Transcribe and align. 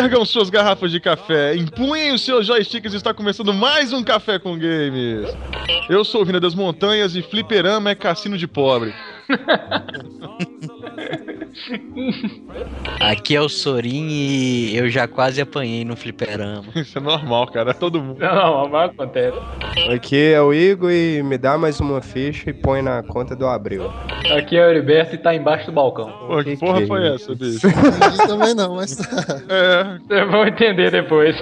Ergam 0.00 0.24
suas 0.24 0.48
garrafas 0.48 0.90
de 0.90 0.98
café, 0.98 1.54
empunhem 1.54 2.14
os 2.14 2.24
seus 2.24 2.46
joysticks, 2.46 2.94
está 2.94 3.12
começando 3.12 3.52
mais 3.52 3.92
um 3.92 4.02
Café 4.02 4.38
com 4.38 4.58
Games. 4.58 5.28
Eu 5.90 6.02
sou 6.06 6.22
o 6.22 6.24
Vina 6.24 6.40
das 6.40 6.54
Montanhas 6.54 7.14
e 7.14 7.20
fliperama 7.20 7.90
é 7.90 7.94
cassino 7.94 8.38
de 8.38 8.48
pobre. 8.48 8.94
Aqui 13.00 13.36
é 13.36 13.40
o 13.40 13.48
Sorin 13.48 14.08
e 14.08 14.76
eu 14.76 14.88
já 14.88 15.06
quase 15.08 15.40
apanhei 15.40 15.84
no 15.84 15.96
fliperama. 15.96 16.64
Isso 16.74 16.98
é 16.98 17.00
normal, 17.00 17.46
cara. 17.48 17.74
Todo 17.74 18.00
mundo. 18.00 18.18
Não, 18.18 18.68
mas 18.68 18.90
acontece. 18.90 19.38
Aqui 19.92 20.32
é 20.32 20.40
o 20.40 20.52
Igor 20.52 20.90
e 20.90 21.22
me 21.22 21.36
dá 21.38 21.56
mais 21.58 21.80
uma 21.80 22.00
ficha 22.00 22.50
e 22.50 22.52
põe 22.52 22.82
na 22.82 23.02
conta 23.02 23.34
do 23.34 23.46
Abril. 23.46 23.90
Aqui 24.36 24.56
é 24.56 24.66
o 24.66 24.70
Heriberto 24.70 25.14
e 25.14 25.18
tá 25.18 25.34
embaixo 25.34 25.66
do 25.66 25.72
balcão. 25.72 26.10
Pô, 26.26 26.42
que 26.42 26.56
porra 26.56 26.80
que 26.80 26.86
foi 26.86 27.02
é 27.06 27.14
essa, 27.14 27.34
bicho? 27.34 27.66
Também 28.26 28.54
não, 28.54 28.76
mas 28.76 28.96
tá. 28.96 29.10
É, 29.50 29.98
Vocês 30.06 30.30
vão 30.30 30.46
entender 30.46 30.90
depois. 30.90 31.36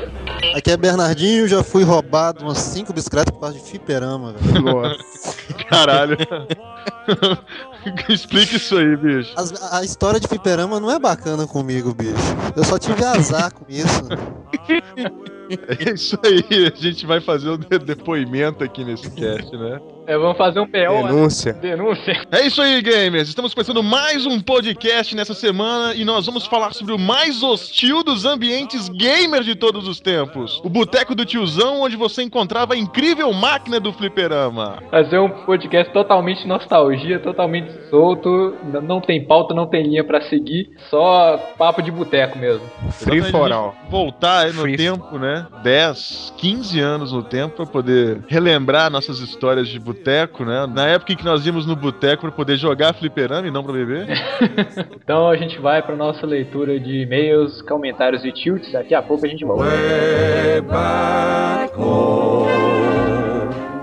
Aqui 0.54 0.70
é 0.70 0.76
Bernardinho, 0.76 1.46
já 1.46 1.62
fui 1.62 1.82
roubado 1.84 2.44
umas 2.44 2.58
5 2.58 2.92
bicicletas 2.92 3.32
por 3.32 3.40
causa 3.40 3.58
de 3.58 3.64
fliperama, 3.64 4.32
velho. 4.32 4.62
Nossa. 4.64 5.54
caralho. 5.68 6.16
Explica 8.08 8.56
isso 8.56 8.76
aí, 8.76 8.96
bicho. 8.96 9.32
As- 9.36 9.72
a 9.72 9.84
história 9.84 10.18
de 10.20 10.26
fliperama 10.28 10.78
não 10.80 10.90
é 10.90 10.98
bacana 10.98 11.46
comigo, 11.46 11.94
bicho. 11.94 12.12
Eu 12.56 12.64
só 12.64 12.78
tive 12.78 13.04
azar 13.04 13.52
com 13.52 13.64
isso. 13.68 14.04
É 15.50 15.94
isso 15.94 16.18
aí, 16.22 16.66
a 16.66 16.76
gente 16.78 17.06
vai 17.06 17.22
fazer 17.22 17.48
um 17.48 17.56
de- 17.56 17.78
depoimento 17.78 18.62
aqui 18.62 18.84
nesse 18.84 19.10
cast, 19.12 19.50
né? 19.56 19.80
É, 20.08 20.16
vamos 20.16 20.38
fazer 20.38 20.58
um 20.58 20.66
PO. 20.66 20.72
né? 20.78 21.02
Denúncia. 21.02 21.52
Denúncia. 21.52 22.22
É 22.32 22.46
isso 22.46 22.62
aí, 22.62 22.80
gamers. 22.80 23.28
Estamos 23.28 23.52
começando 23.52 23.82
mais 23.82 24.24
um 24.24 24.40
podcast 24.40 25.14
nessa 25.14 25.34
semana 25.34 25.92
e 25.94 26.02
nós 26.02 26.24
vamos 26.24 26.46
falar 26.46 26.72
sobre 26.72 26.94
o 26.94 26.98
mais 26.98 27.42
hostil 27.42 28.02
dos 28.02 28.24
ambientes 28.24 28.88
gamers 28.88 29.44
de 29.44 29.54
todos 29.54 29.86
os 29.86 30.00
tempos. 30.00 30.62
O 30.64 30.70
Boteco 30.70 31.14
do 31.14 31.26
Tiozão, 31.26 31.82
onde 31.82 31.94
você 31.94 32.22
encontrava 32.22 32.72
a 32.72 32.76
incrível 32.78 33.30
máquina 33.34 33.78
do 33.78 33.92
fliperama. 33.92 34.82
Fazer 34.90 35.18
um 35.18 35.28
podcast 35.28 35.92
totalmente 35.92 36.48
nostalgia, 36.48 37.18
totalmente 37.18 37.70
solto. 37.90 38.56
Não 38.82 39.02
tem 39.02 39.22
pauta, 39.26 39.52
não 39.52 39.66
tem 39.66 39.82
linha 39.82 40.02
pra 40.04 40.22
seguir. 40.22 40.70
Só 40.88 41.36
papo 41.58 41.82
de 41.82 41.90
boteco 41.90 42.38
mesmo. 42.38 42.62
Free 42.92 43.20
for 43.30 43.52
a 43.52 43.56
all. 43.56 43.74
Voltar 43.90 44.46
aí 44.46 44.52
no 44.54 44.62
Free- 44.62 44.78
tempo, 44.78 45.18
né? 45.18 45.46
10, 45.62 46.32
15 46.38 46.80
anos 46.80 47.12
no 47.12 47.22
tempo 47.22 47.56
pra 47.56 47.66
poder 47.66 48.22
relembrar 48.26 48.90
nossas 48.90 49.18
histórias 49.20 49.68
de 49.68 49.78
boteco, 49.78 49.97
né? 50.44 50.66
Na 50.66 50.86
época 50.86 51.12
em 51.12 51.16
que 51.16 51.24
nós 51.24 51.44
íamos 51.46 51.66
no 51.66 51.74
boteco 51.76 52.22
pra 52.22 52.30
poder 52.32 52.56
jogar 52.56 52.94
fliperama 52.94 53.46
e 53.46 53.50
não 53.50 53.62
pra 53.62 53.72
beber. 53.72 54.06
Então 55.08 55.28
a 55.28 55.36
gente 55.36 55.58
vai 55.58 55.80
pra 55.82 55.96
nossa 55.96 56.26
leitura 56.26 56.78
de 56.78 57.02
e-mails, 57.02 57.62
comentários 57.62 58.24
e 58.24 58.32
tilts. 58.32 58.70
Daqui 58.72 58.94
a 58.94 59.00
pouco 59.02 59.24
a 59.24 59.28
gente 59.28 59.44
volta. 59.44 59.64
Way 59.64 60.60
back 60.60 61.74
home, 61.78 62.48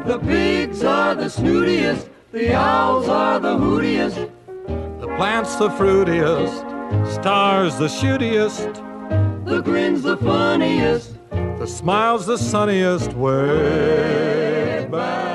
the 0.05 0.19
pigs 0.19 0.83
are 0.83 1.15
the 1.15 1.25
snootiest, 1.27 2.07
the 2.31 2.53
owls 2.55 3.09
are 3.09 3.39
the 3.39 3.55
hootiest, 3.57 4.27
The 4.99 5.07
plant's 5.17 5.55
the 5.55 5.69
fruitiest, 5.71 6.63
stars 7.05 7.75
the 7.77 7.87
shootiest, 7.87 8.81
the 9.45 9.61
grin's 9.61 10.03
the 10.03 10.17
funniest. 10.17 11.15
the 11.59 11.65
smile's 11.67 12.25
the 12.25 12.37
sunniest 12.37 13.13
way 13.13 14.87
back 14.91 15.34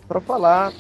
Para 0.07 0.21
falar 0.21 0.73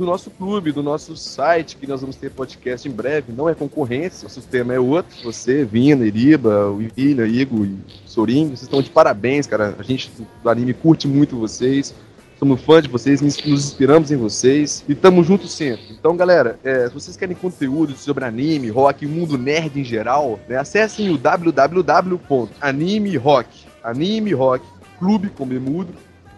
do 0.00 0.06
nosso 0.06 0.30
clube, 0.30 0.72
do 0.72 0.82
nosso 0.82 1.14
site, 1.14 1.76
que 1.76 1.86
nós 1.86 2.00
vamos 2.00 2.16
ter 2.16 2.30
podcast 2.30 2.88
em 2.88 2.90
breve. 2.90 3.34
Não 3.36 3.50
é 3.50 3.54
concorrência, 3.54 4.24
nosso 4.24 4.40
tema 4.40 4.72
é 4.72 4.80
outro. 4.80 5.14
Você, 5.22 5.62
Vina, 5.62 6.06
Iriba, 6.06 6.70
o 6.70 6.76
William, 6.76 7.26
Igor 7.26 7.66
e 7.66 7.76
Sorinho, 8.06 8.48
vocês 8.48 8.62
estão 8.62 8.80
de 8.80 8.88
parabéns, 8.88 9.46
cara. 9.46 9.76
A 9.78 9.82
gente 9.82 10.10
do 10.42 10.48
anime 10.48 10.72
curte 10.72 11.06
muito 11.06 11.36
vocês. 11.36 11.94
Somos 12.38 12.62
fãs 12.62 12.82
de 12.82 12.88
vocês, 12.88 13.20
nos 13.20 13.38
inspiramos 13.46 14.10
em 14.10 14.16
vocês 14.16 14.82
e 14.88 14.92
estamos 14.92 15.26
juntos 15.26 15.52
sempre. 15.52 15.84
Então, 15.90 16.16
galera, 16.16 16.58
é, 16.64 16.88
se 16.88 16.94
vocês 16.94 17.14
querem 17.14 17.36
conteúdo 17.36 17.94
sobre 17.94 18.24
anime, 18.24 18.70
rock 18.70 19.06
mundo 19.06 19.36
nerd 19.36 19.78
em 19.78 19.84
geral, 19.84 20.40
né, 20.48 20.56
acessem 20.56 21.10
o 21.10 21.18
www.animerock, 21.18 23.48
anime 23.84 24.32
rock, 24.32 24.64
clube 24.98 25.28
com 25.28 25.44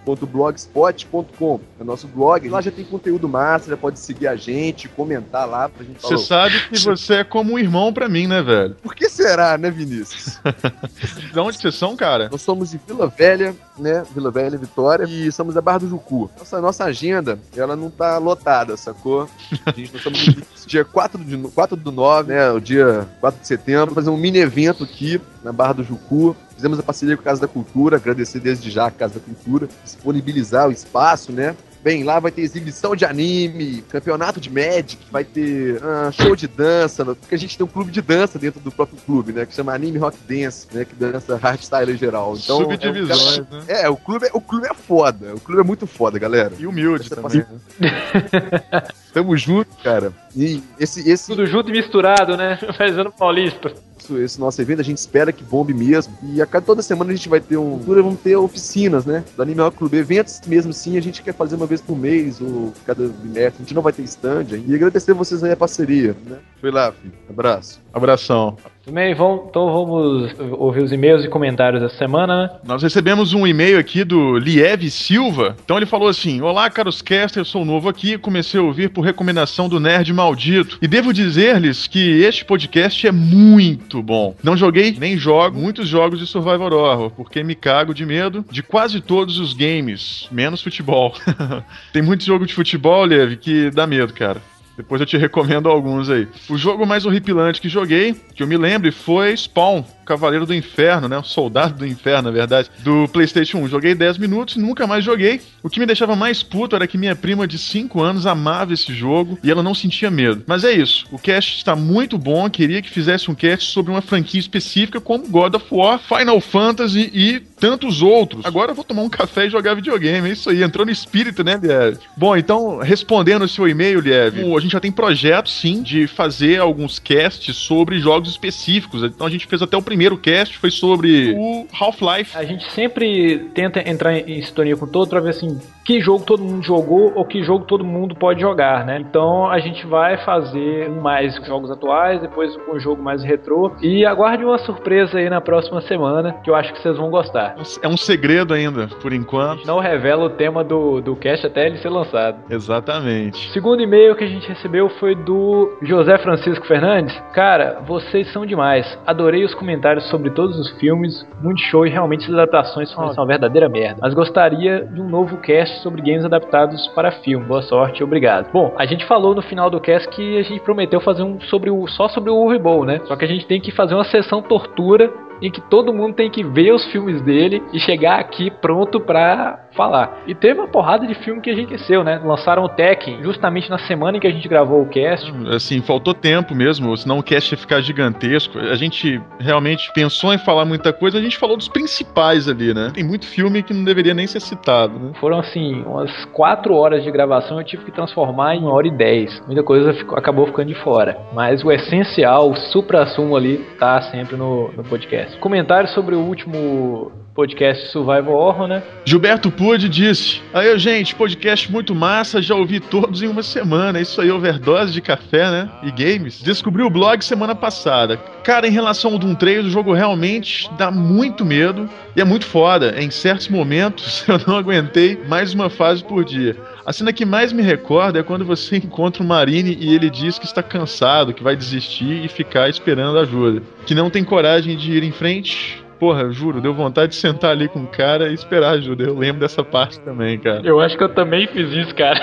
mudo, 0.06 0.26
blogspot.com 0.26 1.60
é 1.78 1.82
o 1.82 1.87
nosso 1.87 2.06
blog. 2.08 2.49
Lá 2.49 2.60
já 2.60 2.70
tem 2.70 2.84
conteúdo 2.84 3.28
massa, 3.28 3.70
já 3.70 3.76
pode 3.76 3.99
seguir 3.99 4.26
a 4.26 4.37
gente, 4.37 4.88
comentar 4.88 5.49
lá 5.49 5.69
pra 5.69 5.84
gente 5.84 6.00
Você 6.00 6.19
sabe 6.19 6.54
que 6.69 6.78
você 6.78 7.14
é 7.16 7.25
como 7.25 7.54
um 7.54 7.58
irmão 7.58 7.93
pra 7.93 8.08
mim, 8.08 8.26
né, 8.26 8.43
velho? 8.43 8.76
Por 8.82 8.94
que 8.94 9.08
será, 9.08 9.56
né, 9.56 9.70
Vinícius? 9.70 10.40
de 11.32 11.38
onde 11.38 11.58
vocês 11.58 11.75
são, 11.75 11.96
cara? 11.96 12.28
Nós 12.31 12.43
somos 12.43 12.70
de 12.70 12.81
Vila 12.87 13.08
Velha, 13.08 13.54
né? 13.79 14.05
Vila 14.15 14.31
Velha, 14.31 14.59
Vitória, 14.59 15.05
e 15.05 15.31
somos 15.33 15.55
da 15.55 15.61
Barra 15.61 15.79
do 15.79 15.89
Jucu. 15.89 16.31
Nossa, 16.39 16.61
nossa 16.61 16.85
agenda, 16.85 17.39
ela 17.57 17.75
não 17.75 17.91
tá 17.91 18.19
lotada, 18.19 18.77
sacou? 18.77 19.29
A 19.67 19.71
gente, 19.73 19.93
nós 19.93 19.97
estamos 19.97 20.27
no 20.27 20.67
dia 20.67 20.85
4, 20.85 21.25
de, 21.25 21.37
4 21.37 21.77
do 21.77 21.93
9, 21.93 22.33
né? 22.33 22.51
O 22.51 22.61
dia 22.61 23.09
4 23.21 23.41
de 23.41 23.47
setembro, 23.47 23.95
fazer 23.95 24.11
um 24.11 24.17
mini 24.17 24.39
evento 24.39 24.85
aqui 24.85 25.21
na 25.43 25.53
Barra 25.53 25.75
do 25.75 25.85
Jucu. 25.85 26.37
Fizemos 26.55 26.79
a 26.79 26.83
parceria 26.83 27.17
com 27.17 27.23
a 27.23 27.25
Casa 27.25 27.41
da 27.41 27.49
Cultura, 27.49 27.97
agradecer 27.97 28.41
desde 28.41 28.71
já 28.71 28.87
a 28.87 28.91
Casa 28.91 29.15
da 29.15 29.21
Cultura, 29.21 29.69
disponibilizar 29.85 30.69
o 30.69 30.73
espaço, 30.73 31.33
né? 31.33 31.57
Bem, 31.82 32.05
lá 32.05 32.20
vai 32.20 32.31
ter 32.31 32.43
exibição 32.43 32.94
de 32.94 33.05
anime, 33.05 33.82
campeonato 33.90 34.40
de 34.40 34.49
Magic, 34.49 34.99
vai 35.11 35.25
ter 35.25 35.76
uh, 35.76 36.12
show 36.12 36.37
de 36.37 36.46
dança, 36.46 37.05
porque 37.05 37.34
a 37.34 37.38
gente 37.38 37.56
tem 37.56 37.64
um 37.67 37.69
clube 37.69 37.90
de 37.90 38.00
dança 38.00 38.38
dentro 38.38 38.61
do 38.61 38.70
próprio 38.70 38.99
clube, 39.05 39.32
né? 39.32 39.44
Que 39.44 39.55
chama 39.55 39.75
Anime 39.75 39.99
Rock 39.99 40.17
Dance, 40.29 40.69
né? 40.73 40.84
Que 40.84 40.94
dança 40.94 41.37
hardstyle 41.37 41.93
em 41.93 41.96
geral. 41.96 42.37
Então, 42.37 42.58
Subdivisões, 42.58 43.38
é, 43.38 43.40
um 43.40 43.58
né? 43.58 43.64
é, 43.82 43.88
o 43.88 43.96
clube, 43.96 44.26
é, 44.26 44.31
o 44.32 44.40
clube 44.40 44.69
é 44.69 44.75
foda. 44.75 45.34
O 45.34 45.40
clube 45.40 45.61
é 45.61 45.64
muito 45.64 45.87
foda, 45.87 46.19
galera. 46.19 46.52
E 46.56 46.67
humilde 46.67 47.06
Essa 47.06 47.17
também. 47.17 47.44
né? 47.81 47.90
Tamo 49.12 49.37
junto, 49.37 49.75
cara. 49.82 50.12
E 50.37 50.62
esse, 50.78 51.08
esse, 51.08 51.26
Tudo 51.26 51.46
junto 51.46 51.69
e 51.69 51.73
misturado, 51.73 52.37
né? 52.37 52.58
Fazendo 52.78 53.11
paulista. 53.11 53.73
Esse 54.19 54.40
nosso 54.40 54.60
evento, 54.60 54.81
a 54.81 54.84
gente 54.84 54.99
espera 54.99 55.32
que 55.32 55.44
bombe 55.44 55.75
mesmo. 55.75 56.16
E 56.22 56.40
a 56.40 56.46
cada 56.46 56.64
toda 56.64 56.82
semana 56.82 57.12
a 57.12 57.16
gente 57.16 57.28
vai 57.28 57.40
ter 57.40 57.56
um. 57.56 57.78
Vamos 57.78 58.20
ter 58.20 58.37
oficinas, 58.37 59.04
né? 59.04 59.25
Do 59.37 59.62
Rock 59.62 59.76
Clube. 59.76 59.96
Eventos 59.96 60.40
mesmo 60.46 60.72
sim, 60.72 60.96
a 60.96 61.02
gente 61.02 61.22
quer 61.22 61.34
fazer 61.34 61.56
uma 61.56 61.66
vez 61.66 61.81
por 61.81 61.96
mês 61.96 62.40
ou 62.40 62.72
cada 62.87 63.06
bimestre. 63.08 63.62
A 63.62 63.62
gente 63.62 63.75
não 63.75 63.82
vai 63.82 63.93
ter 63.93 64.02
stand. 64.02 64.46
E 64.66 64.75
agradecer 64.75 65.12
vocês 65.12 65.43
aí 65.44 65.52
a 65.52 65.56
parceria, 65.56 66.16
né? 66.26 66.38
Foi 66.60 66.70
lá, 66.70 66.93
filho. 66.93 67.12
Abraço. 67.28 67.81
Abração. 67.93 68.56
Também 68.84 69.14
vamos, 69.14 69.46
então 69.49 69.73
vamos 69.73 70.34
ouvir 70.58 70.82
os 70.82 70.90
e-mails 70.90 71.25
e 71.25 71.29
comentários 71.29 71.81
dessa 71.81 71.96
semana, 71.96 72.43
né? 72.43 72.50
Nós 72.64 72.82
recebemos 72.82 73.32
um 73.32 73.46
e-mail 73.46 73.79
aqui 73.79 74.02
do 74.02 74.37
Lieve 74.37 74.90
Silva. 74.90 75.56
Então 75.64 75.76
ele 75.76 75.87
falou 75.87 76.08
assim: 76.08 76.40
Olá, 76.40 76.69
caros 76.69 77.00
caster, 77.00 77.40
eu 77.40 77.44
sou 77.44 77.64
novo 77.64 77.88
aqui, 77.88 78.19
comecei 78.19 78.58
a 78.58 78.62
ouvir 78.62 78.90
por 78.90 79.02
recomendação 79.02 79.69
do 79.69 79.79
Nerd 79.79 80.12
Maldito. 80.12 80.79
E 80.82 80.88
devo 80.88 81.12
dizer-lhes 81.12 81.87
que 81.87 82.23
este 82.23 82.44
podcast 82.44 83.06
é 83.06 83.12
muito 83.12 84.02
bom. 84.02 84.34
Não 84.43 84.56
joguei 84.56 84.96
nem 84.99 85.17
jogo 85.17 85.56
muitos 85.56 85.87
jogos 85.87 86.19
de 86.19 86.26
Survivor 86.26 86.73
Horror, 86.73 87.11
porque 87.11 87.44
me 87.44 87.55
cago 87.55 87.94
de 87.94 88.05
medo 88.05 88.44
de 88.50 88.64
quase 88.64 89.00
todos 89.00 89.38
os 89.38 89.55
games, 89.55 90.26
menos 90.31 90.61
futebol. 90.61 91.14
Tem 91.93 92.02
muito 92.02 92.25
jogo 92.25 92.44
de 92.44 92.55
futebol, 92.55 93.06
Lieve, 93.06 93.37
que 93.37 93.70
dá 93.70 93.87
medo, 93.87 94.12
cara. 94.12 94.43
Depois 94.77 95.01
eu 95.01 95.07
te 95.07 95.17
recomendo 95.17 95.69
alguns 95.69 96.09
aí. 96.09 96.27
O 96.49 96.57
jogo 96.57 96.87
mais 96.87 97.05
horripilante 97.05 97.61
que 97.61 97.69
joguei, 97.69 98.15
que 98.35 98.43
eu 98.43 98.47
me 98.47 98.57
lembre, 98.57 98.91
foi 98.91 99.37
Spawn, 99.37 99.85
Cavaleiro 100.04 100.46
do 100.46 100.54
Inferno, 100.54 101.08
né? 101.08 101.19
O 101.19 101.25
Soldado 101.25 101.75
do 101.75 101.87
Inferno, 101.87 102.22
na 102.22 102.31
verdade, 102.31 102.70
do 102.81 103.08
PlayStation 103.08 103.58
1. 103.58 103.69
Joguei 103.69 103.94
10 103.94 104.19
minutos 104.19 104.56
e 104.56 104.60
nunca 104.60 104.87
mais 104.87 105.04
joguei. 105.04 105.40
O 105.62 105.70
que 105.70 105.81
me 105.81 105.87
deixava 105.87 106.16
mais 106.16 106.43
puto 106.43 106.76
era 106.76 106.87
que 106.87 106.99
minha 106.99 107.14
prima 107.14 107.46
de 107.46 107.58
5 107.58 108.00
anos 108.00 108.26
amava 108.26 108.72
esse 108.72 108.93
jogo 108.93 109.38
e 109.43 109.50
ela 109.50 109.62
não 109.62 109.75
sentia 109.75 110.10
medo. 110.10 110.43
Mas 110.46 110.64
é 110.64 110.72
isso. 110.72 111.06
O 111.10 111.19
cast 111.19 111.56
está 111.56 111.76
muito 111.76 112.19
bom. 112.19 112.49
Queria 112.50 112.82
que 112.82 112.90
fizesse 112.90 113.31
um 113.31 113.34
cast 113.34 113.70
sobre 113.70 113.93
uma 113.93 114.02
franquia 114.02 114.40
específica 114.40 115.00
como 115.00 115.28
God 115.28 115.54
of 115.54 115.66
War, 115.70 115.99
Final 115.99 116.40
Fantasy 116.40 117.10
e 117.12 117.40
tantos 117.40 118.02
outros. 118.02 118.44
Agora 118.44 118.72
eu 118.72 118.75
vou 118.75 118.84
tomar 118.84 119.02
um 119.02 119.08
café 119.08 119.46
e 119.46 119.50
jogar 119.50 119.75
videogame. 119.75 120.28
É 120.28 120.32
isso 120.32 120.50
aí. 120.50 120.62
Entrou 120.62 120.84
no 120.84 120.93
espírito, 120.93 121.44
né, 121.44 121.58
Lieve? 121.62 121.99
Bom, 122.16 122.37
então, 122.37 122.78
respondendo 122.78 123.43
o 123.43 123.49
seu 123.49 123.69
e-mail, 123.69 124.00
Lieve, 124.00 124.40
a 124.54 124.60
gente 124.60 124.72
já 124.72 124.81
tem 124.81 124.90
projetos, 124.90 125.60
sim, 125.60 125.82
de 125.82 126.06
fazer 126.06 126.60
alguns 126.60 126.99
casts 126.99 127.56
sobre 127.56 128.00
jogos 128.00 128.31
específicos. 128.31 129.04
Então 129.04 129.26
a 129.26 129.31
gente 129.31 129.46
fez 129.46 129.62
até 129.62 129.76
o 129.76 129.82
primeiro 129.82 130.01
cast, 130.19 130.58
foi 130.58 130.70
sobre 130.70 131.34
o 131.37 131.66
Half-Life. 131.78 132.37
A 132.37 132.44
gente 132.44 132.70
sempre 132.72 133.50
tenta 133.54 133.88
entrar 133.88 134.16
em 134.19 134.43
sintonia 134.43 134.76
com 134.76 134.87
todo 134.87 135.08
pra 135.08 135.20
ver 135.20 135.31
assim 135.31 135.58
que 135.84 136.00
jogo 136.00 136.25
todo 136.25 136.43
mundo 136.43 136.64
jogou 136.64 137.12
ou 137.14 137.25
que 137.25 137.43
jogo 137.43 137.64
todo 137.64 137.84
mundo 137.84 138.14
pode 138.14 138.40
jogar, 138.40 138.84
né? 138.87 138.99
Então 139.00 139.50
a 139.50 139.58
gente 139.58 139.87
vai 139.87 140.16
fazer 140.19 140.88
um 140.88 141.00
mais 141.00 141.38
com 141.38 141.44
jogos 141.44 141.70
atuais, 141.70 142.20
depois 142.20 142.56
com 142.58 142.76
um 142.76 142.81
jogo 142.81 143.02
mais 143.02 143.22
retrô 143.25 143.72
e 143.82 144.04
aguarde 144.06 144.44
uma 144.44 144.58
surpresa 144.58 145.19
aí 145.19 145.28
na 145.28 145.40
próxima 145.40 145.81
semana 145.82 146.34
que 146.44 146.50
eu 146.50 146.54
acho 146.54 146.72
que 146.72 146.81
vocês 146.81 146.96
vão 146.96 147.10
gostar. 147.10 147.56
É 147.82 147.88
um 147.88 147.96
segredo 147.96 148.54
ainda, 148.54 148.88
por 149.00 149.12
A 149.12 149.16
enquanto. 149.16 149.58
gente 149.58 149.66
não 149.66 149.81
revela 149.81 150.25
o 150.25 150.31
tema 150.31 150.62
do, 150.62 151.00
do 151.00 151.16
cast 151.16 151.46
até 151.46 151.66
ele 151.66 151.78
ser 151.78 151.88
lançado. 151.88 152.38
Exatamente. 152.49 153.49
O 153.49 153.52
segundo 153.52 153.82
e-mail 153.82 154.14
que 154.14 154.25
a 154.25 154.28
gente 154.28 154.49
recebeu 154.49 154.88
foi 155.00 155.14
do 155.14 155.76
José 155.82 156.16
Francisco 156.19 156.66
Fernandes. 156.66 157.14
Cara, 157.32 157.81
vocês 157.87 158.32
são 158.32 158.46
demais. 158.46 158.87
Adorei 159.06 159.44
os 159.44 159.54
comentários 159.54 159.81
sobre 160.02 160.31
todos 160.31 160.58
os 160.58 160.70
filmes. 160.79 161.26
Muito 161.43 161.61
show 161.61 161.87
e 161.87 161.90
realmente 161.90 162.25
as 162.25 162.32
adaptações 162.32 162.90
são 162.90 163.12
são 163.12 163.25
uma 163.25 163.26
verdadeira 163.26 163.69
merda. 163.69 163.99
Mas 164.00 164.14
gostaria 164.14 164.84
de 164.87 165.00
um 165.00 165.08
novo 165.08 165.37
cast 165.38 165.82
sobre 165.82 166.02
games 166.02 166.25
adaptados 166.25 166.87
para 166.88 167.11
filme. 167.11 167.44
Boa 167.44 167.62
sorte 167.62 168.00
e 168.00 168.05
obrigado. 168.05 168.50
Bom, 168.52 168.73
a 168.79 168.87
gente 168.87 169.05
falou 169.06 169.34
no 169.34 169.43
final 169.43 169.69
do 169.69 169.81
cast 169.81 170.08
que 170.08 170.38
a 170.38 170.43
gente 170.43 170.61
prometeu 170.61 171.00
fazer 171.00 171.23
um 171.23 171.40
sobre 171.43 171.70
o 171.70 171.87
só 171.88 172.08
sobre 172.08 172.31
o 172.31 172.37
Uwe 172.37 172.58
Boll, 172.58 172.84
né? 172.84 173.00
Só 173.05 173.17
que 173.17 173.25
a 173.25 173.29
gente 173.29 173.46
tem 173.46 173.61
que 173.61 173.70
fazer 173.70 173.94
uma 173.94 174.05
sessão 174.05 174.43
tortura 174.43 175.12
em 175.43 175.50
que 175.50 175.61
todo 175.61 175.93
mundo 175.93 176.15
tem 176.15 176.31
que 176.31 176.43
ver 176.44 176.73
os 176.73 176.85
filmes 176.93 177.21
dele 177.23 177.62
e 177.73 177.79
chegar 177.81 178.19
aqui 178.21 178.50
pronto 178.50 179.00
pra 179.00 179.59
falar. 179.75 180.23
E 180.26 180.35
teve 180.35 180.61
uma 180.61 180.69
porrada 180.69 181.07
de 181.07 181.14
filme 181.16 181.40
que 181.40 181.50
a 181.50 181.55
gente 181.55 181.73
esqueceu, 181.75 182.05
né? 182.05 182.21
Lançaram 182.25 182.62
o 182.62 182.69
Tekken 182.69 183.23
justamente 183.23 183.69
na 183.71 183.78
semana 183.78 184.16
em 184.16 184.21
que 184.21 184.26
a 184.26 184.31
gente 184.31 184.47
gravou 184.49 184.83
o 184.83 184.87
cast. 184.88 185.33
Assim, 185.55 185.81
faltou 185.81 186.14
tempo 186.14 186.55
mesmo, 186.55 186.95
senão 186.97 187.19
o 187.19 187.23
cast 187.23 187.52
ia 187.55 187.59
ficar 187.59 187.81
gigantesco. 187.81 188.59
A 188.59 188.75
gente 188.76 189.21
realmente 189.40 189.90
pensou 189.95 190.33
em 190.33 190.38
falar 190.38 190.64
muita 190.64 190.93
coisa, 190.93 191.19
a 191.19 191.23
gente 191.23 191.38
falou 191.38 191.57
dos 191.57 191.69
principais 191.69 192.49
ali, 192.49 192.73
né? 192.75 192.90
Tem 192.95 193.02
muito 193.05 193.26
filme 193.26 193.62
que 193.62 193.73
não 193.75 193.83
deveria 193.85 194.14
nem 194.14 194.26
ser 194.26 194.40
citado, 194.40 194.99
né? 194.99 195.12
Foram 195.19 195.38
assim, 195.38 195.83
umas 195.87 196.25
4 196.26 196.75
horas 196.75 197.02
de 197.02 197.11
gravação 197.11 197.59
eu 197.59 197.64
tive 197.64 197.85
que 197.85 197.90
transformar 197.90 198.55
em 198.55 198.61
uma 198.61 198.73
hora 198.73 198.87
e 198.87 198.90
10. 198.90 199.43
Muita 199.47 199.62
coisa 199.62 199.93
ficou- 199.95 200.19
acabou 200.19 200.47
ficando 200.47 200.69
de 200.69 200.75
fora. 200.75 201.16
Mas 201.33 201.64
o 201.64 201.73
essencial, 201.73 202.50
o 202.50 202.57
supra-sumo 202.57 203.37
ali, 203.37 203.59
tá 203.78 204.00
sempre 204.02 204.37
no, 204.37 204.71
no 204.73 204.85
podcast. 204.85 205.32
Comentário 205.41 205.89
sobre 205.91 206.15
o 206.15 206.21
último 206.21 207.12
podcast 207.35 207.89
Survival 207.91 208.35
Horror, 208.35 208.69
né? 208.69 208.83
Gilberto 209.05 209.51
Pude 209.51 209.89
disse: 209.89 210.41
Aí, 210.53 210.79
gente, 210.79 211.15
podcast 211.15 211.71
muito 211.71 211.95
massa, 211.95 212.43
já 212.43 212.55
ouvi 212.55 212.79
todos 212.79 213.23
em 213.23 213.27
uma 213.27 213.43
semana. 213.43 214.01
Isso 214.01 214.21
aí, 214.21 214.31
overdose 214.31 214.93
de 214.93 215.01
café, 215.01 215.51
né? 215.51 215.71
E 215.83 215.91
games. 215.91 216.43
Descobri 216.43 216.83
o 216.83 216.91
blog 216.91 217.25
semana 217.25 217.55
passada. 217.55 218.17
Cara, 218.45 218.67
em 218.67 218.73
relação 218.73 219.12
ao 219.12 219.19
Doom 219.19 219.35
3, 219.35 219.67
o 219.67 219.71
jogo 219.71 219.93
realmente 219.93 220.69
dá 220.77 220.91
muito 220.91 221.45
medo 221.45 221.89
e 222.15 222.21
é 222.21 222.25
muito 222.25 222.45
foda. 222.45 222.95
Em 223.01 223.11
certos 223.11 223.49
momentos, 223.49 224.25
eu 224.29 224.39
não 224.47 224.57
aguentei 224.57 225.19
mais 225.29 225.55
uma 225.55 225.71
fase 225.71 226.05
por 226.05 226.25
dia. 226.25 226.57
A 226.85 226.93
cena 226.93 227.12
que 227.12 227.25
mais 227.25 227.53
me 227.53 227.62
recorda 227.62 228.19
é 228.19 228.23
quando 228.23 228.45
você 228.45 228.77
encontra 228.83 229.23
o 229.23 229.27
Marine 229.27 229.77
e 229.81 229.95
ele 229.95 230.11
diz 230.11 230.39
que 230.39 230.47
está 230.47 230.62
cansado, 230.62 231.33
que 231.33 231.43
vai 231.43 231.57
desistir 231.57 232.25
e 232.25 232.29
ficar 232.29 232.69
esperando 232.69 233.19
ajuda. 233.19 233.62
Que 233.87 233.95
não 233.95 234.11
tem 234.11 234.25
coragem 234.25 234.77
de 234.77 234.93
ir 234.93 235.03
em 235.03 235.12
frente. 235.12 235.83
Porra, 236.02 236.32
juro, 236.32 236.61
deu 236.61 236.75
vontade 236.75 237.12
de 237.12 237.14
sentar 237.14 237.52
ali 237.52 237.68
com 237.68 237.85
o 237.85 237.87
cara 237.87 238.28
e 238.28 238.35
esperar 238.35 238.71
ajuda. 238.71 239.04
Eu 239.04 239.16
lembro 239.16 239.40
dessa 239.40 239.62
parte 239.62 240.00
também, 240.00 240.37
cara. 240.37 240.61
Eu 240.64 240.80
acho 240.80 240.99
que 240.99 241.04
eu 241.04 241.09
também 241.09 241.47
fiz 241.47 241.71
isso, 241.71 241.94
cara. 241.94 242.18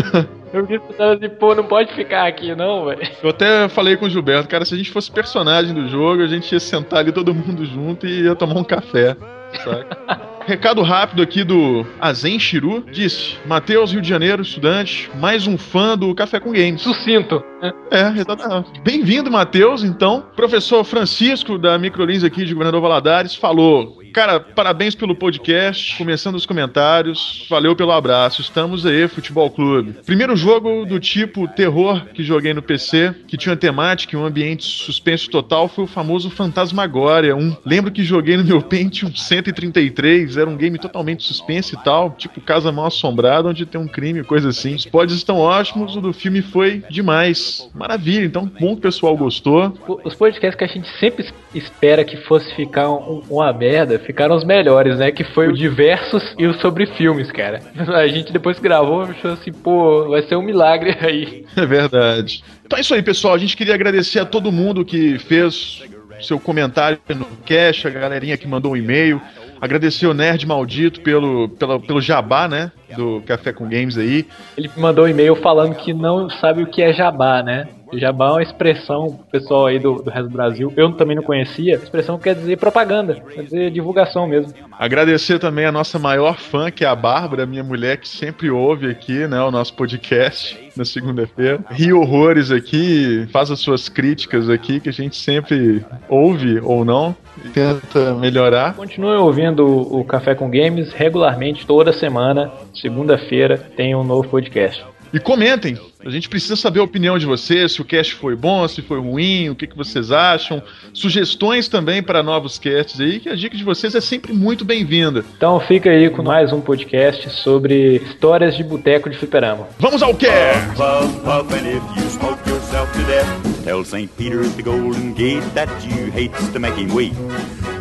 eu 0.50 0.62
fiquei 0.62 0.78
pensando 0.78 1.12
assim, 1.12 1.28
pô, 1.36 1.54
não 1.54 1.64
pode 1.64 1.92
ficar 1.92 2.26
aqui 2.26 2.54
não, 2.54 2.86
velho. 2.86 3.02
Eu 3.22 3.28
até 3.28 3.68
falei 3.68 3.98
com 3.98 4.06
o 4.06 4.08
Gilberto, 4.08 4.48
cara, 4.48 4.64
se 4.64 4.72
a 4.72 4.78
gente 4.78 4.90
fosse 4.90 5.12
personagem 5.12 5.74
do 5.74 5.86
jogo, 5.88 6.22
a 6.22 6.26
gente 6.26 6.50
ia 6.50 6.58
sentar 6.58 7.00
ali 7.00 7.12
todo 7.12 7.34
mundo 7.34 7.66
junto 7.66 8.06
e 8.06 8.22
ia 8.22 8.34
tomar 8.34 8.58
um 8.58 8.64
café, 8.64 9.14
saca? 9.62 10.24
Recado 10.48 10.80
rápido 10.80 11.20
aqui 11.20 11.44
do 11.44 11.84
Azen 12.00 12.38
Shiru. 12.38 12.82
Disse: 12.90 13.36
Matheus, 13.44 13.92
Rio 13.92 14.00
de 14.00 14.08
Janeiro, 14.08 14.40
estudante, 14.40 15.10
mais 15.16 15.46
um 15.46 15.58
fã 15.58 15.94
do 15.94 16.14
Café 16.14 16.40
com 16.40 16.52
Games. 16.52 16.80
Sucinto. 16.80 17.44
É, 17.90 18.18
exatamente. 18.18 18.80
Bem-vindo, 18.80 19.30
Matheus. 19.30 19.84
Então, 19.84 20.24
professor 20.34 20.82
Francisco 20.84 21.58
da 21.58 21.78
Microlins 21.78 22.24
aqui 22.24 22.46
de 22.46 22.54
Governador 22.54 22.80
Valadares 22.80 23.34
falou: 23.34 23.98
Cara, 24.12 24.40
parabéns 24.40 24.94
pelo 24.94 25.14
podcast. 25.14 25.96
Começando 25.96 26.34
os 26.34 26.46
comentários. 26.46 27.46
Valeu 27.48 27.76
pelo 27.76 27.92
abraço. 27.92 28.40
Estamos 28.40 28.84
aí, 28.84 29.06
Futebol 29.06 29.50
Clube. 29.50 29.94
Primeiro 30.04 30.34
jogo 30.36 30.84
do 30.84 30.98
tipo 30.98 31.46
terror 31.48 32.04
que 32.14 32.22
joguei 32.24 32.52
no 32.52 32.62
PC, 32.62 33.14
que 33.26 33.36
tinha 33.36 33.56
temática 33.56 34.16
e 34.16 34.18
um 34.18 34.24
ambiente 34.24 34.64
suspenso 34.64 35.30
total, 35.30 35.68
foi 35.68 35.84
o 35.84 35.86
famoso 35.86 36.30
Fantasmagoria 36.30 37.36
1. 37.36 37.56
Lembro 37.64 37.90
que 37.92 38.02
joguei 38.02 38.36
no 38.36 38.44
meu 38.44 38.60
Pentium 38.62 39.14
133, 39.14 40.36
era 40.36 40.48
um 40.48 40.56
game 40.56 40.78
totalmente 40.78 41.22
suspense 41.24 41.74
e 41.74 41.78
tal, 41.84 42.10
tipo 42.12 42.40
Casa 42.40 42.72
Mal 42.72 42.86
Assombrada, 42.86 43.48
onde 43.48 43.66
tem 43.66 43.80
um 43.80 43.88
crime, 43.88 44.24
coisa 44.24 44.48
assim. 44.48 44.74
Os 44.74 44.86
pods 44.86 45.14
estão 45.14 45.38
ótimos, 45.38 45.96
o 45.96 46.00
do 46.00 46.12
filme 46.12 46.42
foi 46.42 46.82
demais. 46.90 47.68
Maravilha, 47.74 48.24
então 48.24 48.50
bom 48.60 48.68
que 48.72 48.78
o 48.78 48.82
pessoal 48.82 49.16
gostou. 49.16 49.72
Os 50.04 50.14
podcasts 50.14 50.56
que 50.56 50.64
a 50.64 50.68
gente 50.68 50.88
sempre 50.98 51.24
es- 51.24 51.34
espera 51.54 52.04
que 52.04 52.16
fosse 52.16 52.54
ficar 52.54 52.90
um- 52.90 53.22
uma 53.28 53.52
merda, 53.52 53.97
ficaram 53.98 54.34
os 54.36 54.44
melhores, 54.44 54.98
né? 54.98 55.10
Que 55.10 55.24
foi 55.24 55.48
o 55.48 55.52
Diversos 55.52 56.34
e 56.38 56.46
o 56.46 56.54
sobre 56.60 56.86
filmes, 56.86 57.30
cara. 57.30 57.60
A 57.94 58.06
gente 58.06 58.32
depois 58.32 58.56
que 58.56 58.62
gravou 58.62 59.02
achou 59.02 59.32
assim, 59.32 59.52
pô, 59.52 60.08
vai 60.08 60.22
ser 60.22 60.36
um 60.36 60.42
milagre 60.42 60.96
aí. 61.02 61.44
É 61.56 61.66
verdade. 61.66 62.42
Então 62.64 62.78
é 62.78 62.82
isso 62.82 62.94
aí, 62.94 63.02
pessoal. 63.02 63.34
A 63.34 63.38
gente 63.38 63.56
queria 63.56 63.74
agradecer 63.74 64.18
a 64.20 64.24
todo 64.24 64.52
mundo 64.52 64.84
que 64.84 65.18
fez 65.18 65.82
seu 66.20 66.38
comentário 66.40 66.98
no 67.10 67.26
cash, 67.46 67.86
a 67.86 67.90
galerinha 67.90 68.36
que 68.36 68.46
mandou 68.48 68.72
um 68.72 68.76
e-mail. 68.76 69.20
Agradecer 69.60 70.06
o 70.06 70.14
Nerd 70.14 70.46
Maldito 70.46 71.00
pelo, 71.00 71.48
pela- 71.48 71.80
pelo 71.80 72.00
jabá, 72.00 72.46
né? 72.48 72.70
Do 72.96 73.22
Café 73.26 73.52
com 73.52 73.68
Games 73.68 73.98
aí. 73.98 74.24
Ele 74.56 74.70
mandou 74.76 75.04
um 75.04 75.08
e-mail 75.08 75.34
falando 75.36 75.74
que 75.74 75.92
não 75.92 76.30
sabe 76.30 76.62
o 76.62 76.66
que 76.66 76.80
é 76.82 76.92
jabá, 76.92 77.42
né? 77.42 77.66
Jabá 77.94 78.28
é 78.28 78.32
uma 78.32 78.42
expressão, 78.42 79.06
pro 79.06 79.26
pessoal 79.40 79.66
aí 79.66 79.78
do, 79.78 79.96
do 79.96 80.10
resto 80.10 80.28
do 80.28 80.32
Brasil, 80.32 80.72
eu 80.76 80.92
também 80.92 81.16
não 81.16 81.22
conhecia. 81.22 81.74
A 81.74 81.82
expressão 81.82 82.18
quer 82.18 82.34
dizer 82.34 82.56
propaganda, 82.56 83.20
quer 83.34 83.42
dizer 83.42 83.70
divulgação 83.70 84.26
mesmo. 84.26 84.52
Agradecer 84.78 85.38
também 85.38 85.66
a 85.66 85.72
nossa 85.72 85.98
maior 85.98 86.38
fã, 86.38 86.70
que 86.70 86.84
é 86.84 86.88
a 86.88 86.94
Bárbara, 86.94 87.46
minha 87.46 87.64
mulher, 87.64 87.98
que 87.98 88.08
sempre 88.08 88.50
ouve 88.50 88.90
aqui, 88.90 89.26
né, 89.26 89.40
o 89.42 89.50
nosso 89.50 89.74
podcast 89.74 90.58
na 90.76 90.84
segunda-feira. 90.84 91.60
Ri 91.70 91.92
horrores 91.92 92.50
aqui, 92.50 93.26
faz 93.32 93.50
as 93.50 93.60
suas 93.60 93.88
críticas 93.88 94.48
aqui, 94.48 94.80
que 94.80 94.88
a 94.88 94.92
gente 94.92 95.16
sempre 95.16 95.84
ouve 96.08 96.60
ou 96.60 96.84
não, 96.84 97.14
e 97.44 97.48
tenta 97.48 98.14
melhorar. 98.14 98.74
Continue 98.74 99.16
ouvindo 99.16 99.66
o 99.66 99.98
o 99.98 100.04
Café 100.04 100.34
com 100.34 100.48
Games 100.48 100.92
regularmente, 100.92 101.66
toda 101.66 101.92
semana, 101.92 102.50
segunda-feira, 102.74 103.58
tem 103.76 103.94
um 103.94 104.04
novo 104.04 104.28
podcast. 104.28 104.84
E 105.12 105.18
comentem. 105.18 105.76
A 106.08 106.10
gente 106.10 106.26
precisa 106.26 106.56
saber 106.56 106.80
a 106.80 106.84
opinião 106.84 107.18
de 107.18 107.26
vocês, 107.26 107.72
se 107.72 107.82
o 107.82 107.84
cast 107.84 108.14
foi 108.14 108.34
bom, 108.34 108.66
se 108.66 108.80
foi 108.80 108.98
ruim, 108.98 109.50
o 109.50 109.54
que, 109.54 109.66
que 109.66 109.76
vocês 109.76 110.10
acham. 110.10 110.62
Sugestões 110.94 111.68
também 111.68 112.02
para 112.02 112.22
novos 112.22 112.58
casts 112.58 112.98
aí, 112.98 113.20
que 113.20 113.28
a 113.28 113.34
dica 113.34 113.54
de 113.54 113.62
vocês 113.62 113.94
é 113.94 114.00
sempre 114.00 114.32
muito 114.32 114.64
bem-vinda. 114.64 115.22
Então 115.36 115.60
fica 115.60 115.90
aí 115.90 116.08
com 116.08 116.22
mais 116.22 116.50
um 116.50 116.62
podcast 116.62 117.28
sobre 117.28 117.96
histórias 117.96 118.56
de 118.56 118.64
boteco 118.64 119.10
de 119.10 119.18
fliperama. 119.18 119.68
Vamos 119.78 120.02
ao 120.02 120.14
cast! 120.14 120.68
Puff, 120.68 121.20
puff, 121.20 121.54
and 121.54 121.68
if 121.68 121.82
you 121.94 122.08
smoke 122.08 122.40
yourself 122.48 122.90
to 122.94 123.04
death, 123.04 123.64
tell 123.64 123.84
St. 123.84 124.08
Peter 124.16 124.40
at 124.40 124.56
the 124.56 124.62
Golden 124.62 125.12
Gate 125.12 125.44
that 125.52 125.68
you 125.84 126.10
hates 126.10 126.48
to 126.54 126.58
make 126.58 126.80
him 126.80 126.88
wait. 126.94 127.12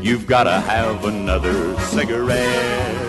You've 0.01 0.27
gotta 0.27 0.59
have 0.59 1.05
another 1.05 1.79
cigarette. 1.79 3.06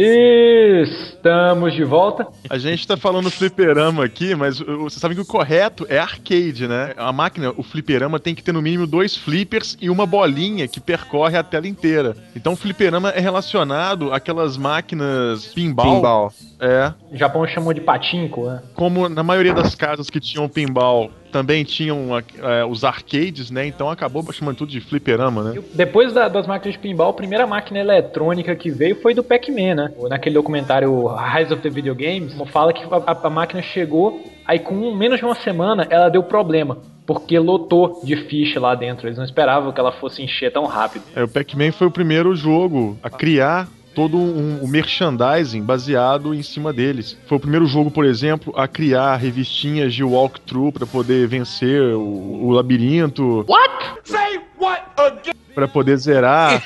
Estamos 0.00 1.74
de 1.74 1.82
volta. 1.82 2.28
A 2.48 2.56
gente 2.56 2.86
tá 2.86 2.96
falando 2.96 3.28
fliperama 3.32 4.04
aqui, 4.04 4.32
mas 4.32 4.60
vocês 4.60 5.00
sabem 5.00 5.16
que 5.16 5.22
o 5.22 5.26
correto 5.26 5.84
é 5.88 5.98
arcade, 5.98 6.68
né? 6.68 6.94
A 6.96 7.12
máquina, 7.12 7.52
o 7.56 7.64
fliperama 7.64 8.20
tem 8.20 8.32
que 8.32 8.40
ter 8.44 8.52
no 8.52 8.62
mínimo 8.62 8.86
dois 8.86 9.16
flippers 9.16 9.76
e 9.80 9.90
uma 9.90 10.06
bolinha 10.06 10.68
que 10.68 10.78
percorre 10.78 11.36
a 11.36 11.42
tela 11.42 11.66
inteira. 11.66 12.16
Então 12.36 12.52
o 12.52 12.56
fliperama 12.56 13.10
é 13.10 13.18
relacionado 13.18 14.12
àquelas 14.12 14.56
máquinas 14.56 15.46
pinball. 15.46 15.96
Pinball. 15.96 16.32
É. 16.60 16.92
O 17.10 17.16
Japão 17.16 17.44
chamou 17.48 17.72
de 17.72 17.80
patinco, 17.80 18.46
né? 18.46 18.62
Como 18.76 19.08
na 19.08 19.24
maioria 19.24 19.52
das 19.52 19.74
casas 19.74 20.08
que 20.08 20.20
tinham 20.20 20.48
pinball 20.48 21.10
também 21.32 21.64
tinham 21.64 22.08
é, 22.16 22.64
os 22.64 22.84
arcades, 22.84 23.50
né? 23.50 23.66
Então 23.66 23.90
acabou 23.90 24.24
chamando 24.32 24.56
tudo 24.56 24.70
de 24.70 24.80
fliperama, 24.80 25.42
né? 25.42 25.60
Depois 25.74 26.12
da- 26.12 26.28
das 26.28 26.46
máquinas 26.46 26.74
de 26.74 26.78
pinball, 26.80 27.10
a 27.10 27.14
primeira 27.14 27.46
máquina 27.46 27.78
eletrônica 27.78 28.54
que 28.56 28.70
veio 28.70 28.96
foi 29.00 29.14
do 29.14 29.22
Pac-Man, 29.22 29.74
né? 29.74 29.92
Naquele 30.08 30.34
documentário 30.34 31.06
Rise 31.08 31.52
of 31.52 31.62
the 31.62 31.70
Video 31.70 31.94
Games, 31.94 32.34
fala 32.50 32.72
que 32.72 32.82
a, 32.84 33.26
a- 33.26 33.30
máquina 33.30 33.62
chegou, 33.62 34.22
aí 34.46 34.58
com 34.58 34.94
menos 34.94 35.18
de 35.18 35.24
uma 35.24 35.34
semana 35.34 35.86
ela 35.90 36.08
deu 36.08 36.22
problema. 36.22 36.78
Porque 37.06 37.38
lotou 37.38 38.02
de 38.04 38.16
ficha 38.16 38.60
lá 38.60 38.74
dentro. 38.74 39.06
Eles 39.08 39.16
não 39.16 39.24
esperavam 39.24 39.72
que 39.72 39.80
ela 39.80 39.92
fosse 39.92 40.22
encher 40.22 40.52
tão 40.52 40.66
rápido. 40.66 41.04
É, 41.16 41.22
o 41.24 41.28
Pac-Man 41.28 41.72
foi 41.72 41.86
o 41.86 41.90
primeiro 41.90 42.34
jogo 42.36 42.98
a 43.02 43.08
criar 43.08 43.66
todo 43.98 44.16
um, 44.16 44.62
um 44.62 44.68
merchandising 44.68 45.60
baseado 45.60 46.32
em 46.32 46.40
cima 46.40 46.72
deles. 46.72 47.18
Foi 47.26 47.36
o 47.36 47.40
primeiro 47.40 47.66
jogo, 47.66 47.90
por 47.90 48.04
exemplo, 48.04 48.54
a 48.56 48.68
criar 48.68 49.16
revistinhas 49.16 49.92
de 49.92 50.04
walkthrough 50.04 50.70
para 50.70 50.86
poder 50.86 51.26
vencer 51.26 51.82
o, 51.96 52.44
o 52.44 52.50
labirinto. 52.52 53.44
What? 53.48 53.98
Say 54.04 54.40
what 54.60 54.84
again? 54.98 55.34
Para 55.52 55.66
poder 55.66 55.96
zerar. 55.96 56.62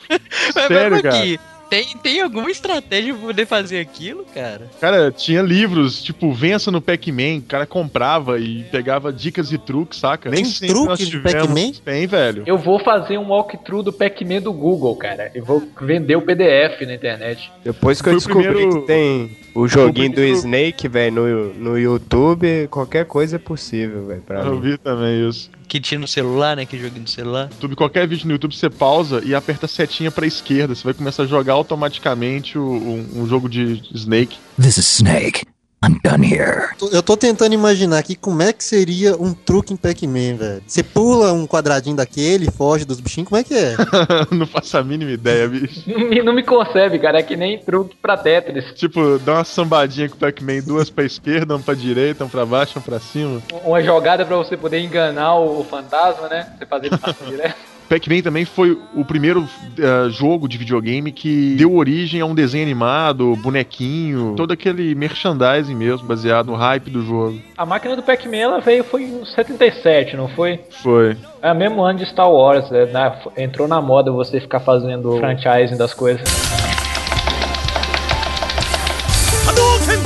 Sério, 0.52 1.02
cara. 1.02 1.18
aqui, 1.18 1.40
tem, 1.68 1.84
tem 2.02 2.20
alguma 2.20 2.50
estratégia 2.50 3.12
pra 3.14 3.22
poder 3.26 3.46
fazer 3.46 3.78
aquilo, 3.80 4.24
cara? 4.34 4.70
Cara, 4.80 5.10
tinha 5.10 5.42
livros, 5.42 6.02
tipo, 6.02 6.32
vença 6.32 6.70
no 6.70 6.80
Pac-Man, 6.80 7.38
o 7.38 7.42
cara 7.42 7.66
comprava 7.66 8.38
e 8.38 8.64
pegava 8.64 9.12
dicas 9.12 9.52
e 9.52 9.58
truques, 9.58 9.98
saca? 9.98 10.30
Nem 10.30 10.42
Tem 10.42 10.50
sempre 10.52 10.68
truque 10.68 10.88
nós 10.88 10.98
de 10.98 11.06
tivemos. 11.06 11.32
Pac-Man? 11.46 11.72
Tem, 11.84 12.06
velho. 12.06 12.42
Eu 12.46 12.58
vou 12.58 12.78
fazer 12.78 13.18
um 13.18 13.28
walkthrough 13.28 13.82
do 13.82 13.92
Pac-Man 13.92 14.40
do 14.40 14.52
Google, 14.52 14.96
cara. 14.96 15.30
Eu 15.34 15.44
vou 15.44 15.62
vender 15.80 16.16
o 16.16 16.22
PDF 16.22 16.82
na 16.86 16.94
internet. 16.94 17.50
Depois 17.64 17.98
que 18.00 18.04
Foi 18.04 18.12
eu 18.14 18.16
descobri 18.18 18.46
primeiro- 18.48 18.80
que 18.82 18.86
tem 18.86 19.36
o 19.54 19.66
joguinho 19.66 20.12
do 20.12 20.24
Snake, 20.24 20.88
velho, 20.88 21.14
no, 21.14 21.54
no 21.54 21.78
YouTube, 21.78 22.68
qualquer 22.70 23.04
coisa 23.06 23.36
é 23.36 23.38
possível, 23.38 24.06
velho, 24.06 24.22
pra 24.22 24.40
Eu 24.40 24.54
mim. 24.54 24.60
vi 24.60 24.78
também 24.78 25.28
isso. 25.28 25.50
Que 25.68 25.80
tinha 25.80 25.98
no 25.98 26.06
celular, 26.06 26.56
né? 26.56 26.64
Que 26.64 26.78
joguinho 26.78 27.02
no 27.02 27.08
celular. 27.08 27.48
YouTube, 27.52 27.74
qualquer 27.76 28.06
vídeo 28.06 28.26
no 28.26 28.32
YouTube 28.32 28.54
você 28.54 28.70
pausa 28.70 29.20
e 29.24 29.34
aperta 29.34 29.66
a 29.66 29.68
setinha 29.68 30.10
pra 30.10 30.26
esquerda. 30.26 30.74
Você 30.74 30.84
vai 30.84 30.94
começar 30.94 31.24
a 31.24 31.26
jogar 31.26 31.54
automaticamente 31.54 32.56
o- 32.58 32.62
um, 32.62 33.22
um 33.22 33.26
jogo 33.26 33.48
de 33.48 33.82
Snake. 33.92 34.36
This 34.60 34.76
is 34.78 34.86
Snake. 34.96 35.42
I'm 35.84 36.00
done 36.02 36.24
here. 36.24 36.70
Eu 36.90 37.02
tô 37.02 37.16
tentando 37.16 37.52
imaginar 37.52 37.98
aqui 37.98 38.16
como 38.16 38.42
é 38.42 38.52
que 38.52 38.64
seria 38.64 39.14
um 39.16 39.34
truque 39.34 39.72
em 39.72 39.76
Pac-Man, 39.76 40.36
velho. 40.36 40.62
Você 40.66 40.82
pula 40.82 41.32
um 41.32 41.46
quadradinho 41.46 41.94
daquele, 41.94 42.50
foge 42.50 42.84
dos 42.84 42.98
bichinhos, 42.98 43.28
como 43.28 43.40
é 43.40 43.44
que 43.44 43.54
é? 43.54 43.76
não 44.34 44.46
faço 44.46 44.76
a 44.78 44.82
mínima 44.82 45.10
ideia, 45.10 45.46
bicho. 45.46 45.82
Não 45.86 46.00
me, 46.00 46.22
não 46.22 46.32
me 46.32 46.42
concebe, 46.42 46.98
cara. 46.98 47.18
É 47.18 47.22
que 47.22 47.36
nem 47.36 47.58
truque 47.58 47.94
pra 47.96 48.16
Tetris. 48.16 48.72
Tipo, 48.74 49.18
dá 49.18 49.34
uma 49.34 49.44
sambadinha 49.44 50.08
com 50.08 50.16
o 50.16 50.18
Pac-Man, 50.18 50.60
duas 50.66 50.88
pra 50.90 51.04
esquerda, 51.04 51.54
uma 51.54 51.62
pra 51.62 51.74
direita, 51.74 52.24
uma 52.24 52.30
pra 52.30 52.46
baixo, 52.46 52.78
uma 52.78 52.84
pra 52.84 52.98
cima. 52.98 53.42
Uma 53.64 53.82
jogada 53.82 54.24
pra 54.24 54.36
você 54.36 54.56
poder 54.56 54.80
enganar 54.80 55.36
o, 55.36 55.60
o 55.60 55.64
fantasma, 55.64 56.28
né? 56.28 56.54
Você 56.58 56.66
fazer 56.66 56.86
ele 56.86 56.98
passar 56.98 57.24
direto. 57.28 57.75
Pac-Man 57.88 58.20
também 58.20 58.44
foi 58.44 58.76
o 58.94 59.04
primeiro 59.04 59.48
eh, 59.78 60.08
jogo 60.10 60.48
de 60.48 60.58
videogame 60.58 61.12
que 61.12 61.54
deu 61.56 61.72
origem 61.76 62.20
a 62.20 62.26
um 62.26 62.34
desenho 62.34 62.64
animado, 62.64 63.36
bonequinho, 63.36 64.34
todo 64.36 64.52
aquele 64.52 64.92
merchandising 64.94 65.74
mesmo, 65.74 66.06
baseado 66.06 66.46
no 66.46 66.54
hype 66.56 66.90
do 66.90 67.02
jogo. 67.04 67.40
A 67.56 67.64
máquina 67.64 67.94
do 67.94 68.02
Pac-Man 68.02 68.36
ela 68.38 68.60
veio 68.60 68.82
foi 68.82 69.04
em 69.04 69.24
77, 69.24 70.16
não 70.16 70.26
foi? 70.28 70.60
Foi. 70.82 71.16
É 71.40 71.52
o 71.52 71.54
mesmo 71.56 71.82
ano 71.82 72.00
de 72.00 72.06
Star 72.06 72.28
Wars, 72.30 72.68
né? 72.70 72.86
Na- 72.86 73.16
entrou 73.36 73.68
na 73.68 73.80
moda 73.80 74.10
você 74.10 74.40
ficar 74.40 74.58
fazendo 74.60 75.18
franchising 75.18 75.76
das 75.76 75.94
coisas. 75.94 76.22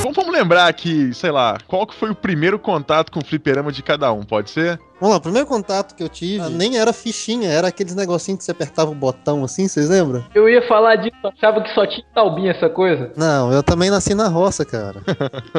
Vamos, 0.03 0.15
vamos 0.17 0.33
lembrar 0.35 0.67
aqui, 0.67 1.13
sei 1.15 1.31
lá, 1.31 1.57
qual 1.67 1.87
que 1.87 1.95
foi 1.95 2.11
o 2.11 2.15
primeiro 2.15 2.59
contato 2.59 3.11
com 3.11 3.21
o 3.21 3.25
fliperama 3.25 3.73
de 3.73 3.83
cada 3.83 4.13
um, 4.13 4.23
pode 4.23 4.51
ser? 4.51 4.79
Vamos 5.00 5.14
lá, 5.14 5.16
o 5.16 5.21
primeiro 5.23 5.47
contato 5.47 5.95
que 5.95 6.02
eu 6.02 6.09
tive 6.11 6.47
nem 6.50 6.76
era 6.78 6.92
fichinha, 6.92 7.49
era 7.50 7.69
aqueles 7.69 7.95
negocinhos 7.95 8.38
que 8.38 8.45
você 8.45 8.50
apertava 8.50 8.90
o 8.90 8.95
botão 8.95 9.42
assim, 9.42 9.66
vocês 9.66 9.88
lembram? 9.88 10.23
Eu 10.35 10.47
ia 10.47 10.61
falar 10.69 10.97
disso, 10.97 11.16
achava 11.25 11.62
que 11.62 11.73
só 11.73 11.87
tinha 11.87 12.04
talbinha 12.14 12.50
essa 12.50 12.69
coisa. 12.69 13.11
Não, 13.16 13.50
eu 13.50 13.62
também 13.62 13.88
nasci 13.88 14.14
na 14.14 14.28
roça, 14.28 14.62
cara. 14.62 15.00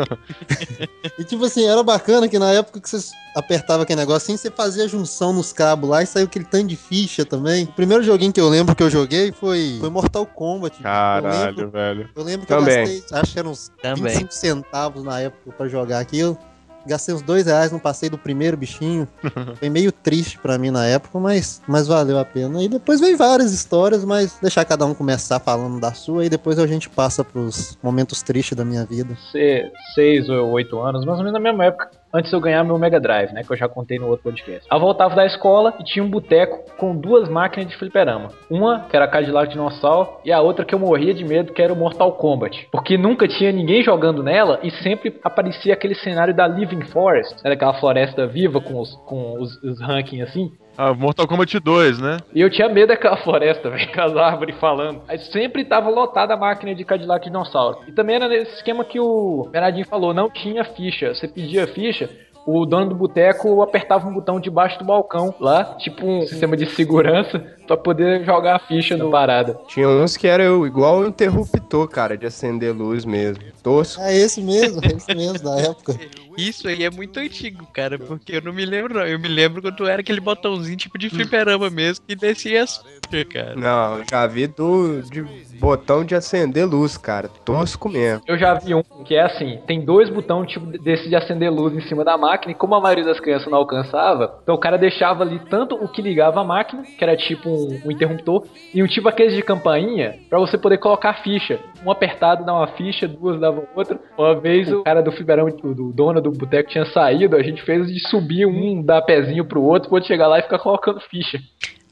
e 1.18 1.24
tipo 1.24 1.44
assim, 1.46 1.66
era 1.68 1.82
bacana 1.82 2.28
que 2.28 2.38
na 2.38 2.52
época 2.52 2.80
que 2.80 2.88
você 2.88 3.12
apertava 3.36 3.82
aquele 3.84 4.00
negocinho, 4.00 4.38
você 4.38 4.52
fazia 4.52 4.88
junção 4.88 5.34
nos 5.34 5.52
cabos 5.52 5.90
lá 5.90 6.04
e 6.04 6.06
saiu 6.06 6.26
aquele 6.26 6.46
tanto 6.46 6.68
de 6.68 6.76
ficha 6.76 7.26
também. 7.26 7.64
O 7.64 7.74
primeiro 7.74 8.04
joguinho 8.04 8.32
que 8.32 8.42
eu 8.42 8.48
lembro 8.50 8.76
que 8.76 8.84
eu 8.84 8.90
joguei 8.92 9.32
foi, 9.32 9.78
foi 9.80 9.90
Mortal 9.90 10.26
Kombat. 10.26 10.78
Eu 10.78 10.84
Caralho, 10.84 11.48
lembro, 11.48 11.70
velho. 11.72 12.10
eu 12.16 12.24
lembro 12.24 12.42
que 12.46 12.54
Também. 12.54 12.80
eu 12.80 12.86
gastei, 12.86 13.20
acho 13.20 13.34
que 13.34 13.40
eram 13.40 13.52
uns 13.52 13.72
Também. 13.82 14.04
25 14.14 14.34
centavos 14.34 15.04
na 15.04 15.20
época 15.20 15.52
pra 15.58 15.68
jogar 15.68 16.00
aquilo. 16.00 16.38
Gastei 16.86 17.14
uns 17.14 17.22
dois 17.22 17.46
reais 17.46 17.72
no 17.72 17.80
passeio 17.80 18.12
do 18.12 18.18
primeiro 18.18 18.58
bichinho. 18.58 19.08
Foi 19.60 19.70
meio 19.70 19.92
triste 19.92 20.38
pra 20.38 20.58
mim 20.58 20.72
na 20.72 20.86
época, 20.86 21.20
mas, 21.20 21.62
mas 21.68 21.88
valeu 21.88 22.18
a 22.20 22.26
pena. 22.26 22.62
E 22.64 22.68
depois 22.68 23.00
veio 23.00 23.18
várias 23.18 23.52
histórias, 23.52 24.04
mas 24.04 24.38
deixar 24.42 24.66
cada 24.66 24.86
um 24.86 24.94
começar 24.94 25.40
falando 25.40 25.80
da 25.80 25.94
sua 25.94 26.26
e 26.26 26.30
depois 26.30 26.58
a 26.60 26.68
gente 26.68 26.90
passa 26.90 27.24
pros 27.24 27.78
momentos 27.82 28.22
tristes 28.22 28.58
da 28.58 28.66
minha 28.66 28.86
vida. 28.86 29.16
ser 29.32 29.72
seis 29.94 30.30
ou 30.30 30.50
oito 30.52 30.80
anos, 30.80 31.06
mais 31.06 31.18
ou 31.18 31.24
menos 31.24 31.34
na 31.34 31.40
mesma 31.40 31.66
época, 31.66 31.92
antes 32.14 32.30
de 32.30 32.36
eu 32.36 32.42
ganhar 32.42 32.64
meu 32.64 32.78
Mega 32.78 33.00
Drive, 33.00 33.32
né? 33.34 33.44
Que 33.44 33.52
eu 33.52 33.58
já 33.58 33.68
contei 33.68 33.98
no 33.98 34.08
outro 34.08 34.24
podcast. 34.24 34.68
Eu 34.72 34.80
voltava 34.80 35.16
da 35.16 35.26
escola 35.26 35.76
e 35.80 35.84
tinha 35.84 36.04
um 36.04 36.10
boteco 36.10 36.76
com 36.78 36.96
duas 36.96 37.30
máquinas 37.30 37.70
de 37.70 37.78
fliperama. 37.78 38.30
Uma, 38.50 38.82
que 38.82 38.96
era 38.96 39.06
a 39.06 39.08
Cadillac 39.08 39.50
Dinossauro, 39.50 40.18
e 40.26 40.32
a 40.32 40.42
outra 40.42 40.66
que 40.66 40.74
eu 40.74 40.80
morria 40.80 41.14
de 41.14 41.24
medo, 41.24 41.54
que 41.54 41.62
era 41.62 41.74
o 41.74 41.76
Mortal 41.76 42.14
Kombat. 42.14 42.68
Porque 42.72 42.98
nunca 42.98 43.28
tinha 43.28 43.52
ninguém 43.52 43.84
jogando 43.84 44.24
nela 44.24 44.60
e 44.64 44.72
sempre 44.72 45.20
aparecia 45.24 45.74
aquele 45.74 45.96
cenário 45.96 46.34
da 46.36 46.48
Living 46.48 46.82
Forest, 46.86 47.36
né? 47.44 47.52
Daquela 47.52 47.74
floresta 47.74 48.28
viva 48.28 48.62
com 48.62 48.80
os, 48.80 48.96
com 49.06 49.40
os, 49.40 49.62
os 49.64 49.82
rankings 49.82 50.30
assim. 50.30 50.52
Ah, 50.78 50.94
Mortal 50.94 51.28
Kombat 51.28 51.60
2, 51.60 52.00
né? 52.00 52.18
E 52.34 52.42
eu 52.42 52.50
tinha 52.50 52.70
medo 52.70 52.90
daquela 52.90 53.18
floresta, 53.18 53.70
velho, 53.72 53.92
com 53.94 54.02
as 54.02 54.16
árvores 54.16 54.56
falando. 54.58 55.02
Aí 55.08 55.20
sempre 55.20 55.66
tava 55.66 55.90
lotada 55.90 56.34
a 56.34 56.38
máquina 56.38 56.74
de 56.74 56.84
Cadillac 56.84 57.26
Dinossauro. 57.26 57.80
E 57.88 57.92
também 57.92 58.16
era 58.16 58.28
nesse 58.28 58.56
esquema 58.56 58.84
que 58.84 59.00
o 59.00 59.48
Bernardinho 59.52 59.86
falou, 59.86 60.14
não 60.14 60.30
tinha 60.30 60.64
ficha. 60.64 61.14
Você 61.14 61.28
pedia 61.28 61.68
ficha, 61.68 62.10
o 62.46 62.66
dono 62.66 62.90
do 62.90 62.96
boteco 62.96 63.62
apertava 63.62 64.08
um 64.08 64.14
botão 64.14 64.40
debaixo 64.40 64.80
do 64.80 64.86
balcão 64.86 65.34
lá, 65.40 65.76
tipo 65.76 66.06
um 66.06 66.22
sistema 66.22 66.58
de 66.58 66.66
segurança, 66.68 67.44
pra 67.72 67.78
poder 67.78 68.26
jogar 68.26 68.58
a 68.58 68.60
ficha 68.60 68.98
no 68.98 69.10
parada. 69.10 69.58
Tinha 69.68 69.88
uns 69.88 70.18
que 70.18 70.28
era 70.28 70.44
igual 70.44 71.00
o 71.00 71.08
interruptor, 71.08 71.88
cara, 71.88 72.18
de 72.18 72.26
acender 72.26 72.76
luz 72.76 73.06
mesmo. 73.06 73.44
Tosco. 73.64 74.02
É 74.02 74.16
esse 74.16 74.42
mesmo, 74.42 74.82
é 74.84 74.88
esse 74.88 75.16
mesmo 75.16 75.40
da 75.40 75.58
época. 75.58 75.96
Isso 76.38 76.68
aí 76.68 76.84
é 76.84 76.90
muito 76.90 77.20
antigo, 77.20 77.66
cara, 77.74 77.98
porque 77.98 78.36
eu 78.36 78.42
não 78.42 78.54
me 78.54 78.66
lembro, 78.66 78.96
não. 78.96 79.06
Eu 79.06 79.20
me 79.20 79.28
lembro 79.28 79.62
quando 79.62 79.88
era 79.88 80.02
aquele 80.02 80.20
botãozinho 80.20 80.78
tipo 80.78 80.98
de 80.98 81.10
fliperama 81.10 81.70
mesmo 81.70 82.04
que 82.06 82.16
descia 82.16 82.64
as 82.64 82.84
cara. 83.30 83.56
Não, 83.56 83.98
eu 83.98 84.06
já 84.10 84.26
vi 84.26 84.48
do 84.48 85.02
de 85.02 85.22
botão 85.60 86.04
de 86.04 86.16
acender 86.16 86.66
luz, 86.66 86.98
cara. 86.98 87.28
Tosco 87.44 87.90
mesmo. 87.90 88.24
Eu 88.26 88.38
já 88.38 88.54
vi 88.54 88.74
um 88.74 88.82
que 89.04 89.16
é 89.16 89.24
assim, 89.24 89.60
tem 89.68 89.84
dois 89.84 90.10
botões 90.10 90.50
tipo 90.50 90.66
desse 90.66 91.10
de 91.10 91.16
acender 91.16 91.52
luz 91.52 91.76
em 91.76 91.82
cima 91.82 92.06
da 92.06 92.18
máquina, 92.18 92.52
e 92.52 92.56
como 92.56 92.74
a 92.76 92.80
maioria 92.80 93.04
das 93.04 93.20
crianças 93.20 93.52
não 93.52 93.58
alcançava, 93.58 94.40
então 94.42 94.56
o 94.56 94.58
cara 94.58 94.78
deixava 94.78 95.24
ali 95.24 95.40
tanto 95.50 95.76
o 95.76 95.88
que 95.88 96.02
ligava 96.02 96.40
a 96.40 96.44
máquina, 96.44 96.84
que 96.84 97.04
era 97.04 97.18
tipo 97.18 97.50
um, 97.50 97.61
um 97.86 97.92
interruptor, 97.92 98.46
e 98.74 98.82
um 98.82 98.88
tipo 98.88 99.08
aqueles 99.08 99.36
de 99.36 99.42
campainha, 99.42 100.16
pra 100.30 100.40
você 100.40 100.58
poder 100.58 100.78
colocar 100.78 101.12
a 101.12 101.24
ficha. 101.24 101.60
Um 101.86 101.92
apertado 101.92 102.46
dá 102.46 102.54
uma 102.54 102.68
ficha, 102.68 103.08
duas 103.08 103.40
davam 103.40 103.68
outra. 103.76 104.00
Uma 104.18 104.40
vez 104.40 104.72
o 104.72 104.84
cara 104.84 105.02
do 105.02 105.12
fliperama, 105.12 105.50
o 105.64 105.74
do 105.74 105.92
dono 105.92 106.22
do 106.22 106.32
boteco 106.32 106.70
tinha 106.70 106.86
saído, 106.86 107.36
a 107.36 107.44
gente 107.44 107.62
fez 107.64 107.88
de 107.88 108.00
subir 108.08 108.46
um, 108.46 108.82
dar 108.82 109.02
pezinho 109.02 109.46
pro 109.46 109.62
outro, 109.62 109.94
outro 109.94 110.08
chegar 110.08 110.28
lá 110.28 110.40
e 110.40 110.44
ficar 110.44 110.60
colocando 110.60 111.00
ficha. 111.02 111.40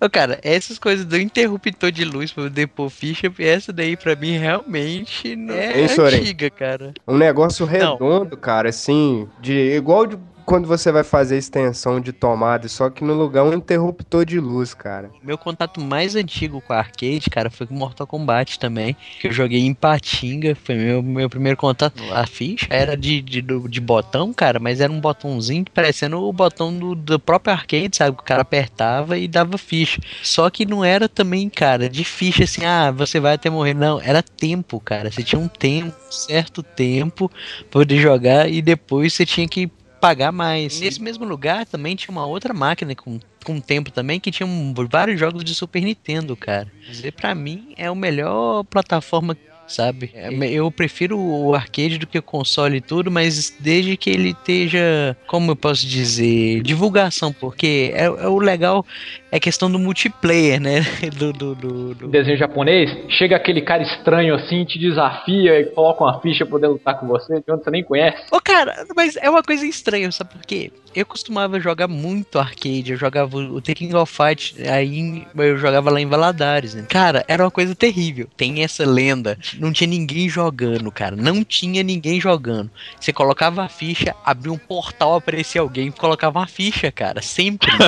Ô, 0.02 0.10
cara, 0.10 0.40
essas 0.42 0.80
coisas 0.80 1.06
do 1.06 1.18
interruptor 1.18 1.92
de 1.92 2.06
luz 2.06 2.32
pra 2.32 2.46
poder 2.46 2.68
pôr 2.68 2.90
ficha, 2.90 3.30
essa 3.38 3.74
daí 3.74 3.98
pra 3.98 4.16
mim 4.16 4.38
realmente 4.38 5.36
não 5.36 5.54
é 5.54 5.90
Soren? 5.90 6.20
antiga, 6.20 6.50
cara. 6.50 6.94
Um 7.06 7.18
negócio 7.18 7.66
redondo, 7.66 8.38
cara, 8.38 8.70
assim, 8.70 9.28
de 9.42 9.76
igual 9.76 10.06
de 10.06 10.18
quando 10.50 10.68
você 10.68 10.92
vai 10.92 11.04
fazer 11.04 11.38
extensão 11.38 12.02
de 12.02 12.12
tomada, 12.12 12.68
só 12.68 12.90
que 12.90 13.04
no 13.04 13.14
lugar 13.14 13.44
um 13.44 13.54
interruptor 13.54 14.26
de 14.26 14.40
luz, 14.40 14.74
cara. 14.74 15.12
Meu 15.22 15.38
contato 15.38 15.80
mais 15.80 16.16
antigo 16.16 16.60
com 16.60 16.74
a 16.74 16.80
arcade, 16.80 17.30
cara, 17.30 17.52
foi 17.52 17.68
com 17.68 17.76
Mortal 17.76 18.08
Kombat 18.08 18.58
também. 18.58 18.98
Que 19.22 19.28
eu 19.28 19.32
joguei 19.32 19.60
em 19.60 19.76
Patinga. 19.76 20.56
Foi 20.56 20.74
meu, 20.74 21.04
meu 21.04 21.30
primeiro 21.30 21.56
contato. 21.56 22.02
A 22.12 22.26
ficha 22.26 22.66
era 22.72 22.98
de, 22.98 23.22
de, 23.22 23.44
de 23.44 23.80
botão, 23.80 24.34
cara, 24.34 24.58
mas 24.60 24.82
era 24.82 24.92
um 24.92 25.00
botãozinho 25.00 25.66
parecendo 25.72 26.20
o 26.20 26.34
botão 26.34 26.76
do, 26.76 26.96
do 26.96 27.20
próprio 27.20 27.54
arcade, 27.54 27.98
sabe? 27.98 28.18
O 28.20 28.24
cara 28.24 28.42
apertava 28.42 29.20
e 29.20 29.28
dava 29.28 29.56
ficha. 29.56 30.02
Só 30.24 30.50
que 30.50 30.66
não 30.66 30.84
era 30.84 31.08
também, 31.08 31.48
cara, 31.48 31.88
de 31.88 32.04
ficha 32.04 32.46
assim, 32.46 32.66
ah, 32.66 32.90
você 32.90 33.20
vai 33.20 33.36
até 33.36 33.52
morrer. 33.52 33.76
Não, 33.76 34.02
era 34.02 34.24
tempo, 34.24 34.80
cara. 34.80 35.12
Você 35.12 35.22
tinha 35.22 35.40
um 35.40 35.48
tempo, 35.48 35.96
certo 36.10 36.64
tempo 36.64 37.32
poder 37.70 38.00
jogar 38.00 38.50
e 38.50 38.64
depois 38.64 39.14
você 39.14 39.28
tinha 39.28 39.48
que 39.48 39.70
pagar 40.00 40.32
mais. 40.32 40.80
Nesse 40.80 41.02
mesmo 41.02 41.26
lugar 41.26 41.66
também 41.66 41.96
tinha 41.96 42.12
uma 42.12 42.26
outra 42.26 42.54
máquina 42.54 42.96
com, 42.96 43.20
com 43.44 43.60
tempo 43.60 43.92
também 43.92 44.20
que 44.20 44.32
tinha 44.32 44.48
um- 44.48 44.74
vários 44.92 45.20
jogos 45.20 45.44
de 45.44 45.54
Super 45.54 45.82
Nintendo, 45.82 46.36
cara. 46.36 46.72
Dizer 46.90 47.12
pra 47.14 47.36
mim 47.36 47.74
é 47.78 47.88
a 47.88 47.96
melhor 47.96 48.64
plataforma, 48.64 49.38
sabe? 49.68 50.10
É, 50.16 50.30
Eu 50.52 50.72
prefiro 50.72 51.20
o 51.20 51.54
arcade 51.54 51.98
do 52.00 52.08
que 52.08 52.18
o 52.18 52.24
console 52.24 52.78
e 52.78 52.82
tudo, 52.82 53.12
mas 53.12 53.54
desde 53.60 53.96
que 53.96 54.10
ele 54.10 54.30
esteja, 54.32 55.16
como 55.28 55.52
eu 55.52 55.56
posso 55.56 55.86
dizer, 55.86 56.62
divulgação, 56.64 57.32
porque 57.32 57.92
é, 57.94 58.06
é 58.06 58.28
o 58.28 58.40
legal 58.40 58.84
é 59.32 59.40
questão 59.40 59.70
do 59.72 59.78
multiplayer, 59.80 60.60
né? 60.60 60.82
Do, 61.18 61.34
do, 61.34 61.56
do, 61.56 61.96
do- 61.96 62.08
Desenho 62.08 62.38
japonês, 62.38 62.90
chega 63.10 63.36
aquele 63.36 63.62
cara 63.62 63.84
estranho 63.84 64.36
assim, 64.36 64.64
te 64.66 64.78
desafia 64.80 65.60
e 65.60 65.66
coloca 65.66 66.04
uma 66.04 66.20
ficha 66.22 66.46
pra 66.46 66.52
poder 66.52 66.68
lutar 66.68 67.00
com 67.00 67.08
você, 67.08 67.42
de 67.46 67.52
onde 67.52 67.64
você 67.64 67.72
nem 67.72 67.84
conhece. 67.84 68.18
Ô, 68.32 68.40
cara, 68.40 68.86
mas 68.96 69.16
é 69.18 69.30
uma 69.30 69.44
coisa 69.44 69.66
estranha, 69.66 70.12
sabe 70.12 70.32
por 70.34 70.42
quê? 70.46 70.72
Eu 70.96 71.06
costumava 71.06 71.60
jogar 71.60 71.88
muito 71.88 72.40
arcade, 72.40 72.92
eu 72.92 72.98
jogava 72.98 73.38
o 73.38 73.62
The 73.62 73.76
King 73.76 73.96
of 73.96 74.12
Fight, 74.12 74.56
aí 74.68 75.24
eu 75.36 75.58
jogava 75.58 75.90
lá 75.92 76.02
em 76.02 76.08
Valadares, 76.08 76.74
né? 76.74 76.86
Cara, 76.90 77.24
era 77.28 77.44
uma 77.44 77.52
coisa 77.52 77.76
terrível. 77.76 78.28
Tem 78.36 78.64
essa 78.64 78.86
lenda, 78.86 79.38
não 79.60 79.72
tinha 79.72 79.88
ninguém 79.88 80.28
jogando, 80.28 80.92
cara, 80.92 81.16
não 81.16 81.44
tinha 81.44 81.84
ninguém 81.84 82.20
jogando. 82.20 82.72
Você 83.00 83.14
colocava 83.14 83.64
a 83.64 83.70
ficha, 83.70 84.16
abria 84.26 84.52
um 84.52 84.58
portal, 84.58 85.16
aparecia 85.18 85.62
alguém, 85.62 85.92
colocava 85.92 86.40
uma 86.40 86.48
ficha, 86.48 86.92
cara, 86.92 87.22
sempre. 87.22 87.70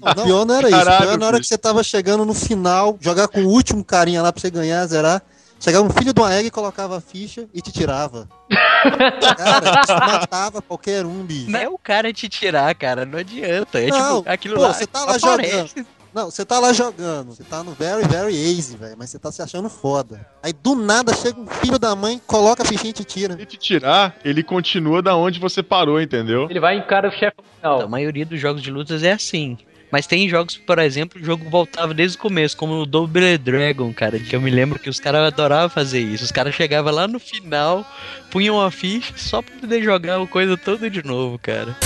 O 0.00 0.14
pior 0.44 0.46
não 0.46 0.54
era 0.54 0.68
isso. 0.68 0.76
O 0.76 0.84
Caralho, 0.84 1.06
pior 1.06 1.18
na 1.18 1.26
hora 1.26 1.40
que 1.40 1.46
você 1.46 1.58
tava 1.58 1.82
chegando 1.82 2.24
no 2.24 2.34
final, 2.34 2.96
jogar 3.00 3.28
com 3.28 3.42
o 3.42 3.48
último 3.48 3.84
carinha 3.84 4.22
lá 4.22 4.32
pra 4.32 4.40
você 4.40 4.50
ganhar, 4.50 4.86
zerar. 4.86 5.22
Chegava 5.60 5.86
um 5.86 5.90
filho 5.90 6.12
de 6.12 6.20
uma 6.20 6.34
egg 6.34 6.48
e 6.48 6.50
colocava 6.50 6.98
a 6.98 7.00
ficha 7.00 7.46
e 7.54 7.62
te 7.62 7.72
tirava. 7.72 8.28
Cara, 8.50 9.80
te 9.82 9.92
matava 9.92 10.60
qualquer 10.60 11.06
um, 11.06 11.24
bicho. 11.24 11.50
Não 11.50 11.58
é 11.58 11.68
o 11.68 11.78
cara 11.78 12.12
te 12.12 12.28
tirar, 12.28 12.74
cara, 12.74 13.06
não 13.06 13.18
adianta. 13.18 13.80
É 13.80 13.86
Não, 13.86 14.18
tipo, 14.18 14.30
aquilo 14.30 14.56
pô, 14.56 14.62
lá. 14.62 14.74
você 14.74 14.86
tá 14.86 15.04
lá 15.04 15.16
aparece. 15.16 15.86
Não, 16.14 16.30
você 16.30 16.44
tá 16.44 16.60
lá 16.60 16.72
jogando, 16.72 17.34
você 17.34 17.42
tá 17.42 17.64
no 17.64 17.72
very, 17.72 18.06
very 18.06 18.36
easy, 18.36 18.76
velho, 18.76 18.94
mas 18.96 19.10
você 19.10 19.18
tá 19.18 19.32
se 19.32 19.42
achando 19.42 19.68
foda. 19.68 20.24
Aí 20.40 20.52
do 20.52 20.76
nada 20.76 21.12
chega 21.12 21.40
um 21.40 21.46
filho 21.46 21.76
da 21.76 21.96
mãe, 21.96 22.20
coloca 22.24 22.62
a 22.62 22.66
fichinha 22.66 22.90
e 22.90 22.92
te 22.92 23.02
tira. 23.02 23.36
Se 23.36 23.44
te 23.44 23.56
tirar, 23.56 24.14
ele 24.24 24.44
continua 24.44 25.02
da 25.02 25.16
onde 25.16 25.40
você 25.40 25.60
parou, 25.60 26.00
entendeu? 26.00 26.46
Ele 26.48 26.60
vai 26.60 26.76
e 26.76 26.78
encara 26.78 27.08
o 27.08 27.10
chefe 27.10 27.36
final. 27.56 27.80
A 27.80 27.88
maioria 27.88 28.24
dos 28.24 28.38
jogos 28.38 28.62
de 28.62 28.70
lutas 28.70 29.02
é 29.02 29.10
assim. 29.10 29.58
Mas 29.94 30.08
tem 30.08 30.28
jogos, 30.28 30.56
por 30.56 30.80
exemplo, 30.80 31.22
o 31.22 31.24
jogo 31.24 31.48
voltava 31.48 31.94
desde 31.94 32.16
o 32.16 32.20
começo, 32.20 32.56
como 32.56 32.80
o 32.80 32.84
Double 32.84 33.38
Dragon, 33.38 33.94
cara, 33.94 34.18
que 34.18 34.34
eu 34.34 34.40
me 34.40 34.50
lembro 34.50 34.76
que 34.76 34.90
os 34.90 34.98
caras 34.98 35.28
adoravam 35.28 35.68
fazer 35.68 36.00
isso. 36.00 36.24
Os 36.24 36.32
caras 36.32 36.52
chegavam 36.52 36.92
lá 36.92 37.06
no 37.06 37.20
final, 37.20 37.88
punham 38.28 38.60
a 38.60 38.72
ficha 38.72 39.14
só 39.16 39.40
pra 39.40 39.54
poder 39.54 39.84
jogar 39.84 40.20
a 40.20 40.26
coisa 40.26 40.56
toda 40.56 40.90
de 40.90 41.00
novo, 41.06 41.38
cara. 41.38 41.76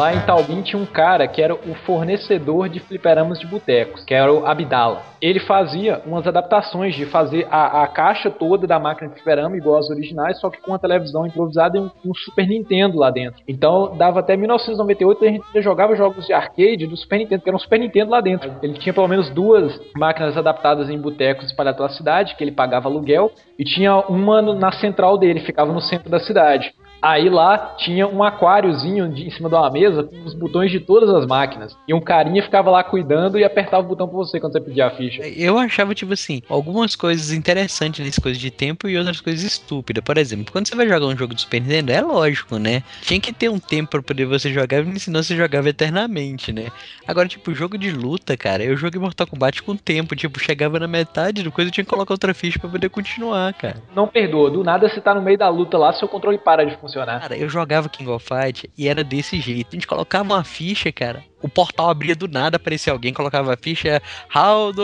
Lá 0.00 0.14
em 0.14 0.20
Taubim 0.20 0.62
tinha 0.62 0.80
um 0.80 0.86
cara 0.86 1.28
que 1.28 1.42
era 1.42 1.54
o 1.54 1.74
fornecedor 1.84 2.70
de 2.70 2.80
fliperamas 2.80 3.38
de 3.38 3.46
botecos, 3.46 4.02
que 4.02 4.14
era 4.14 4.32
o 4.32 4.46
Abdala. 4.46 5.02
Ele 5.20 5.38
fazia 5.40 6.00
umas 6.06 6.26
adaptações 6.26 6.94
de 6.94 7.04
fazer 7.04 7.46
a, 7.50 7.82
a 7.82 7.86
caixa 7.86 8.30
toda 8.30 8.66
da 8.66 8.78
máquina 8.78 9.10
de 9.10 9.16
fliperama 9.16 9.58
igual 9.58 9.78
às 9.78 9.90
originais, 9.90 10.40
só 10.40 10.48
que 10.48 10.58
com 10.58 10.70
uma 10.70 10.78
televisão 10.78 11.26
improvisada 11.26 11.76
e 11.76 11.82
um, 11.82 11.90
um 12.02 12.14
Super 12.14 12.48
Nintendo 12.48 12.96
lá 12.96 13.10
dentro. 13.10 13.42
Então 13.46 13.94
dava 13.94 14.20
até 14.20 14.38
1998 14.38 15.22
a 15.22 15.28
gente 15.28 15.44
jogava 15.62 15.94
jogos 15.94 16.26
de 16.26 16.32
arcade 16.32 16.86
do 16.86 16.96
Super 16.96 17.18
Nintendo, 17.18 17.42
que 17.42 17.50
era 17.50 17.56
um 17.56 17.60
Super 17.60 17.78
Nintendo 17.78 18.10
lá 18.10 18.22
dentro. 18.22 18.50
Ele 18.62 18.78
tinha 18.78 18.94
pelo 18.94 19.06
menos 19.06 19.28
duas 19.28 19.78
máquinas 19.94 20.34
adaptadas 20.34 20.88
em 20.88 20.98
botecos 20.98 21.44
espalhados 21.44 21.76
pela 21.76 21.90
cidade, 21.90 22.36
que 22.36 22.42
ele 22.42 22.52
pagava 22.52 22.88
aluguel, 22.88 23.32
e 23.58 23.64
tinha 23.64 23.98
uma 24.08 24.40
na 24.40 24.72
central 24.72 25.18
dele, 25.18 25.40
ficava 25.40 25.70
no 25.70 25.82
centro 25.82 26.08
da 26.08 26.20
cidade. 26.20 26.72
Aí 27.02 27.28
lá 27.30 27.74
tinha 27.78 28.06
um 28.06 28.22
aquáriozinho 28.22 29.08
de- 29.08 29.26
em 29.26 29.30
cima 29.30 29.48
de 29.48 29.54
uma 29.54 29.70
mesa 29.70 30.02
com 30.02 30.22
os 30.24 30.34
botões 30.34 30.70
de 30.70 30.80
todas 30.80 31.08
as 31.10 31.26
máquinas. 31.26 31.76
E 31.88 31.94
um 31.94 32.00
carinha 32.00 32.42
ficava 32.42 32.70
lá 32.70 32.84
cuidando 32.84 33.38
e 33.38 33.44
apertava 33.44 33.82
o 33.84 33.88
botão 33.88 34.06
pra 34.06 34.16
você 34.18 34.38
quando 34.38 34.52
você 34.52 34.60
pedia 34.60 34.86
a 34.86 34.90
ficha. 34.90 35.22
Eu 35.22 35.58
achava, 35.58 35.94
tipo 35.94 36.12
assim, 36.12 36.42
algumas 36.48 36.94
coisas 36.94 37.32
interessantes 37.32 38.04
nesse 38.04 38.20
coisa 38.20 38.38
de 38.38 38.50
tempo 38.50 38.86
e 38.88 38.98
outras 38.98 39.20
coisas 39.20 39.42
estúpidas. 39.42 40.04
Por 40.04 40.18
exemplo, 40.18 40.52
quando 40.52 40.68
você 40.68 40.76
vai 40.76 40.86
jogar 40.86 41.06
um 41.06 41.16
jogo 41.16 41.34
do 41.34 41.40
Super 41.40 41.60
Nintendo, 41.62 41.92
é 41.92 42.00
lógico, 42.02 42.58
né? 42.58 42.82
Tinha 43.02 43.20
que 43.20 43.32
ter 43.32 43.48
um 43.48 43.58
tempo 43.58 43.90
pra 43.92 44.02
poder 44.02 44.26
você 44.26 44.52
jogar, 44.52 44.84
senão 44.98 45.22
você 45.22 45.34
jogava 45.34 45.68
eternamente, 45.70 46.52
né? 46.52 46.66
Agora, 47.08 47.26
tipo, 47.26 47.54
jogo 47.54 47.78
de 47.78 47.90
luta, 47.90 48.36
cara, 48.36 48.62
eu 48.62 48.76
joguei 48.76 49.00
Mortal 49.00 49.26
Kombat 49.26 49.62
com 49.62 49.74
tempo. 49.74 50.14
Tipo, 50.14 50.38
chegava 50.38 50.78
na 50.78 50.86
metade 50.86 51.42
do 51.42 51.50
coisa, 51.50 51.68
eu 51.70 51.72
tinha 51.72 51.84
que 51.84 51.90
colocar 51.90 52.12
outra 52.12 52.34
ficha 52.34 52.58
pra 52.58 52.68
poder 52.68 52.90
continuar, 52.90 53.52
cara. 53.54 53.76
Não 53.96 54.06
perdoa, 54.06 54.50
do 54.50 54.62
nada 54.62 54.88
você 54.88 55.00
tá 55.00 55.14
no 55.14 55.22
meio 55.22 55.38
da 55.38 55.48
luta 55.48 55.78
lá, 55.78 55.92
seu 55.94 56.06
controle 56.06 56.36
para 56.36 56.64
de 56.66 56.72
funcionar. 56.76 56.89
Funcionar. 56.90 57.20
Cara, 57.20 57.36
eu 57.36 57.48
jogava 57.48 57.88
King 57.88 58.10
of 58.10 58.26
Fight 58.26 58.70
e 58.76 58.88
era 58.88 59.02
desse 59.04 59.40
jeito. 59.40 59.68
A 59.70 59.76
gente 59.76 59.86
colocava 59.86 60.24
uma 60.24 60.44
ficha, 60.44 60.92
cara. 60.92 61.24
O 61.40 61.48
portal 61.48 61.88
abria 61.88 62.14
do 62.14 62.28
nada, 62.28 62.56
aparecia 62.56 62.92
alguém, 62.92 63.14
colocava 63.14 63.54
a 63.54 63.56
ficha, 63.56 64.02
how 64.34 64.72
do 64.72 64.82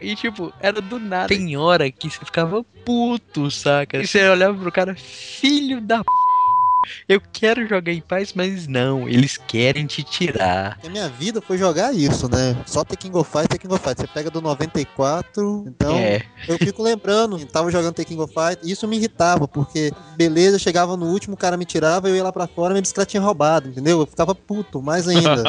e 0.00 0.16
tipo, 0.16 0.52
era 0.60 0.80
do 0.80 0.98
nada. 0.98 1.28
Tem 1.28 1.56
hora 1.56 1.90
que 1.90 2.08
você 2.08 2.24
ficava 2.24 2.64
puto, 2.84 3.50
saca? 3.50 3.98
E 3.98 4.06
você 4.06 4.26
olhava 4.28 4.56
pro 4.56 4.72
cara, 4.72 4.94
filho 4.94 5.80
da 5.80 5.98
p. 5.98 6.25
Eu 7.08 7.20
quero 7.32 7.66
jogar 7.66 7.92
em 7.92 8.00
paz, 8.00 8.32
mas 8.34 8.66
não, 8.66 9.08
eles 9.08 9.36
querem 9.36 9.86
te 9.86 10.02
tirar. 10.02 10.78
A 10.84 10.88
minha 10.88 11.08
vida 11.08 11.40
foi 11.40 11.56
jogar 11.58 11.92
isso, 11.94 12.28
né? 12.28 12.56
Só 12.66 12.84
ter 12.84 12.96
King 12.96 13.16
of 13.16 13.30
Fight, 13.30 13.48
ter 13.48 13.58
King 13.58 13.72
of 13.74 13.82
Fight. 13.82 14.00
Você 14.00 14.06
pega 14.06 14.30
do 14.30 14.40
94, 14.40 15.64
então 15.66 15.94
É. 15.96 16.22
eu 16.48 16.56
fico 16.58 16.82
lembrando, 16.82 17.38
eu 17.38 17.46
tava 17.46 17.70
jogando 17.70 17.94
The 17.94 18.04
King 18.04 18.20
of 18.22 18.32
Fight, 18.32 18.58
e 18.62 18.70
isso 18.70 18.86
me 18.88 18.96
irritava, 18.96 19.46
porque 19.48 19.92
beleza, 20.16 20.58
chegava 20.58 20.96
no 20.96 21.06
último, 21.06 21.34
o 21.34 21.38
cara 21.38 21.56
me 21.56 21.64
tirava, 21.64 22.08
eu 22.08 22.16
ia 22.16 22.22
lá 22.22 22.32
pra 22.32 22.46
fora, 22.46 22.70
minha 22.72 22.82
bicicleta 22.82 23.10
tinha 23.10 23.22
roubado, 23.22 23.68
entendeu? 23.68 24.00
Eu 24.00 24.06
ficava 24.06 24.34
puto, 24.34 24.82
mais 24.82 25.08
ainda. 25.08 25.42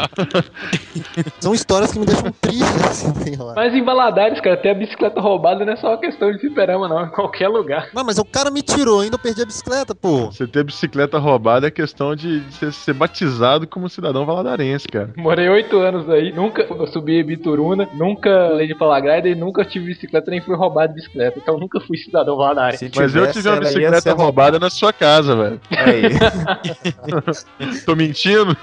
São 1.39 1.54
histórias 1.54 1.91
que 1.91 2.00
me 2.00 2.06
deixam 2.06 2.32
triste, 2.41 2.63
assim. 2.89 3.08
Mas 3.56 3.73
em 3.73 3.84
Valadares, 3.84 4.39
cara, 4.41 4.58
ter 4.58 4.69
a 4.69 4.73
bicicleta 4.73 5.19
roubada 5.19 5.65
não 5.65 5.73
é 5.73 5.76
só 5.78 5.89
uma 5.89 6.00
questão 6.00 6.32
de 6.32 6.39
fliperama, 6.39 6.88
não. 6.88 7.06
Em 7.06 7.10
qualquer 7.12 7.47
lugar. 7.47 7.89
Não, 7.93 8.04
mas 8.04 8.17
o 8.17 8.26
cara 8.26 8.50
me 8.52 8.62
tirou, 8.62 9.02
ainda 9.02 9.15
eu 9.15 9.19
perdi 9.19 9.41
a 9.41 9.45
bicicleta, 9.45 9.93
pô. 9.95 10.26
Você 10.32 10.47
ter 10.47 10.63
bicicleta 10.63 11.17
roubada 11.17 11.27
é 11.63 11.72
questão 11.72 12.16
de 12.16 12.42
ser, 12.52 12.72
ser 12.72 12.94
batizado 12.94 13.68
como 13.68 13.90
cidadão 13.90 14.26
valadarense, 14.26 14.88
cara. 14.88 15.12
Morei 15.18 15.50
oito 15.50 15.78
anos 15.80 16.10
aí, 16.10 16.32
nunca 16.32 16.66
subi 16.88 17.22
Bituruna, 17.24 17.88
nunca 17.94 18.54
andei 18.54 18.68
de 18.68 18.76
Palagrada 18.76 19.28
e 19.28 19.36
nunca 19.36 19.66
tive 19.66 19.88
bicicleta 19.88 20.32
nem 20.32 20.42
fui 20.42 20.56
roubado 20.56 20.94
de 20.94 21.02
bicicleta. 21.02 21.40
Então 21.40 21.58
nunca 21.58 21.80
fui 21.80 21.98
cidadão 21.98 22.38
valadarense. 22.38 22.90
Se 22.90 22.92
Mas 22.96 23.16
eu 23.16 23.22
tivesse, 23.22 23.40
tive 23.40 23.50
uma 23.50 23.60
bicicleta 23.60 24.02
ser 24.02 24.12
roubada 24.12 24.60
na 24.60 24.70
sua 24.70 24.94
casa, 24.94 25.36
velho. 25.36 25.62
Aí. 25.72 26.04
Tô 27.86 27.96
mentindo? 27.96 28.56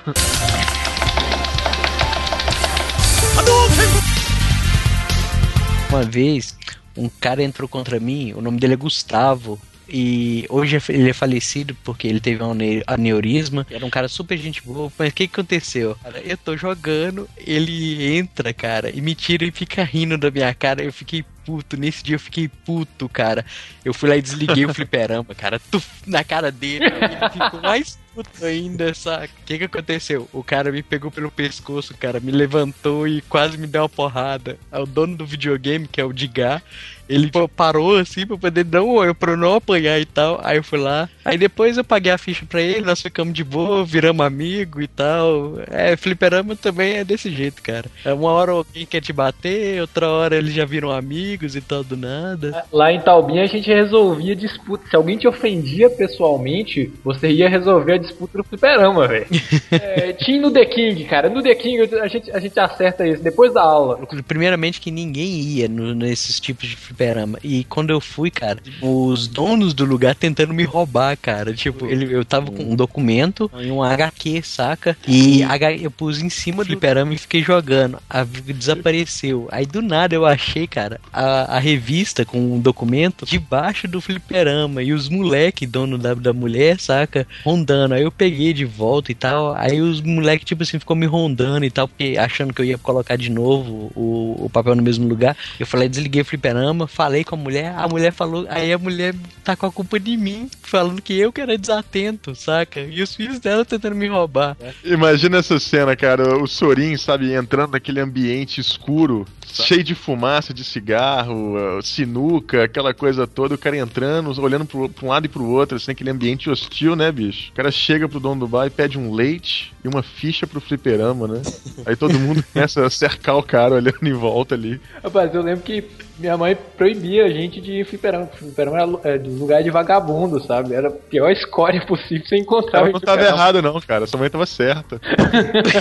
Uma 5.91 6.03
vez, 6.03 6.57
um 6.97 7.09
cara 7.09 7.43
entrou 7.43 7.69
contra 7.69 8.01
mim, 8.01 8.33
o 8.35 8.41
nome 8.41 8.59
dele 8.59 8.75
é 8.75 8.77
Gustavo. 8.77 9.59
E 9.89 10.47
hoje 10.49 10.77
é 10.77 10.81
ele 10.89 11.11
é 11.11 11.13
falecido 11.13 11.77
porque 11.85 12.07
ele 12.09 12.21
teve 12.21 12.43
um 12.43 12.53
ane- 12.53 12.83
aneurisma. 12.87 13.67
Era 13.71 13.85
um 13.85 13.91
cara 13.91 14.09
super 14.09 14.37
gente 14.39 14.63
boa. 14.63 14.91
Mas 14.99 15.11
o 15.11 15.15
que, 15.15 15.29
que 15.29 15.35
aconteceu? 15.41 15.97
Cara, 16.03 16.21
eu 16.21 16.37
tô 16.37 16.57
jogando, 16.57 17.29
ele 17.37 18.17
entra, 18.17 18.53
cara, 18.53 18.91
e 18.91 19.01
me 19.01 19.15
tira 19.15 19.45
e 19.45 19.51
fica 19.51 19.85
rindo 19.85 20.17
da 20.17 20.31
minha 20.31 20.53
cara. 20.55 20.83
Eu 20.83 20.93
fiquei 20.93 21.25
puto. 21.45 21.77
Nesse 21.77 22.03
dia 22.03 22.15
eu 22.17 22.21
fiquei 22.21 22.49
puto, 22.49 23.09
cara. 23.09 23.45
Eu 23.85 23.93
fui 23.93 24.09
lá 24.09 24.17
e 24.17 24.23
desliguei 24.23 24.65
o 24.65 24.73
fliperama, 24.73 25.33
cara. 25.37 25.61
Tuf, 25.71 25.87
na 26.07 26.25
cara 26.25 26.51
dele. 26.51 26.87
Ele 26.87 27.31
ficou 27.31 27.61
mais 27.61 27.99
puto 28.15 28.45
ainda, 28.45 28.95
saca? 28.95 29.31
O 29.43 29.45
que, 29.45 29.59
que 29.59 29.65
aconteceu? 29.65 30.29
O 30.33 30.43
cara 30.43 30.71
me 30.71 30.83
pegou 30.83 31.11
pelo 31.11 31.31
pescoço, 31.31 31.95
cara. 31.99 32.21
Me 32.21 32.31
levantou 32.31 33.09
e 33.09 33.21
quase 33.23 33.59
me 33.59 33.67
deu 33.67 33.83
uma 33.83 33.89
porrada. 33.89 34.57
O 34.73 34.87
dono 34.87 35.17
do 35.17 35.27
videogame, 35.27 35.89
que 35.89 36.01
é 36.01 36.05
o 36.05 36.13
Digar. 36.13 36.63
Ele 37.09 37.31
pô, 37.31 37.47
parou 37.47 37.99
assim 37.99 38.27
pra 38.27 38.37
poder 38.37 38.65
não, 38.65 39.15
pra 39.15 39.37
não 39.37 39.55
apanhar 39.55 40.01
e 40.01 40.07
tal. 40.07 40.41
Aí 40.43 40.57
eu 40.57 40.65
fui 40.65 40.79
lá. 40.79 41.09
Aí 41.25 41.37
depois 41.37 41.77
eu 41.77 41.85
paguei 41.85 42.11
a 42.11 42.19
ficha 42.19 42.47
pra 42.47 42.63
ele, 42.63 42.81
nós 42.81 43.01
ficamos 43.03 43.35
de 43.35 43.45
boa, 43.45 43.85
viramos 43.85 44.25
amigo 44.25 44.81
e 44.81 44.87
tal. 44.87 45.55
É, 45.71 45.97
fliperama 45.97 46.57
também 46.57 46.97
é 46.97 47.05
desse 47.05 47.31
jeito, 47.31 47.63
cara. 47.63 47.91
É 48.05 48.13
uma 48.13 48.31
hora 48.31 48.53
alguém 48.53 48.87
quer 48.87 49.01
te 49.01 49.13
bater, 49.13 49.81
outra 49.81 50.09
hora 50.09 50.37
eles 50.37 50.55
já 50.55 50.65
viram 50.65 50.91
amigos 50.91 51.55
e 51.55 51.61
tal 51.61 51.85
do 51.85 51.97
nada. 51.97 52.65
Lá 52.73 52.93
em 52.93 53.01
Taubinha 53.01 53.43
a 53.43 53.47
gente 53.47 53.69
resolvia 53.69 54.35
disputa. 54.35 54.89
Se 54.89 54.97
alguém 54.97 55.19
te 55.19 55.29
ofendia 55.29 55.91
pessoalmente, 55.91 56.91
você 57.05 57.31
ia 57.31 57.49
resolver 57.49 57.95
a 57.95 57.99
disputa 58.05 58.39
no 58.39 58.45
fliperama, 58.45 59.09
velho. 59.09 59.27
é, 59.71 60.13
tinha 60.13 60.41
no 60.41 60.51
The 60.51 60.65
King, 60.67 61.05
cara. 61.05 61.29
No 61.29 61.43
The 61.43 61.55
King 61.55 61.81
a 62.01 62.09
gente, 62.09 62.31
a 62.31 62.39
gente 62.39 62.59
acerta 62.59 63.07
isso 63.07 63.23
depois 63.23 63.53
da 63.53 63.63
aula. 63.63 63.99
Primeiramente 64.27 64.81
que 64.81 64.91
ninguém 64.91 65.41
ia 65.41 65.69
no- 65.69 65.95
nesses 65.95 66.39
tipos 66.41 66.69
de 66.69 66.77
fliperama. 66.77 67.39
E 67.43 67.65
quando 67.65 67.91
eu 67.91 68.01
fui, 68.01 68.31
cara, 68.31 68.59
os 68.81 69.27
donos 69.27 69.75
do 69.75 69.85
lugar 69.85 70.15
tentando 70.15 70.53
me 70.55 70.65
roubar, 70.65 71.17
cara. 71.17 71.53
Tipo, 71.53 71.87
ele, 71.87 72.15
eu 72.15 72.25
tava 72.25 72.51
com 72.51 72.63
um 72.63 72.77
documento 72.77 73.51
e 73.61 73.71
um 73.71 73.83
HQ, 73.83 74.43
saca? 74.43 74.97
E 75.09 75.43
eu 75.83 75.91
pus 75.91 76.21
em 76.21 76.29
cima 76.31 76.63
do 76.65 76.69
fliperama 76.69 77.15
e 77.15 77.19
fiquei 77.19 77.43
jogando. 77.43 77.99
A, 78.09 78.25
desapareceu. 78.25 79.49
Aí 79.51 79.67
do 79.67 79.81
nada 79.83 80.15
eu 80.15 80.27
achei, 80.27 80.67
cara, 80.67 81.01
a, 81.13 81.57
a 81.57 81.59
revista 81.59 82.25
com 82.25 82.39
um 82.39 82.61
documento 82.61 83.25
debaixo 83.27 83.87
do 83.87 84.01
fliperama. 84.01 84.83
E 84.83 84.93
os 84.93 85.09
moleque, 85.09 85.67
dono 85.67 85.97
da, 85.99 86.15
da 86.15 86.33
mulher, 86.33 86.79
saca? 86.81 87.27
Rondando. 87.45 87.94
Aí 87.95 88.03
eu 88.03 88.13
peguei 88.13 88.53
de 88.53 88.65
volta 88.65 89.11
e 89.11 89.15
tal. 89.15 89.55
Aí 89.55 89.81
os 89.81 90.01
moleque, 90.01 90.45
tipo 90.45 90.63
assim, 90.63 90.79
ficou 90.79 90.97
me 90.97 91.07
rondando 91.07 91.65
e 91.65 91.71
tal, 91.71 91.89
porque 91.89 92.17
achando 92.19 92.53
que 92.53 92.61
eu 92.61 92.67
ia 92.67 92.79
colocar 92.79 93.17
de 93.17 93.31
novo 93.31 93.93
o, 93.95 94.45
o 94.47 94.51
papel 94.51 94.75
no 94.75 94.83
mesmo 94.83 95.09
lugar. 95.09 95.37
Eu 95.59 95.67
falei, 95.67 95.89
desliguei 95.89 96.23
o 96.23 96.25
fliperama, 96.25 96.87
falei 96.87 97.25
com 97.25 97.35
a 97.35 97.39
mulher, 97.39 97.75
a 97.77 97.89
mulher 97.89 98.13
falou, 98.13 98.47
aí 98.49 98.73
a 98.73 98.79
mulher 98.79 99.15
tá 99.43 99.57
com 99.57 99.67
a 99.67 99.73
culpa 99.73 99.99
de 99.99 100.17
mim, 100.17 100.49
falando 100.63 101.03
que 101.03 101.15
eu 101.15 101.33
que 101.33 101.41
era 101.41 101.57
desatento, 101.57 102.35
saca? 102.35 102.81
E 102.81 103.03
os 103.03 103.15
filhos 103.15 103.39
dela 103.39 103.65
tentando 103.65 103.97
me 103.97 104.07
roubar. 104.07 104.57
Imagina 104.85 105.39
essa 105.39 105.59
cena, 105.59 105.95
cara. 105.97 106.37
O 106.39 106.47
Sorin, 106.47 106.97
sabe, 106.97 107.33
entrando 107.33 107.73
naquele 107.73 108.01
ambiente 108.01 108.61
escuro, 108.61 109.27
cheio 109.63 109.85
de 109.85 109.95
fumaça, 109.95 110.53
de 110.53 110.65
cigarro, 110.65 111.57
uh, 111.57 111.83
sinuca, 111.83 112.65
aquela 112.65 112.93
coisa 112.93 113.27
toda. 113.27 113.55
O 113.55 113.59
cara 113.59 113.77
entrando, 113.77 114.41
olhando 114.41 114.65
pro, 114.65 114.89
pra 114.89 115.07
um 115.07 115.09
lado 115.09 115.27
e 115.27 115.29
pro 115.29 115.45
outro, 115.45 115.77
assim, 115.77 115.93
aquele 115.93 116.11
ambiente 116.11 116.51
hostil, 116.51 116.97
né, 116.97 117.11
bicho? 117.13 117.51
O 117.51 117.55
cara 117.55 117.71
chega 117.85 118.09
pro 118.09 118.19
dono 118.19 118.41
do 118.41 118.49
bar 118.49 118.67
e 118.67 118.71
pede 118.71 118.99
um 118.99 119.13
leite 119.13 119.75
e 119.85 119.89
uma 119.89 120.03
ficha 120.03 120.47
pro 120.47 120.61
fliperama, 120.61 121.29
né? 121.29 121.43
Aí 121.85 121.95
todo 121.95 122.19
mundo 122.19 122.43
começa 122.51 122.85
a 122.85 122.89
cercar 122.89 123.37
o 123.37 123.43
cara 123.43 123.75
olhando 123.75 124.03
em 124.03 124.15
volta 124.15 124.55
ali. 124.55 124.81
Rapaz, 125.03 125.35
eu 125.35 125.43
lembro 125.43 125.63
que 125.63 125.85
minha 126.19 126.37
mãe 126.39 126.57
proibia 126.77 127.27
a 127.27 127.29
gente 127.29 127.61
de 127.61 127.73
ir 127.73 127.85
fliperama. 127.85 128.27
Fliperama 128.27 128.79
era 129.05 129.15
é, 129.17 129.19
do 129.19 129.31
lugar 129.31 129.63
de 129.63 129.71
vagabundo, 129.71 130.43
sabe? 130.43 130.73
Era 130.73 130.89
a 130.89 130.91
pior 130.91 131.31
escória 131.31 131.85
possível 131.85 132.27
você 132.27 132.37
encontrava. 132.37 132.87
Ela 132.87 132.93
não 132.93 133.01
tava 133.01 133.23
errado, 133.23 133.61
não, 133.61 133.79
cara. 133.83 134.07
Sua 134.07 134.19
mãe 134.19 134.31
tava 134.31 134.47
certa. 134.47 134.99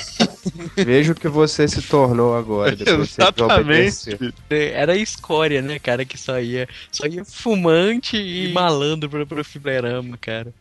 Veja 0.75 1.13
o 1.13 1.15
que 1.15 1.29
você 1.29 1.67
se 1.69 1.81
tornou 1.83 2.35
agora. 2.35 2.73
Exatamente. 2.73 4.09
obedecer. 4.09 4.33
Era 4.49 4.91
a 4.91 4.97
escória, 4.97 5.61
né, 5.61 5.79
cara, 5.79 6.03
que 6.03 6.17
só 6.17 6.37
ia, 6.37 6.67
só 6.91 7.07
ia 7.07 7.23
fumante 7.23 8.17
e 8.17 8.51
malandro 8.51 9.09
pro, 9.09 9.25
pro 9.25 9.45
fliperama, 9.45 10.17
cara. 10.17 10.53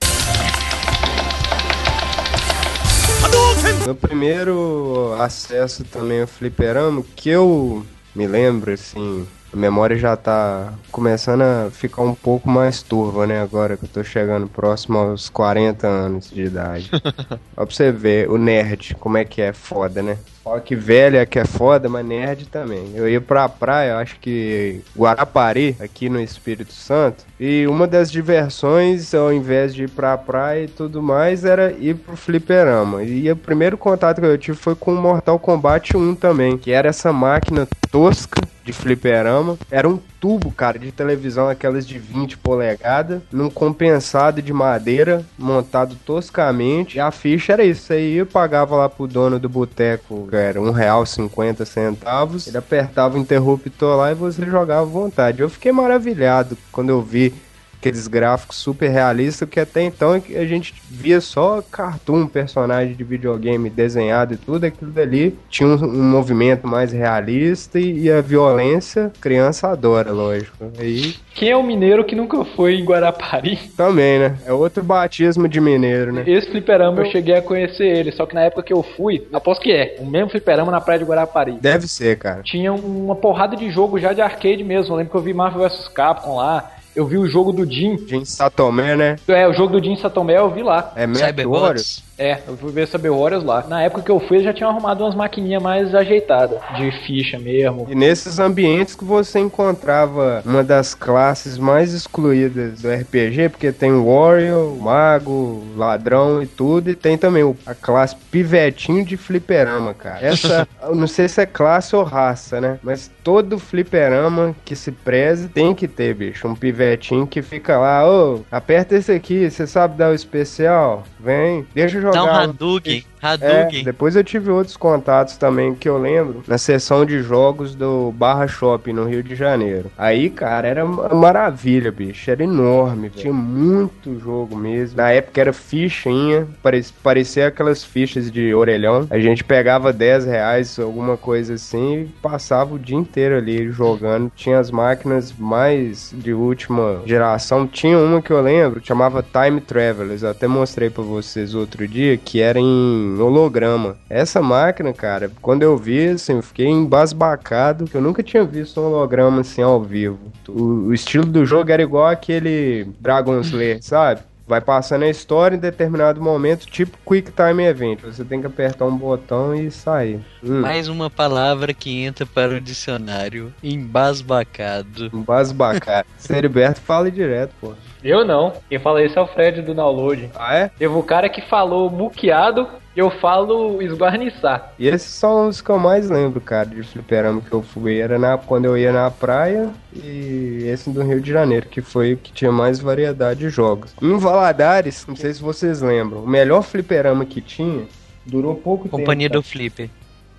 Meu 3.84 3.94
primeiro 3.94 5.14
acesso 5.18 5.84
também 5.84 6.20
ao 6.20 6.26
fliperama, 6.26 7.02
que 7.16 7.28
eu 7.28 7.84
me 8.14 8.26
lembro, 8.26 8.72
assim, 8.72 9.26
a 9.52 9.56
memória 9.56 9.96
já 9.96 10.16
tá 10.16 10.72
começando 10.90 11.42
a 11.42 11.70
ficar 11.70 12.02
um 12.02 12.14
pouco 12.14 12.48
mais 12.48 12.82
turva, 12.82 13.26
né? 13.26 13.42
Agora 13.42 13.76
que 13.76 13.84
eu 13.84 13.88
tô 13.88 14.02
chegando 14.02 14.48
próximo 14.48 14.98
aos 14.98 15.28
40 15.28 15.86
anos 15.86 16.30
de 16.30 16.42
idade. 16.42 16.90
Ó 17.56 17.66
pra 17.66 17.74
você 17.74 17.92
ver, 17.92 18.30
o 18.30 18.38
nerd, 18.38 18.96
como 18.98 19.18
é 19.18 19.24
que 19.24 19.42
é 19.42 19.52
foda, 19.52 20.02
né? 20.02 20.16
Fala 20.42 20.60
que 20.60 20.74
velho 20.74 21.18
é 21.18 21.24
que 21.24 21.38
é 21.38 21.44
foda, 21.44 21.88
mas 21.88 22.04
nerd 22.04 22.46
também. 22.48 22.90
Eu 22.94 23.08
ia 23.08 23.20
pra 23.20 23.48
praia, 23.48 23.98
acho 23.98 24.18
que 24.18 24.80
Guarapari, 24.96 25.76
aqui 25.78 26.08
no 26.08 26.20
Espírito 26.20 26.72
Santo. 26.72 27.24
E 27.38 27.64
uma 27.68 27.86
das 27.86 28.10
diversões, 28.10 29.14
ao 29.14 29.32
invés 29.32 29.72
de 29.72 29.84
ir 29.84 29.90
pra 29.90 30.18
praia 30.18 30.64
e 30.64 30.68
tudo 30.68 31.00
mais, 31.00 31.44
era 31.44 31.72
ir 31.72 31.94
pro 31.94 32.16
fliperama. 32.16 33.04
E 33.04 33.30
o 33.30 33.36
primeiro 33.36 33.76
contato 33.76 34.20
que 34.20 34.26
eu 34.26 34.38
tive 34.38 34.56
foi 34.56 34.74
com 34.74 34.94
o 34.94 35.00
Mortal 35.00 35.38
Kombat 35.38 35.96
1 35.96 36.16
também, 36.16 36.58
que 36.58 36.72
era 36.72 36.88
essa 36.88 37.12
máquina 37.12 37.68
tosca 37.90 38.42
de 38.64 38.72
fliperama. 38.72 39.58
Era 39.70 39.88
um 39.88 39.98
tubo, 40.20 40.50
cara, 40.52 40.78
de 40.78 40.92
televisão, 40.92 41.48
aquelas 41.48 41.86
de 41.86 41.98
20 41.98 42.38
polegadas, 42.38 43.20
num 43.30 43.50
compensado 43.50 44.40
de 44.40 44.52
madeira, 44.52 45.24
montado 45.38 45.96
toscamente. 46.06 46.96
E 46.96 47.00
a 47.00 47.10
ficha 47.10 47.52
era 47.52 47.64
isso. 47.64 47.82
Você 47.82 48.14
ia, 48.14 48.26
pagava 48.26 48.76
lá 48.76 48.88
pro 48.88 49.06
dono 49.06 49.38
do 49.38 49.48
boteco, 49.48 50.28
era 50.32 50.60
R$1,50. 50.60 52.48
Ele 52.48 52.56
apertava 52.56 53.16
o 53.16 53.20
interruptor 53.20 53.96
lá 53.96 54.12
e 54.12 54.14
você 54.14 54.44
jogava 54.46 54.82
à 54.82 54.84
vontade. 54.84 55.40
Eu 55.40 55.50
fiquei 55.50 55.72
maravilhado 55.72 56.56
quando 56.70 56.90
eu 56.90 57.02
vi 57.02 57.34
aqueles 57.82 58.06
gráficos 58.06 58.58
super 58.58 58.88
realistas 58.88 59.48
que 59.48 59.58
até 59.58 59.82
então 59.82 60.12
a 60.12 60.44
gente 60.44 60.72
via 60.88 61.20
só 61.20 61.60
cartoon, 61.60 62.28
personagem 62.28 62.94
de 62.94 63.02
videogame 63.02 63.68
desenhado 63.68 64.34
e 64.34 64.36
tudo, 64.36 64.64
aquilo 64.64 64.92
dali 64.92 65.36
tinha 65.50 65.68
um, 65.68 65.74
um 65.84 66.02
movimento 66.04 66.64
mais 66.64 66.92
realista 66.92 67.80
e, 67.80 68.04
e 68.04 68.12
a 68.12 68.20
violência, 68.20 69.10
criança 69.20 69.68
adora, 69.68 70.12
lógico. 70.12 70.70
Aí 70.78 71.16
Quem 71.34 71.50
é 71.50 71.56
o 71.56 71.62
mineiro 71.62 72.04
que 72.04 72.14
nunca 72.14 72.44
foi 72.44 72.74
em 72.74 72.84
Guarapari? 72.84 73.56
também, 73.76 74.20
né? 74.20 74.38
É 74.46 74.52
outro 74.52 74.84
batismo 74.84 75.48
de 75.48 75.60
mineiro, 75.60 76.12
né? 76.12 76.22
Esse 76.24 76.50
fliperama 76.52 77.00
eu 77.02 77.10
cheguei 77.10 77.34
a 77.34 77.42
conhecer 77.42 77.86
ele, 77.86 78.12
só 78.12 78.26
que 78.26 78.34
na 78.34 78.42
época 78.42 78.62
que 78.62 78.72
eu 78.72 78.84
fui, 78.96 79.26
aposto 79.32 79.60
que 79.62 79.72
é, 79.72 79.96
o 79.98 80.06
mesmo 80.06 80.30
fliperama 80.30 80.70
na 80.70 80.80
praia 80.80 81.00
de 81.00 81.04
Guarapari. 81.04 81.58
Deve 81.60 81.88
ser, 81.88 82.16
cara. 82.16 82.42
Tinha 82.44 82.72
uma 82.72 83.16
porrada 83.16 83.56
de 83.56 83.68
jogo 83.72 83.98
já 83.98 84.12
de 84.12 84.20
arcade 84.20 84.62
mesmo. 84.62 84.92
Eu 84.92 84.98
lembro 84.98 85.10
que 85.10 85.16
eu 85.16 85.22
vi 85.22 85.34
Marvel 85.34 85.68
vs 85.68 85.88
Capcom 85.88 86.36
lá. 86.36 86.70
Eu 86.94 87.06
vi 87.06 87.16
o 87.18 87.26
jogo 87.26 87.52
do 87.52 87.70
Jim. 87.70 87.98
Jim 88.06 88.24
Satomé, 88.24 88.96
né? 88.96 89.16
É, 89.26 89.48
o 89.48 89.52
jogo 89.52 89.78
do 89.78 89.84
Jim 89.84 89.96
Satomé 89.96 90.38
eu 90.38 90.50
vi 90.50 90.62
lá. 90.62 90.92
É 90.94 91.06
Warriors? 91.46 92.02
É, 92.22 92.38
eu 92.46 92.56
fui 92.56 92.70
ver 92.70 92.86
Cyber 92.86 93.12
Warriors 93.12 93.42
lá. 93.42 93.64
Na 93.68 93.82
época 93.82 94.02
que 94.02 94.10
eu 94.12 94.20
fui, 94.20 94.36
eles 94.36 94.44
já 94.44 94.54
tinham 94.54 94.70
arrumado 94.70 95.02
umas 95.02 95.16
maquininhas 95.16 95.60
mais 95.60 95.92
ajeitadas, 95.92 96.60
de 96.76 96.92
ficha 97.04 97.36
mesmo. 97.36 97.84
E 97.90 97.96
nesses 97.96 98.38
ambientes 98.38 98.94
que 98.94 99.04
você 99.04 99.40
encontrava 99.40 100.40
uma 100.46 100.62
das 100.62 100.94
classes 100.94 101.58
mais 101.58 101.92
excluídas 101.92 102.80
do 102.80 102.88
RPG, 102.88 103.48
porque 103.48 103.72
tem 103.72 103.90
o 103.90 104.06
Warrior, 104.06 104.72
o 104.72 104.80
Mago, 104.80 105.64
Ladrão 105.76 106.40
e 106.40 106.46
tudo, 106.46 106.90
e 106.90 106.94
tem 106.94 107.18
também 107.18 107.42
a 107.66 107.74
classe 107.74 108.14
Pivetinho 108.30 109.04
de 109.04 109.16
Fliperama, 109.16 109.92
cara. 109.92 110.24
Essa, 110.24 110.68
eu 110.80 110.94
não 110.94 111.08
sei 111.08 111.28
se 111.28 111.40
é 111.40 111.46
classe 111.46 111.96
ou 111.96 112.04
raça, 112.04 112.60
né? 112.60 112.78
Mas 112.84 113.10
todo 113.24 113.58
fliperama 113.58 114.54
que 114.64 114.76
se 114.76 114.92
preze 114.92 115.48
tem 115.48 115.74
que 115.74 115.88
ter, 115.88 116.14
bicho, 116.14 116.46
um 116.46 116.54
pivetinho 116.54 117.26
que 117.26 117.42
fica 117.42 117.78
lá, 117.78 118.08
ô, 118.08 118.40
aperta 118.50 118.94
esse 118.94 119.10
aqui, 119.10 119.50
você 119.50 119.66
sabe 119.66 119.96
dar 119.96 120.10
o 120.10 120.14
especial? 120.14 121.04
Vem, 121.18 121.66
deixa 121.74 121.98
eu 121.98 122.02
jogar. 122.02 122.11
Um 122.12 122.28
um- 122.50 123.11
Hadouken. 123.22 123.80
é, 123.80 123.84
depois 123.84 124.16
eu 124.16 124.24
tive 124.24 124.50
outros 124.50 124.76
contatos 124.76 125.36
também 125.36 125.74
que 125.74 125.88
eu 125.88 125.96
lembro 125.96 126.42
na 126.48 126.58
seção 126.58 127.06
de 127.06 127.22
jogos 127.22 127.74
do 127.74 128.12
Barra 128.12 128.48
Shopping 128.48 128.92
no 128.92 129.04
Rio 129.04 129.22
de 129.22 129.36
Janeiro. 129.36 129.90
Aí, 129.96 130.28
cara, 130.28 130.66
era 130.66 130.84
uma 130.84 131.08
maravilha, 131.10 131.92
bicho. 131.92 132.30
Era 132.30 132.42
enorme, 132.42 133.10
tinha 133.10 133.32
muito 133.32 134.18
jogo 134.18 134.56
mesmo. 134.56 134.96
Na 134.96 135.10
época 135.10 135.40
era 135.40 135.52
fichinha, 135.52 136.48
parecia, 136.62 136.94
parecia 137.02 137.46
aquelas 137.46 137.84
fichas 137.84 138.30
de 138.30 138.52
orelhão. 138.54 139.06
A 139.10 139.18
gente 139.20 139.44
pegava 139.44 139.92
10 139.92 140.26
reais, 140.26 140.78
alguma 140.78 141.16
coisa 141.16 141.54
assim, 141.54 142.02
e 142.02 142.04
passava 142.20 142.74
o 142.74 142.78
dia 142.78 142.96
inteiro 142.96 143.36
ali 143.36 143.70
jogando. 143.70 144.32
Tinha 144.34 144.58
as 144.58 144.70
máquinas 144.70 145.32
mais 145.38 146.12
de 146.12 146.32
última 146.32 147.02
geração. 147.06 147.66
Tinha 147.66 147.98
uma 147.98 148.20
que 148.20 148.32
eu 148.32 148.40
lembro, 148.40 148.80
chamava 148.84 149.22
Time 149.22 149.60
Travelers. 149.60 150.24
Até 150.24 150.48
mostrei 150.48 150.90
pra 150.90 151.04
vocês 151.04 151.54
outro 151.54 151.86
dia, 151.86 152.16
que 152.16 152.40
era 152.40 152.58
em 152.58 153.11
holograma. 153.20 153.96
Essa 154.08 154.40
máquina, 154.42 154.92
cara, 154.92 155.30
quando 155.40 155.62
eu 155.62 155.76
vi, 155.76 156.08
assim, 156.08 156.34
eu 156.34 156.42
fiquei 156.42 156.66
embasbacado, 156.66 157.84
que 157.84 157.94
eu 157.96 158.00
nunca 158.00 158.22
tinha 158.22 158.44
visto 158.44 158.80
um 158.80 158.86
holograma 158.86 159.40
assim 159.40 159.62
ao 159.62 159.82
vivo. 159.82 160.18
O, 160.48 160.62
o 160.88 160.94
estilo 160.94 161.26
do 161.26 161.44
jogo 161.44 161.70
era 161.70 161.82
igual 161.82 162.06
aquele 162.06 162.88
Dragon 163.00 163.40
Slayer, 163.40 163.82
sabe? 163.82 164.20
Vai 164.46 164.60
passando 164.60 165.04
a 165.04 165.08
história 165.08 165.56
em 165.56 165.58
determinado 165.58 166.20
momento, 166.20 166.66
tipo 166.66 166.98
Quick 167.08 167.32
Time 167.32 167.62
Event. 167.62 168.00
Você 168.02 168.24
tem 168.24 168.40
que 168.40 168.46
apertar 168.46 168.84
um 168.84 168.96
botão 168.96 169.54
e 169.54 169.70
sair. 169.70 170.20
Hum, 170.42 170.60
Mais 170.60 170.88
uma 170.88 171.08
palavra 171.08 171.72
que 171.72 172.02
entra 172.02 172.26
para 172.26 172.56
o 172.56 172.60
dicionário. 172.60 173.54
Embasbacado. 173.62 175.10
embasbacado. 175.14 176.06
Seriberto 176.18 176.80
fala 176.80 177.10
direto, 177.10 177.54
pô. 177.60 177.72
Eu 178.04 178.24
não. 178.24 178.52
Quem 178.68 178.78
fala 178.78 179.02
isso 179.02 179.18
é 179.18 179.22
o 179.22 179.26
Fred 179.26 179.62
do 179.62 179.74
download. 179.74 180.30
Ah, 180.34 180.54
é? 180.56 180.68
Teve 180.68 180.94
o 180.94 181.02
cara 181.02 181.28
que 181.28 181.40
falou 181.42 181.90
muqueado 181.90 182.66
e 182.94 182.98
eu 182.98 183.10
falo 183.10 183.80
esguarniçar. 183.80 184.72
E 184.78 184.86
esses 184.88 185.10
são 185.12 185.48
os 185.48 185.60
que 185.60 185.70
eu 185.70 185.78
mais 185.78 186.10
lembro, 186.10 186.40
cara, 186.40 186.66
de 186.68 186.82
fliperama 186.82 187.40
que 187.40 187.52
eu 187.52 187.62
fui. 187.62 187.98
Era 187.98 188.18
na, 188.18 188.36
quando 188.36 188.66
eu 188.66 188.76
ia 188.76 188.92
na 188.92 189.10
praia 189.10 189.70
e 189.94 190.64
esse 190.66 190.90
do 190.90 191.02
Rio 191.02 191.20
de 191.20 191.32
Janeiro, 191.32 191.68
que 191.68 191.80
foi 191.80 192.14
o 192.14 192.16
que 192.16 192.32
tinha 192.32 192.52
mais 192.52 192.80
variedade 192.80 193.40
de 193.40 193.48
jogos. 193.48 193.94
Em 194.02 194.18
Valadares, 194.18 195.06
não 195.06 195.16
sei 195.16 195.32
se 195.32 195.40
vocês 195.42 195.80
lembram, 195.80 196.24
o 196.24 196.28
melhor 196.28 196.62
fliperama 196.62 197.24
que 197.24 197.40
tinha 197.40 197.84
durou 198.26 198.54
pouco 198.54 198.88
Companhia 198.88 199.28
tempo. 199.28 199.40
do 199.40 199.48
Flipper. 199.48 199.88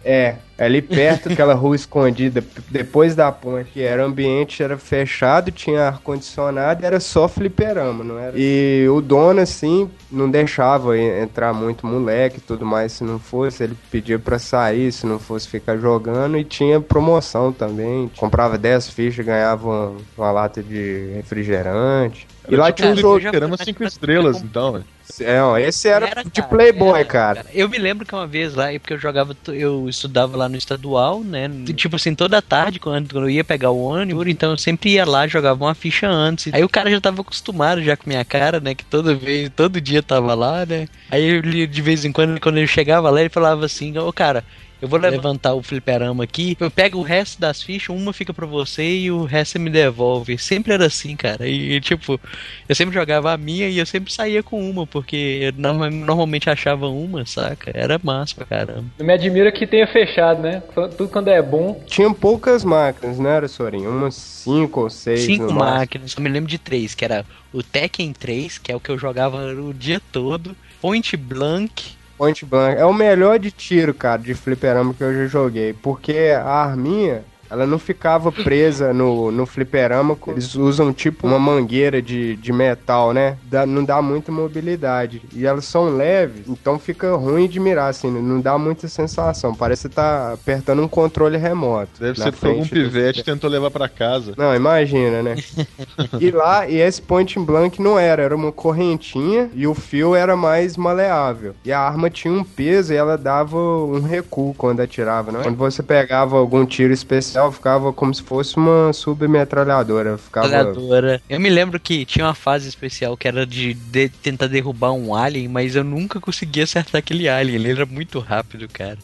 É, 0.06 0.36
ali 0.58 0.82
perto 0.82 1.30
daquela 1.30 1.54
rua 1.54 1.76
escondida, 1.78 2.44
depois 2.70 3.16
da 3.16 3.32
ponte, 3.32 3.82
era 3.82 4.04
ambiente, 4.04 4.62
era 4.62 4.78
fechado, 4.78 5.50
tinha 5.50 5.88
ar-condicionado 5.88 6.86
era 6.86 7.00
só 7.00 7.28
fliperama, 7.28 8.04
não 8.04 8.20
era? 8.20 8.34
E 8.36 8.86
o 8.90 9.00
dono, 9.00 9.40
assim, 9.40 9.90
não 10.12 10.30
deixava 10.30 10.98
en- 10.98 11.22
entrar 11.22 11.54
muito 11.54 11.88
moleque 11.88 12.38
e 12.40 12.42
tudo 12.42 12.66
mais, 12.66 12.92
se 12.92 13.04
não 13.04 13.18
fosse, 13.18 13.64
ele 13.64 13.78
pedia 13.90 14.20
pra 14.20 14.38
sair, 14.38 14.92
se 14.92 15.06
não 15.06 15.20
fosse 15.20 15.48
ficar 15.48 15.78
jogando, 15.78 16.38
e 16.38 16.44
tinha 16.44 16.82
promoção 16.82 17.54
também, 17.54 18.12
comprava 18.18 18.58
10 18.58 18.90
fichas, 18.90 19.26
ganhava 19.26 19.66
uma, 19.68 19.96
uma 20.18 20.32
lata 20.32 20.62
de 20.62 21.12
refrigerante. 21.16 22.28
E 22.50 22.56
lá 22.56 22.72
tinha 22.72 22.90
um 22.90 22.96
jogo, 22.96 23.26
Esperamos 23.26 23.62
cinco 23.62 23.84
estrelas, 23.84 24.42
então. 24.42 24.84
é, 25.22 25.42
ó, 25.42 25.58
esse 25.58 25.88
era, 25.88 26.08
Era, 26.08 26.24
de 26.24 26.32
cara, 26.32 26.48
Playboy, 26.48 27.00
era, 27.00 27.06
cara. 27.06 27.46
Eu 27.54 27.70
me 27.70 27.78
lembro 27.78 28.06
que 28.06 28.14
uma 28.14 28.28
vez 28.28 28.54
lá, 28.54 28.74
é 28.74 28.80
porque 28.80 28.94
eu 28.94 29.00
jogava, 29.00 29.36
eu 29.48 29.88
estudava 29.88 30.36
lá 30.36 30.50
no 30.50 30.58
estadual, 30.58 31.24
né? 31.24 31.50
Tipo 31.76 31.96
assim, 31.96 32.14
toda 32.14 32.42
tarde, 32.42 32.80
quando, 32.80 33.12
quando 33.12 33.26
eu 33.26 33.30
ia 33.30 33.44
pegar 33.44 33.72
o 33.72 33.82
ônibus, 33.82 34.28
então 34.28 34.52
eu 34.52 34.58
sempre 34.58 34.92
ia 34.92 35.06
lá, 35.06 35.26
jogava 35.28 35.64
uma 35.64 35.76
ficha 35.76 36.10
antes. 36.10 36.54
Aí 36.54 36.64
o 36.64 36.70
cara 36.70 36.90
já 36.92 37.00
tava 37.00 37.22
acostumado 37.22 37.82
já 37.82 37.96
com 37.96 38.10
minha 38.10 38.26
cara, 38.26 38.60
né? 38.60 38.76
Que 38.76 38.86
toda 38.86 39.16
vez, 39.16 39.50
todo 39.56 39.80
dia 39.80 40.04
tava 40.04 40.34
lá, 40.34 40.66
né? 40.66 40.88
Aí 41.10 41.24
ele, 41.24 41.66
de 41.66 41.82
vez 41.82 42.04
em 42.04 42.12
quando, 42.12 42.40
quando 42.42 42.58
ele 42.58 42.68
chegava 42.68 43.10
lá, 43.10 43.22
ele 43.22 43.30
falava 43.30 43.66
assim, 43.66 43.98
ô 43.98 44.12
cara. 44.12 44.44
Eu 44.84 44.90
vou 44.90 45.00
levantar 45.00 45.54
o 45.54 45.64
fliperama 45.64 46.26
aqui, 46.26 46.58
eu 46.60 46.70
pego 46.70 47.00
o 47.00 47.04
resto 47.04 47.40
das 47.40 47.62
fichas, 47.64 47.96
uma 47.96 48.12
fica 48.12 48.34
pra 48.34 48.46
você 48.46 48.84
e 48.84 49.10
o 49.10 49.24
resto 49.24 49.54
você 49.54 49.60
me 49.60 49.70
devolve. 49.70 50.38
Sempre 50.38 50.74
era 50.74 50.88
assim, 50.88 51.16
cara. 51.16 51.48
E 51.48 51.80
tipo, 51.80 52.20
eu 52.68 52.76
sempre 52.76 52.94
jogava 52.94 53.32
a 53.32 53.38
minha 53.38 53.70
e 53.70 53.78
eu 53.78 53.86
sempre 53.86 54.12
saía 54.12 54.44
com 54.44 54.70
uma, 54.70 54.86
porque 54.86 55.40
eu 55.42 55.54
norma- 55.54 55.90
normalmente 55.90 56.50
achava 56.50 56.90
uma, 56.90 57.26
saca? 57.26 57.72
Era 57.74 57.98
massa 58.04 58.36
pra 58.36 58.46
caramba. 58.46 58.84
Não 59.00 59.06
me 59.06 59.14
admira 59.14 59.54
que 59.54 59.66
tenha 59.66 59.88
fechado, 59.88 60.42
né? 60.42 60.62
Tudo 60.98 61.08
quando 61.08 61.30
é 61.30 61.42
bom. 61.42 61.82
Tinha 61.86 62.14
poucas 62.14 62.66
máquinas, 62.66 63.18
não 63.18 63.30
era, 63.30 63.48
Sorinho? 63.48 63.90
Umas 63.90 64.16
5 64.16 64.82
ou 64.82 64.90
6 64.90 65.22
Cinco 65.22 65.54
máquinas, 65.54 66.14
eu 66.18 66.22
me 66.22 66.30
lembro 66.30 66.50
de 66.50 66.58
três, 66.58 66.94
que 66.94 67.06
era 67.06 67.26
o 67.54 67.64
Tekken 67.64 68.12
3, 68.12 68.58
que 68.58 68.70
é 68.70 68.76
o 68.76 68.82
que 68.82 68.90
eu 68.90 68.98
jogava 68.98 69.46
o 69.54 69.74
dia 69.74 70.02
todo, 70.12 70.54
Point 70.82 71.16
Blank, 71.16 72.03
Point 72.18 72.46
Blank. 72.46 72.80
É 72.80 72.86
o 72.86 72.94
melhor 72.94 73.40
de 73.40 73.52
tiro, 73.52 73.94
cara, 73.94 74.22
de 74.22 74.34
fliperama 74.34 74.94
que 74.94 75.04
eu 75.04 75.14
já 75.14 75.28
joguei. 75.28 75.74
Porque 75.74 76.34
a 76.36 76.64
arminha, 76.64 77.24
ela 77.50 77.66
não 77.68 77.78
ficava 77.80 78.32
presa 78.32 78.94
no, 78.94 79.32
no 79.32 79.46
fliperama. 79.46 80.18
Eles 80.28 80.56
usam 80.56 80.92
tipo 80.94 81.28
uma 81.28 81.38
mangueira 81.40 82.02
de, 82.02 82.36
de 82.36 82.52
metal, 82.52 83.14
né? 83.14 83.38
Dá- 83.44 83.66
não 83.66 83.84
dá 83.84 84.02
muita 84.02 84.32
mobilidade. 84.32 85.22
E 85.34 85.46
elas 85.46 85.66
são 85.66 85.96
leves, 85.96 86.48
então 86.48 86.80
fica 86.80 87.16
ruim 87.16 87.48
de 87.48 87.60
mirar, 87.60 87.90
assim. 87.90 88.10
Não 88.12 88.40
dá 88.42 88.58
muita 88.58 88.88
sensação. 88.88 89.54
Parece 89.54 89.88
que 89.90 89.96
tá 89.96 90.34
apertando 90.34 90.82
um 90.82 90.88
controle 90.88 91.38
remoto. 91.38 92.00
Deve 92.00 92.20
ser 92.20 92.32
porque 92.32 92.48
algum 92.48 92.64
frente 92.66 92.84
do 92.84 92.90
pivete 92.90 93.24
tentou 93.24 93.50
levar 93.50 93.72
pra 93.72 93.88
casa. 93.90 94.34
não, 94.38 94.56
imagina, 94.56 95.22
né? 95.22 95.36
e 96.20 96.32
lá, 96.32 96.68
e 96.68 96.78
esse 96.80 97.02
point 97.02 97.38
blank 97.40 97.82
não 97.82 97.98
era, 98.00 98.22
era 98.24 98.36
uma 98.36 98.52
correntinha 98.52 99.50
e 99.54 99.68
o 99.68 99.74
fio 99.74 100.16
era 100.16 100.36
mais 100.36 100.76
maleável. 100.78 101.56
E 101.64 101.72
a 101.72 101.80
arma 101.80 102.10
tinha 102.10 102.34
um 102.34 102.44
peso 102.44 102.94
e 102.94 102.96
ela 102.96 103.18
dava 103.18 103.58
um 103.58 104.02
recuo 104.02 104.54
quando 104.56 104.80
atirava, 104.82 105.32
né? 105.32 105.40
Quando 105.44 105.58
você 105.58 105.84
pegava 105.84 106.38
algum 106.38 106.66
tiro 106.66 106.94
especial, 107.34 107.52
ficava 107.52 107.92
como 107.92 108.14
se 108.14 108.22
fosse 108.22 108.56
uma 108.58 108.94
submetralhadora. 108.94 110.18
Ficava. 110.18 110.48
metralhadora. 110.48 111.22
Eu 111.28 111.40
me 111.40 111.50
lembro 111.50 111.80
que 111.80 112.06
tinha 112.06 112.26
uma 112.26 112.36
fase 112.36 112.70
especial 112.70 113.18
que 113.18 113.28
era 113.28 113.46
de, 113.46 113.74
de 113.74 114.10
tentar 114.10 114.48
derrubar 114.48 114.92
um 114.92 115.16
alien, 115.16 115.48
mas 115.48 115.76
eu 115.76 115.84
nunca 115.84 116.20
conseguia 116.20 116.64
acertar 116.64 117.00
aquele 117.00 117.28
alien, 117.28 117.56
ele 117.56 117.72
era 117.72 117.86
muito 117.86 118.20
rápido, 118.20 118.68
cara. 118.72 118.98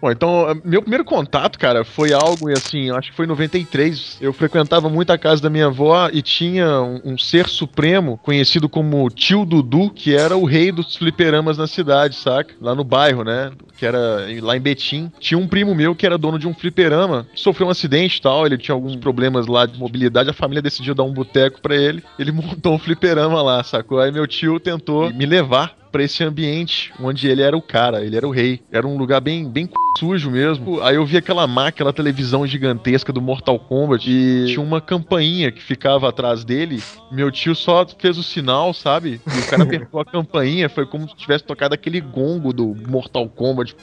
Bom, 0.00 0.10
então, 0.10 0.50
eh, 0.50 0.54
meu 0.64 0.82
primeiro 0.82 1.04
contato, 1.04 1.58
cara, 1.58 1.84
foi 1.84 2.12
algo, 2.12 2.54
assim, 2.54 2.90
acho 2.90 3.10
que 3.10 3.16
foi 3.16 3.24
em 3.24 3.28
93. 3.28 4.18
Eu 4.20 4.32
frequentava 4.32 4.88
muito 4.88 5.10
a 5.10 5.18
casa 5.18 5.42
da 5.42 5.50
minha 5.50 5.66
avó 5.66 6.08
e 6.12 6.20
tinha 6.20 6.80
um, 6.82 7.00
um 7.04 7.18
ser 7.18 7.48
supremo 7.48 8.18
conhecido 8.22 8.68
como 8.68 9.08
Tio 9.10 9.44
Dudu, 9.44 9.90
que 9.90 10.14
era 10.14 10.36
o 10.36 10.44
rei 10.44 10.70
dos 10.70 10.96
fliperamas 10.96 11.56
na 11.56 11.66
cidade, 11.66 12.16
saca? 12.16 12.54
Lá 12.60 12.74
no 12.74 12.84
bairro, 12.84 13.24
né? 13.24 13.50
Que 13.76 13.86
era 13.86 14.26
lá 14.42 14.56
em 14.56 14.60
Betim. 14.60 15.10
Tinha 15.18 15.38
um 15.38 15.48
primo 15.48 15.74
meu 15.74 15.94
que 15.94 16.04
era 16.04 16.18
dono 16.18 16.38
de 16.38 16.46
um 16.46 16.54
fliperama, 16.54 17.26
sofreu 17.34 17.68
um 17.68 17.70
acidente 17.70 18.18
e 18.18 18.22
tal, 18.22 18.46
ele 18.46 18.58
tinha 18.58 18.74
alguns 18.74 18.96
problemas 18.96 19.46
lá 19.46 19.66
de 19.66 19.78
mobilidade, 19.78 20.30
a 20.30 20.34
família 20.34 20.62
decidiu 20.62 20.94
dar 20.94 21.04
um 21.04 21.12
boteco 21.12 21.60
pra 21.60 21.74
ele, 21.74 22.02
ele 22.18 22.32
montou 22.32 22.74
um 22.74 22.78
fliperama 22.78 23.40
lá, 23.42 23.62
sacou? 23.62 23.98
Aí 23.98 24.12
meu 24.12 24.26
tio 24.26 24.60
tentou 24.60 25.12
me 25.12 25.24
levar 25.24 25.74
pra 25.96 26.04
esse 26.04 26.22
ambiente 26.22 26.92
onde 27.00 27.26
ele 27.26 27.40
era 27.40 27.56
o 27.56 27.62
cara, 27.62 28.04
ele 28.04 28.18
era 28.18 28.28
o 28.28 28.30
rei. 28.30 28.60
Era 28.70 28.86
um 28.86 28.98
lugar 28.98 29.18
bem, 29.18 29.48
bem 29.48 29.66
sujo 29.98 30.30
mesmo. 30.30 30.82
Aí 30.82 30.96
eu 30.96 31.06
vi 31.06 31.16
aquela 31.16 31.46
máquina, 31.46 31.68
aquela 31.68 31.92
televisão 31.92 32.46
gigantesca 32.46 33.14
do 33.14 33.22
Mortal 33.22 33.58
Kombat 33.58 34.10
e 34.10 34.44
tinha 34.46 34.60
uma 34.60 34.78
campainha 34.78 35.50
que 35.50 35.62
ficava 35.62 36.06
atrás 36.06 36.44
dele. 36.44 36.82
Meu 37.10 37.30
tio 37.30 37.54
só 37.54 37.86
fez 37.98 38.18
o 38.18 38.22
sinal, 38.22 38.74
sabe? 38.74 39.22
E 39.26 39.38
o 39.40 39.46
cara 39.48 39.62
apertou 39.64 39.98
a 39.98 40.04
campainha, 40.04 40.68
foi 40.68 40.84
como 40.84 41.08
se 41.08 41.16
tivesse 41.16 41.44
tocado 41.44 41.74
aquele 41.74 42.00
gongo 42.02 42.52
do 42.52 42.76
Mortal 42.86 43.26
Kombat. 43.30 43.74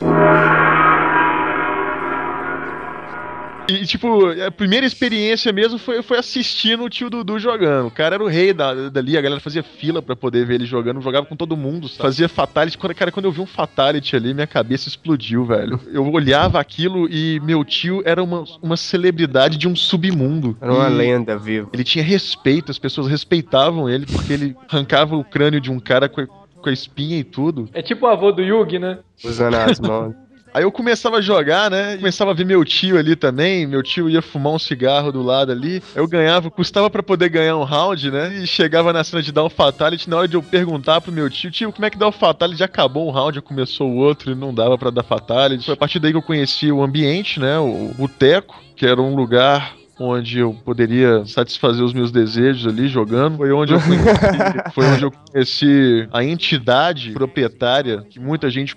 E, 3.68 3.86
tipo, 3.86 4.28
a 4.46 4.52
primeira 4.52 4.86
experiência 4.86 5.52
mesmo 5.54 5.78
foi, 5.78 6.02
foi 6.02 6.18
assistindo 6.18 6.84
o 6.84 6.90
tio 6.90 7.10
Dudu 7.10 7.40
jogando. 7.40 7.88
O 7.88 7.92
cara 7.92 8.16
era 8.16 8.24
o 8.24 8.28
rei 8.28 8.54
da, 8.54 8.90
dali, 8.90 9.18
a 9.18 9.22
galera 9.22 9.40
fazia 9.40 9.64
fila 9.64 10.02
pra 10.02 10.16
poder 10.16 10.46
ver 10.46 10.56
ele 10.56 10.66
jogando, 10.66 11.02
jogava 11.02 11.26
com 11.26 11.36
todo 11.36 11.56
mundo, 11.56 11.88
sabe? 11.88 12.02
fazia 12.02 12.28
fatality. 12.28 12.78
Quando, 12.78 12.96
cara, 12.96 13.12
quando 13.12 13.26
eu 13.26 13.32
vi 13.32 13.42
um 13.42 13.46
fatality 13.46 14.16
ali, 14.16 14.34
minha 14.34 14.48
cabeça 14.48 14.88
explodiu, 14.88 15.46
velho. 15.46 15.80
Eu 15.92 16.12
olhava 16.12 16.60
aquilo 16.60 17.08
e 17.10 17.40
meu 17.42 17.64
tio 17.64 18.02
era 18.06 18.22
uma, 18.22 18.44
uma 18.62 18.78
celebridade 18.78 19.58
de 19.58 19.68
um 19.68 19.76
submundo. 19.76 20.58
Era 20.60 20.74
uma 20.74 20.88
lenda 20.88 21.38
viva. 21.38 21.70
Ele 21.74 21.84
tinha 21.84 22.04
respeito, 22.04 22.72
as 22.72 22.80
pessoas 22.80 23.08
respeitavam 23.08 23.90
ele 23.90 24.06
porque 24.06 24.34
ele 24.34 24.56
arrancava 24.70 25.16
o 25.16 25.24
crânio 25.24 25.62
de 25.62 25.72
um 25.72 25.80
cara 25.80 26.10
com 26.10 26.22
a, 26.22 26.28
com 26.28 26.70
a 26.70 26.74
espinha 26.74 27.18
e 27.18 27.24
tudo. 27.24 27.70
É 27.74 27.82
tipo 27.82 28.06
o 28.06 28.10
avô 28.10 28.32
do 28.32 28.42
Yugi, 28.42 28.80
né? 28.80 29.00
Usando 29.24 29.56
as 29.56 29.80
mãos. 29.80 30.16
Aí 30.54 30.64
eu 30.64 30.72
começava 30.72 31.18
a 31.18 31.22
jogar, 31.22 31.72
né? 31.72 31.98
Começava 31.98 32.32
a 32.32 32.34
ver 32.34 32.46
meu 32.46 32.64
tio 32.64 32.98
ali 32.98 33.16
também. 33.16 33.66
Meu 33.66 33.82
tio 33.82 34.08
ia 34.08 34.22
fumar 34.22 34.54
um 34.54 34.60
cigarro 34.60 35.12
do 35.12 35.24
lado 35.24 35.52
ali. 35.52 35.82
Eu 35.96 36.08
ganhava, 36.08 36.52
custava 36.52 36.90
pra 36.90 37.02
poder 37.02 37.30
ganhar 37.30 37.58
um 37.58 37.64
round, 37.64 38.12
né? 38.12 38.38
E 38.38 38.46
chegava 38.46 38.94
na 38.94 39.04
cena 39.04 39.24
de 39.24 39.32
dar 39.32 39.44
o 39.44 39.50
fatality. 39.50 40.08
Na 40.08 40.18
hora 40.18 40.28
de 40.28 40.36
eu 40.36 40.44
perguntar 40.44 41.02
pro 41.02 41.12
meu 41.12 41.28
tio, 41.30 41.50
tio, 41.50 41.74
como 41.74 41.86
é 41.86 41.90
que 41.90 41.98
dá 41.98 42.08
o 42.08 42.12
fatality? 42.12 42.60
Já 42.60 42.66
acabou 42.66 43.08
um 43.08 43.12
round, 43.12 43.36
já 43.36 43.42
começou 43.42 43.90
o 43.90 43.96
outro 43.96 44.32
e 44.32 44.36
não 44.36 44.54
dava 44.54 44.78
pra 44.78 44.92
dar 44.92 45.04
fatality. 45.04 45.66
Foi 45.66 45.74
a 45.74 45.78
partir 45.78 46.00
daí 46.00 46.12
que 46.12 46.18
eu 46.18 46.22
conheci 46.22 46.72
o 46.72 46.84
ambiente, 46.84 47.40
né? 47.40 47.58
O 47.58 47.92
boteco, 47.98 48.56
que 48.76 48.86
era 48.86 49.02
um 49.02 49.16
lugar 49.16 49.76
onde 50.00 50.40
eu 50.40 50.54
poderia 50.54 51.26
satisfazer 51.26 51.84
os 51.84 51.94
meus 51.94 52.12
desejos 52.12 52.68
ali 52.68 52.88
jogando. 52.88 53.38
Foi 53.38 53.52
onde 53.52 53.74
eu 53.74 53.80
conheci, 53.80 54.08
foi 54.74 54.86
onde 54.86 55.04
eu 55.04 55.12
conheci 55.12 56.08
a 56.12 56.24
entidade 56.24 57.12
proprietária 57.12 58.06
que 58.10 58.20
muita 58.20 58.50
gente 58.50 58.76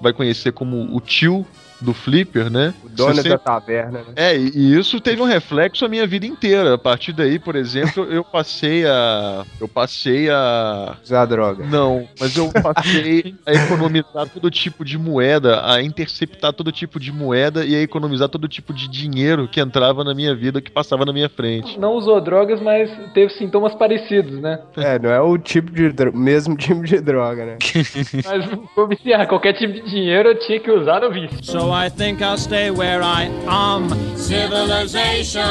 vai 0.00 0.12
conhecer 0.12 0.52
como 0.52 0.94
o 0.94 1.00
tio 1.00 1.46
do 1.80 1.94
Flipper, 1.94 2.50
né? 2.50 2.74
O 2.84 2.88
dono 2.88 3.14
Você 3.14 3.28
da 3.28 3.38
taverna, 3.38 4.00
né? 4.00 4.12
é, 4.16 4.36
e 4.36 4.48
e 4.54 4.78
isso 4.78 5.00
teve 5.00 5.22
um 5.22 5.26
reflexo 5.26 5.84
a 5.84 5.88
minha 5.88 6.06
vida 6.06 6.26
inteira. 6.26 6.74
A 6.74 6.78
partir 6.78 7.12
daí, 7.12 7.38
por 7.38 7.54
exemplo, 7.56 8.04
eu 8.04 8.24
passei 8.24 8.84
a. 8.86 9.44
Eu 9.60 9.68
passei 9.68 10.28
a. 10.30 10.96
Usar 11.04 11.24
droga. 11.26 11.64
Não, 11.66 12.08
mas 12.18 12.36
eu 12.36 12.50
passei 12.52 13.34
a 13.46 13.52
economizar 13.52 14.28
todo 14.28 14.50
tipo 14.50 14.84
de 14.84 14.98
moeda, 14.98 15.64
a 15.70 15.82
interceptar 15.82 16.52
todo 16.52 16.72
tipo 16.72 16.98
de 16.98 17.12
moeda 17.12 17.64
e 17.64 17.74
a 17.74 17.80
economizar 17.82 18.28
todo 18.28 18.48
tipo 18.48 18.72
de 18.72 18.88
dinheiro 18.88 19.46
que 19.48 19.60
entrava 19.60 20.02
na 20.02 20.14
minha 20.14 20.34
vida, 20.34 20.60
que 20.60 20.70
passava 20.70 21.04
na 21.04 21.12
minha 21.12 21.28
frente. 21.28 21.78
Não 21.78 21.92
usou 21.94 22.20
drogas, 22.20 22.60
mas 22.60 22.90
teve 23.14 23.32
sintomas 23.34 23.74
parecidos, 23.74 24.40
né? 24.40 24.58
É, 24.76 24.98
não 24.98 25.10
é 25.10 25.20
o 25.20 25.38
tipo 25.38 25.70
de 25.70 25.90
dro- 25.92 26.16
mesmo 26.16 26.56
tipo 26.56 26.82
de 26.84 27.00
droga, 27.00 27.44
né? 27.46 27.58
Mas 28.24 28.44
vou 28.74 28.86
viciar, 28.88 29.26
qualquer 29.28 29.52
tipo 29.54 29.72
de 29.72 29.82
dinheiro 29.82 30.30
eu 30.30 30.38
tinha 30.38 30.58
que 30.60 30.70
usar 30.70 31.00
no 31.00 31.10
vício. 31.12 31.38
So 31.44 31.67
I 31.70 31.88
think 31.88 32.22
I'll 32.22 32.38
stay 32.38 32.70
where 32.70 33.02
I 33.02 33.24
am. 33.46 33.88
Civilization, 34.16 35.42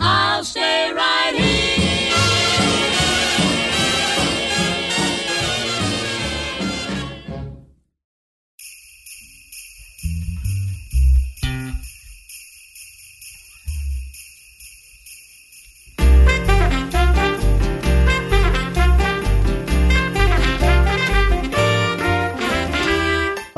I'll 0.00 0.44
stay 0.44 0.92
right 0.92 1.09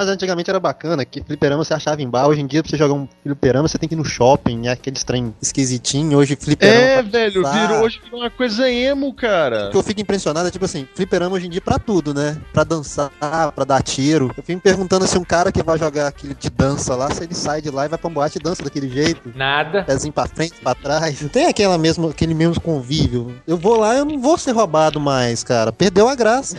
Mas 0.02 0.08
antigamente 0.08 0.50
era 0.50 0.58
bacana, 0.58 1.04
que 1.04 1.22
fliperama 1.22 1.64
você 1.64 1.72
achava 1.72 2.02
em 2.02 2.10
bar. 2.10 2.26
Hoje 2.26 2.40
em 2.40 2.46
dia, 2.48 2.60
pra 2.60 2.68
você 2.68 2.76
jogar 2.76 2.92
um 2.92 3.06
fliperama, 3.22 3.68
você 3.68 3.78
tem 3.78 3.88
que 3.88 3.94
ir 3.94 3.98
no 3.98 4.04
shopping, 4.04 4.66
é 4.66 4.72
aqueles 4.72 5.04
trem 5.04 5.32
esquisitinho. 5.40 6.18
Hoje, 6.18 6.34
fliperama. 6.34 6.76
É, 6.76 6.94
pra 6.94 7.02
velho, 7.02 7.48
virou 7.48 7.84
hoje 7.84 8.00
virou 8.02 8.18
uma 8.20 8.30
coisa 8.30 8.68
emo, 8.68 9.14
cara. 9.14 9.68
O 9.68 9.70
que 9.70 9.76
eu 9.76 9.82
fico 9.84 10.00
impressionado 10.00 10.48
é 10.48 10.50
tipo 10.50 10.64
assim, 10.64 10.88
fliperama 10.92 11.36
hoje 11.36 11.46
em 11.46 11.50
dia 11.50 11.60
pra 11.60 11.78
tudo, 11.78 12.12
né? 12.12 12.36
Pra 12.52 12.64
dançar, 12.64 13.12
pra 13.54 13.64
dar 13.64 13.80
tiro. 13.80 14.32
Eu 14.36 14.42
fico 14.42 14.56
me 14.56 14.60
perguntando 14.60 15.06
se 15.06 15.16
um 15.16 15.22
cara 15.22 15.52
que 15.52 15.62
vai 15.62 15.78
jogar 15.78 16.08
aquele 16.08 16.34
de 16.34 16.50
dança 16.50 16.96
lá, 16.96 17.08
se 17.08 17.22
ele 17.22 17.34
sai 17.34 17.62
de 17.62 17.70
lá 17.70 17.84
e 17.84 17.88
vai 17.88 17.96
pra 17.96 18.10
um 18.10 18.12
boate 18.12 18.38
e 18.38 18.42
dança 18.42 18.64
daquele 18.64 18.88
jeito. 18.88 19.30
Nada. 19.36 19.84
Pezinho 19.84 20.12
pra 20.12 20.26
frente, 20.26 20.54
pra 20.60 20.74
trás. 20.74 21.22
Não 21.22 21.28
tem 21.28 21.46
aquela 21.46 21.78
mesmo, 21.78 22.08
aquele 22.08 22.34
mesmo 22.34 22.60
convívio. 22.60 23.40
Eu 23.46 23.56
vou 23.56 23.78
lá, 23.78 23.94
eu 23.94 24.04
não 24.04 24.18
vou 24.18 24.36
ser 24.36 24.50
roubado 24.50 24.98
mais, 24.98 25.44
cara. 25.44 25.70
Perdeu 25.70 26.08
a 26.08 26.16
graça. 26.16 26.56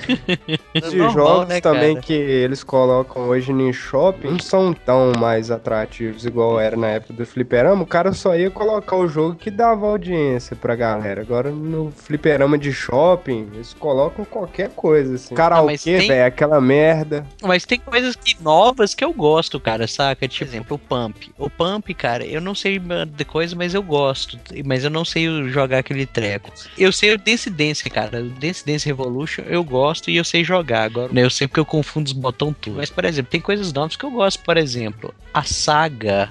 Os 0.81 0.93
normal, 0.95 1.11
jogos 1.11 1.47
né, 1.49 1.59
também 1.59 1.95
cara? 1.95 2.05
que 2.05 2.13
eles 2.13 2.63
colocam 2.63 3.32
hoje 3.33 3.51
no 3.51 3.71
shopping 3.73 4.29
não 4.29 4.39
são 4.39 4.73
tão 4.73 5.11
mais 5.19 5.49
atrativos 5.51 6.25
igual 6.25 6.59
era 6.59 6.77
na 6.77 6.87
época 6.87 7.13
do 7.13 7.25
fliperama. 7.25 7.83
O 7.83 7.87
cara 7.87 8.13
só 8.13 8.35
ia 8.35 8.49
colocar 8.49 8.95
o 8.95 9.07
jogo 9.07 9.35
que 9.35 9.49
dava 9.51 9.85
audiência 9.87 10.55
pra 10.55 10.75
galera. 10.75 11.21
Agora 11.21 11.49
no 11.51 11.91
fliperama 11.91 12.57
de 12.57 12.71
shopping, 12.71 13.49
eles 13.53 13.73
colocam 13.73 14.23
qualquer 14.25 14.69
coisa 14.69 15.15
assim. 15.15 15.35
Karaokê, 15.35 15.97
tem- 15.97 16.07
velho, 16.07 16.25
aquela 16.25 16.61
merda. 16.61 17.25
Mas 17.41 17.65
tem 17.65 17.79
coisas 17.79 18.15
que, 18.15 18.41
novas 18.41 18.93
que 18.93 19.03
eu 19.03 19.11
gosto, 19.13 19.59
cara, 19.59 19.87
saca? 19.87 20.27
Tipo, 20.27 20.45
por 20.45 20.49
exemplo, 20.51 20.75
o 20.75 20.79
Pump. 20.79 21.31
O 21.37 21.49
Pump, 21.49 21.93
cara, 21.93 22.25
eu 22.25 22.39
não 22.41 22.53
sei 22.55 22.79
de 22.79 23.25
coisa, 23.25 23.55
mas 23.55 23.73
eu 23.73 23.81
gosto. 23.83 24.39
Mas 24.65 24.83
eu 24.83 24.89
não 24.89 25.03
sei 25.03 25.27
jogar 25.49 25.79
aquele 25.79 26.05
treco. 26.05 26.51
Eu 26.77 26.91
sei 26.91 27.13
o 27.13 27.17
Dance 27.17 27.49
Dance, 27.49 27.89
cara. 27.89 28.21
O 28.21 28.29
Dance 28.29 28.65
Dance 28.65 28.85
Revolution 28.85 29.43
eu 29.47 29.63
gosto 29.63 30.09
e 30.09 30.17
eu 30.17 30.23
sei 30.23 30.43
jogar. 30.43 30.83
Agora, 30.83 31.11
né, 31.11 31.23
eu 31.23 31.29
sei 31.29 31.47
porque 31.47 31.59
eu 31.59 31.65
confundo 31.65 32.07
os 32.07 32.13
botões 32.13 32.53
tudo. 32.61 32.77
Mas, 32.77 32.89
por 32.89 33.05
exemplo, 33.05 33.22
tem 33.29 33.41
coisas 33.41 33.71
novas 33.73 33.95
que 33.95 34.05
eu 34.05 34.11
gosto. 34.11 34.43
Por 34.43 34.57
exemplo, 34.57 35.13
a 35.33 35.43
saga 35.43 36.29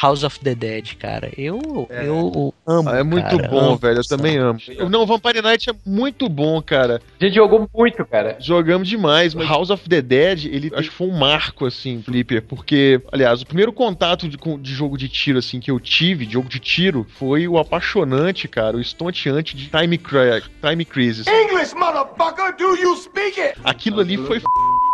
House 0.00 0.22
of 0.22 0.38
the 0.40 0.54
Dead, 0.54 0.94
cara. 0.96 1.30
Eu, 1.36 1.88
eu 1.90 2.54
amo. 2.66 2.90
Ah, 2.90 2.98
é 2.98 3.02
muito 3.02 3.24
cara, 3.24 3.48
bom, 3.48 3.60
amo. 3.60 3.76
velho. 3.76 4.00
Eu 4.00 4.04
também 4.04 4.36
amo. 4.36 4.60
Não, 4.90 5.02
o 5.02 5.06
Vampire 5.06 5.40
Night 5.40 5.70
é 5.70 5.74
muito 5.86 6.28
bom, 6.28 6.60
cara. 6.60 7.00
A 7.18 7.24
gente 7.24 7.34
jogou 7.34 7.68
muito, 7.74 8.04
cara. 8.04 8.36
Jogamos 8.38 8.88
demais, 8.88 9.34
mas 9.34 9.48
House 9.48 9.70
of 9.70 9.88
the 9.88 10.02
Dead, 10.02 10.44
ele 10.46 10.70
acho 10.74 10.90
que 10.90 10.94
foi 10.94 11.06
um 11.06 11.18
marco, 11.18 11.64
assim, 11.64 12.02
Flipper, 12.02 12.42
porque, 12.42 13.00
aliás, 13.10 13.40
o 13.40 13.46
primeiro 13.46 13.72
contato 13.72 14.28
de, 14.28 14.36
de 14.36 14.74
jogo 14.74 14.98
de 14.98 15.08
tiro, 15.08 15.38
assim, 15.38 15.60
que 15.60 15.70
eu 15.70 15.80
tive, 15.80 16.26
de 16.26 16.34
jogo 16.34 16.48
de 16.48 16.58
tiro, 16.58 17.06
foi 17.08 17.48
o 17.48 17.58
apaixonante, 17.58 18.46
cara, 18.46 18.76
o 18.76 18.80
estonteante 18.80 19.56
de 19.56 19.70
Time, 19.70 19.96
Cra 19.96 20.42
Time 20.60 20.84
Crisis. 20.84 21.26
English, 21.26 21.74
motherfucker, 21.74 22.54
do 22.56 22.76
you 22.76 22.94
speak 22.96 23.40
it? 23.40 23.58
Aquilo 23.64 24.00
ali 24.00 24.18
foi 24.18 24.36
f... 24.36 24.46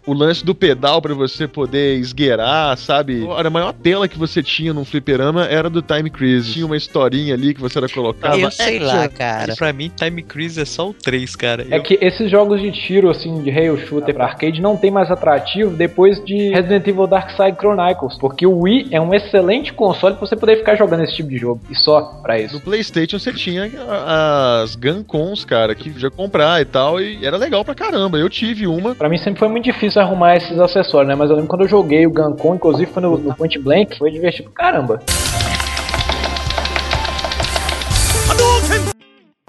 O 0.04 0.12
lance 0.12 0.44
do 0.44 0.54
pedal 0.54 1.00
pra 1.00 1.14
você 1.14 1.46
poder 1.46 1.96
esgueirar, 1.96 2.76
sabe? 2.76 3.24
Era 3.38 3.46
a 3.48 3.50
maior 3.50 3.72
tela 3.72 4.08
que 4.08 4.18
você 4.18 4.42
tinha 4.42 4.72
num 4.74 4.84
fliperama 4.84 5.44
era 5.46 5.70
do 5.70 5.80
Time 5.80 6.10
Crisis. 6.10 6.52
Tinha 6.52 6.66
uma 6.66 6.76
historinha 6.76 7.34
ali 7.34 7.54
que 7.54 7.60
você 7.60 7.78
era 7.78 7.88
colocado. 7.88 8.38
Eu 8.38 8.50
sei 8.50 8.80
lá, 8.80 9.08
cara. 9.08 9.54
Pra 9.54 9.72
mim, 9.72 9.90
Time 9.94 10.22
Crisis 10.22 10.58
é 10.58 10.64
só 10.64 10.88
o 10.90 10.92
3, 10.94 11.36
cara. 11.36 11.66
É 11.70 11.78
Eu- 11.78 11.82
que 11.82 11.98
esses 12.00 12.30
jogos 12.30 12.60
de 12.60 12.72
tiro, 12.72 13.10
assim, 13.10 13.42
de 13.42 13.50
rail 13.50 13.76
shooter 13.86 14.12
pra 14.14 14.24
arcade 14.26 14.60
não 14.60 14.76
tem 14.76 14.90
mais 14.90 15.10
atrativo 15.10 15.70
depois 15.76 16.22
de 16.24 16.50
Resident 16.50 16.86
Evil 16.86 17.06
Dark 17.06 17.30
Side 17.30 17.56
Chronicles, 17.58 18.16
porque 18.18 18.44
o 18.46 18.58
Wii 18.62 18.88
é 18.90 19.00
um 19.00 19.14
excelente 19.14 19.72
console 19.72 20.16
pra 20.16 20.26
você 20.26 20.34
poder 20.34 20.56
ficar 20.56 20.74
jogando 20.74 21.04
esse 21.04 21.14
tipo 21.14 21.28
de 21.28 21.38
jogo, 21.38 21.60
e 21.70 21.76
só 21.76 22.00
pra 22.22 22.40
isso. 22.40 22.54
No 22.54 22.60
PlayStation 22.60 23.18
você 23.20 23.32
tinha 23.32 23.70
as 24.06 24.74
Guncons, 24.74 25.44
cara, 25.44 25.74
que 25.74 25.90
podia 25.90 26.10
comprar 26.10 26.60
e 26.60 26.64
tal, 26.64 27.00
e 27.00 27.24
era 27.24 27.36
legal 27.36 27.64
pra 27.64 27.74
caramba. 27.74 28.18
Eu 28.18 28.28
tive 28.28 28.66
uma. 28.66 28.94
Pra 28.94 29.08
mim 29.08 29.18
sempre 29.18 29.38
foi 29.38 29.48
muito 29.48 29.64
difícil 29.64 29.91
arrumar 29.98 30.36
esses 30.36 30.58
acessórios, 30.58 31.08
né? 31.08 31.14
Mas 31.14 31.30
eu 31.30 31.36
lembro 31.36 31.48
quando 31.48 31.62
eu 31.62 31.68
joguei 31.68 32.06
o 32.06 32.10
Guncon, 32.10 32.54
inclusive 32.54 32.90
foi 32.90 33.02
no, 33.02 33.18
no 33.18 33.34
Point 33.34 33.58
Blank, 33.58 33.98
foi 33.98 34.10
divertido 34.10 34.50
caramba. 34.50 35.00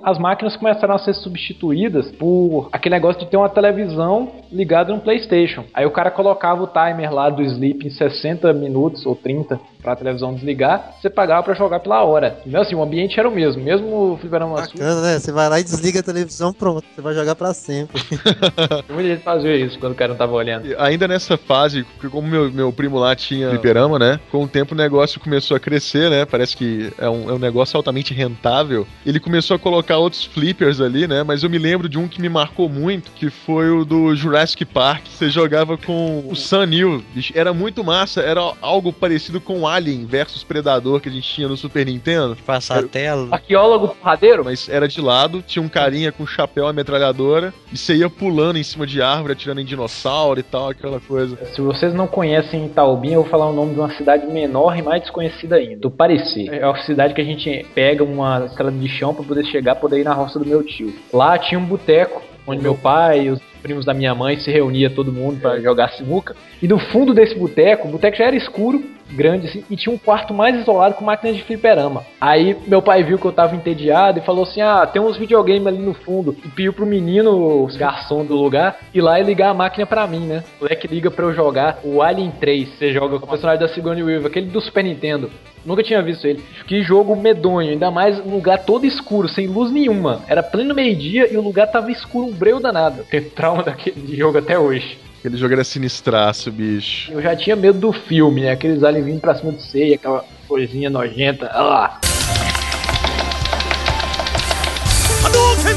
As 0.03 0.19
máquinas 0.19 0.57
começaram 0.57 0.95
a 0.95 0.99
ser 0.99 1.13
substituídas 1.13 2.11
por 2.11 2.67
aquele 2.73 2.95
negócio 2.95 3.21
de 3.21 3.27
ter 3.27 3.37
uma 3.37 3.47
televisão 3.47 4.33
ligada 4.51 4.93
no 4.93 4.99
PlayStation. 4.99 5.63
Aí 5.73 5.85
o 5.85 5.91
cara 5.91 6.11
colocava 6.11 6.61
o 6.61 6.67
timer 6.67 7.13
lá 7.13 7.29
do 7.29 7.41
sleep 7.41 7.87
em 7.87 7.89
60 7.89 8.51
minutos 8.51 9.05
ou 9.05 9.15
30 9.15 9.57
pra 9.83 9.95
televisão 9.95 10.33
desligar, 10.33 10.95
você 10.99 11.09
pagava 11.09 11.43
pra 11.43 11.53
jogar 11.53 11.79
pela 11.79 12.01
hora. 12.03 12.39
Então 12.45 12.61
assim, 12.61 12.73
o 12.73 12.81
ambiente 12.81 13.19
era 13.19 13.27
o 13.27 13.31
mesmo, 13.31 13.61
mesmo 13.61 14.13
o 14.13 14.17
fliperama 14.17 14.63
sul, 14.63 14.73
Bacana, 14.73 15.01
né? 15.01 15.19
Você 15.19 15.31
vai 15.31 15.49
lá 15.49 15.59
e 15.59 15.63
desliga 15.63 15.99
a 15.99 16.03
televisão, 16.03 16.53
pronto. 16.53 16.85
Você 16.95 17.01
vai 17.01 17.13
jogar 17.13 17.35
pra 17.35 17.53
sempre. 17.53 18.01
muita 18.89 19.09
gente 19.09 19.23
fazia 19.23 19.55
isso 19.55 19.77
quando 19.77 19.91
o 19.91 19.95
cara 19.95 20.09
não 20.09 20.17
tava 20.17 20.33
olhando. 20.33 20.65
E 20.67 20.75
Ainda 20.77 21.07
nessa 21.07 21.37
fase, 21.37 21.83
porque 21.83 22.09
como 22.09 22.27
meu, 22.27 22.51
meu 22.51 22.71
primo 22.71 22.97
lá 22.97 23.15
tinha 23.15 23.49
fliperama, 23.49 23.99
né? 23.99 24.19
Com 24.31 24.43
o 24.43 24.47
tempo 24.47 24.73
o 24.73 24.77
negócio 24.77 25.19
começou 25.19 25.57
a 25.57 25.59
crescer, 25.59 26.09
né? 26.09 26.25
Parece 26.25 26.55
que 26.55 26.91
é 26.97 27.09
um, 27.09 27.29
é 27.29 27.33
um 27.33 27.39
negócio 27.39 27.75
altamente 27.75 28.13
rentável. 28.13 28.87
Ele 29.05 29.19
começou 29.19 29.55
a 29.55 29.59
colocar 29.59 29.97
outros 29.97 30.23
flippers 30.23 30.79
ali, 30.79 31.07
né? 31.07 31.23
Mas 31.23 31.43
eu 31.43 31.49
me 31.49 31.57
lembro 31.57 31.89
de 31.89 31.97
um 31.97 32.07
que 32.07 32.21
me 32.21 32.29
marcou 32.29 32.69
muito, 32.69 33.11
que 33.11 33.29
foi 33.29 33.69
o 33.69 33.83
do 33.83 34.15
Jurassic 34.15 34.65
Park. 34.65 35.05
Você 35.07 35.29
jogava 35.29 35.77
com 35.77 36.23
o 36.27 36.35
Sun 36.35 36.65
Neill. 36.65 37.03
Bicho, 37.13 37.33
Era 37.35 37.53
muito 37.53 37.83
massa, 37.83 38.21
era 38.21 38.41
algo 38.61 38.93
parecido 38.93 39.41
com 39.41 39.67
Alien 39.73 40.05
versus 40.05 40.43
Predador 40.43 40.99
que 40.99 41.09
a 41.09 41.11
gente 41.11 41.27
tinha 41.27 41.47
no 41.47 41.57
Super 41.57 41.85
Nintendo. 41.85 42.37
Passar 42.45 42.79
a 42.79 42.83
tela. 42.83 43.27
Arqueólogo 43.31 43.89
porradeiro? 43.89 44.43
Mas 44.45 44.69
era 44.69 44.87
de 44.87 45.01
lado, 45.01 45.41
tinha 45.41 45.63
um 45.63 45.69
carinha 45.69 46.11
com 46.11 46.25
chapéu 46.25 46.69
e 46.69 46.73
metralhadora, 46.73 47.53
e 47.71 47.77
você 47.77 47.95
ia 47.95 48.09
pulando 48.09 48.57
em 48.57 48.63
cima 48.63 48.85
de 48.85 49.01
árvore, 49.01 49.33
atirando 49.33 49.61
em 49.61 49.65
dinossauro 49.65 50.39
e 50.39 50.43
tal, 50.43 50.69
aquela 50.69 50.99
coisa. 50.99 51.37
Se 51.53 51.61
vocês 51.61 51.93
não 51.93 52.07
conhecem 52.07 52.65
Itaubim, 52.65 53.13
eu 53.13 53.21
vou 53.21 53.29
falar 53.29 53.49
o 53.49 53.53
nome 53.53 53.73
de 53.73 53.79
uma 53.79 53.93
cidade 53.95 54.25
menor 54.27 54.77
e 54.77 54.81
mais 54.81 55.01
desconhecida 55.01 55.55
ainda, 55.55 55.77
do 55.77 55.91
Parecer. 55.91 56.53
É 56.53 56.65
uma 56.65 56.81
cidade 56.83 57.13
que 57.13 57.21
a 57.21 57.25
gente 57.25 57.65
pega 57.73 58.03
uma 58.03 58.45
estrada 58.45 58.71
de 58.71 58.87
chão 58.87 59.13
pra 59.13 59.23
poder 59.23 59.45
chegar, 59.45 59.75
poder 59.75 59.99
ir 59.99 60.03
na 60.03 60.13
roça 60.13 60.39
do 60.39 60.45
meu 60.45 60.63
tio. 60.63 60.93
Lá 61.11 61.37
tinha 61.37 61.59
um 61.59 61.65
boteco 61.65 62.21
onde 62.45 62.61
meu 62.61 62.75
pai 62.75 63.27
e 63.27 63.29
os 63.29 63.39
primos 63.63 63.85
da 63.85 63.93
minha 63.93 64.13
mãe 64.13 64.37
se 64.37 64.51
reunia 64.51 64.89
todo 64.89 65.11
mundo 65.11 65.39
pra 65.39 65.59
jogar 65.59 65.89
sinuca. 65.93 66.35
E 66.61 66.67
no 66.67 66.77
fundo 66.77 67.13
desse 67.13 67.33
boteco, 67.33 67.87
o 67.87 67.91
boteco 67.91 68.17
já 68.17 68.25
era 68.25 68.35
escuro, 68.35 68.83
grande 69.09 69.47
assim, 69.47 69.63
e 69.69 69.75
tinha 69.75 69.93
um 69.93 69.97
quarto 69.97 70.33
mais 70.33 70.59
isolado 70.59 70.95
com 70.95 71.05
máquinas 71.05 71.37
de 71.37 71.43
fliperama. 71.43 72.03
Aí 72.19 72.55
meu 72.67 72.81
pai 72.81 73.03
viu 73.03 73.17
que 73.17 73.25
eu 73.25 73.31
tava 73.31 73.55
entediado 73.55 74.19
e 74.19 74.25
falou 74.25 74.43
assim: 74.43 74.61
"Ah, 74.61 74.85
tem 74.85 75.01
uns 75.01 75.17
videogames 75.17 75.65
ali 75.67 75.77
no 75.77 75.93
fundo". 75.93 76.35
E 76.43 76.47
pediu 76.49 76.73
pro 76.73 76.85
menino, 76.85 77.31
o 77.31 77.67
garçom 77.77 78.25
do 78.25 78.35
lugar, 78.35 78.77
ir 78.93 79.01
lá 79.01 79.19
e 79.19 79.23
ligar 79.23 79.49
a 79.49 79.53
máquina 79.53 79.85
pra 79.85 80.05
mim, 80.05 80.25
né? 80.25 80.43
O 80.59 80.63
moleque 80.63 80.87
liga 80.87 81.09
pra 81.09 81.25
eu 81.25 81.33
jogar 81.33 81.79
o 81.83 82.01
Alien 82.01 82.31
3. 82.31 82.69
Você 82.69 82.91
joga 82.91 83.17
com 83.19 83.25
o 83.25 83.29
personagem 83.29 83.61
da 83.61 83.73
Sigourney 83.73 84.03
Weaver, 84.03 84.27
aquele 84.27 84.47
do 84.47 84.59
Super 84.59 84.83
Nintendo. 84.83 85.31
Nunca 85.65 85.81
tinha 85.81 86.01
visto 86.01 86.25
ele. 86.27 86.43
Que 86.67 86.83
jogo 86.83 87.15
medonho, 87.15 87.71
ainda 87.71 87.89
mais 87.89 88.19
um 88.19 88.29
lugar 88.31 88.65
todo 88.65 88.85
escuro, 88.85 89.29
sem 89.29 89.47
luz 89.47 89.71
nenhuma. 89.71 90.21
Era 90.27 90.43
pleno 90.43 90.75
meio-dia 90.75 91.31
e 91.31 91.37
o 91.37 91.41
lugar 91.41 91.67
tava 91.67 91.91
escuro, 91.91 92.27
um 92.27 92.33
breu 92.33 92.59
danado. 92.59 93.03
Tem 93.09 93.21
daquele 93.61 94.15
jogo 94.17 94.37
até 94.37 94.57
hoje. 94.57 94.97
Aquele 95.19 95.37
jogo 95.37 95.53
era 95.53 95.63
sinistraço, 95.63 96.51
bicho. 96.51 97.11
Eu 97.11 97.21
já 97.21 97.35
tinha 97.35 97.55
medo 97.55 97.79
do 97.79 97.93
filme, 97.93 98.41
né? 98.41 98.51
Aqueles 98.51 98.83
aliens 98.83 99.05
vindo 99.05 99.21
pra 99.21 99.35
cima 99.35 99.53
de 99.53 99.61
você 99.63 99.89
e 99.89 99.93
aquela 99.93 100.25
coisinha 100.47 100.89
nojenta. 100.89 101.45
Ah, 101.53 101.99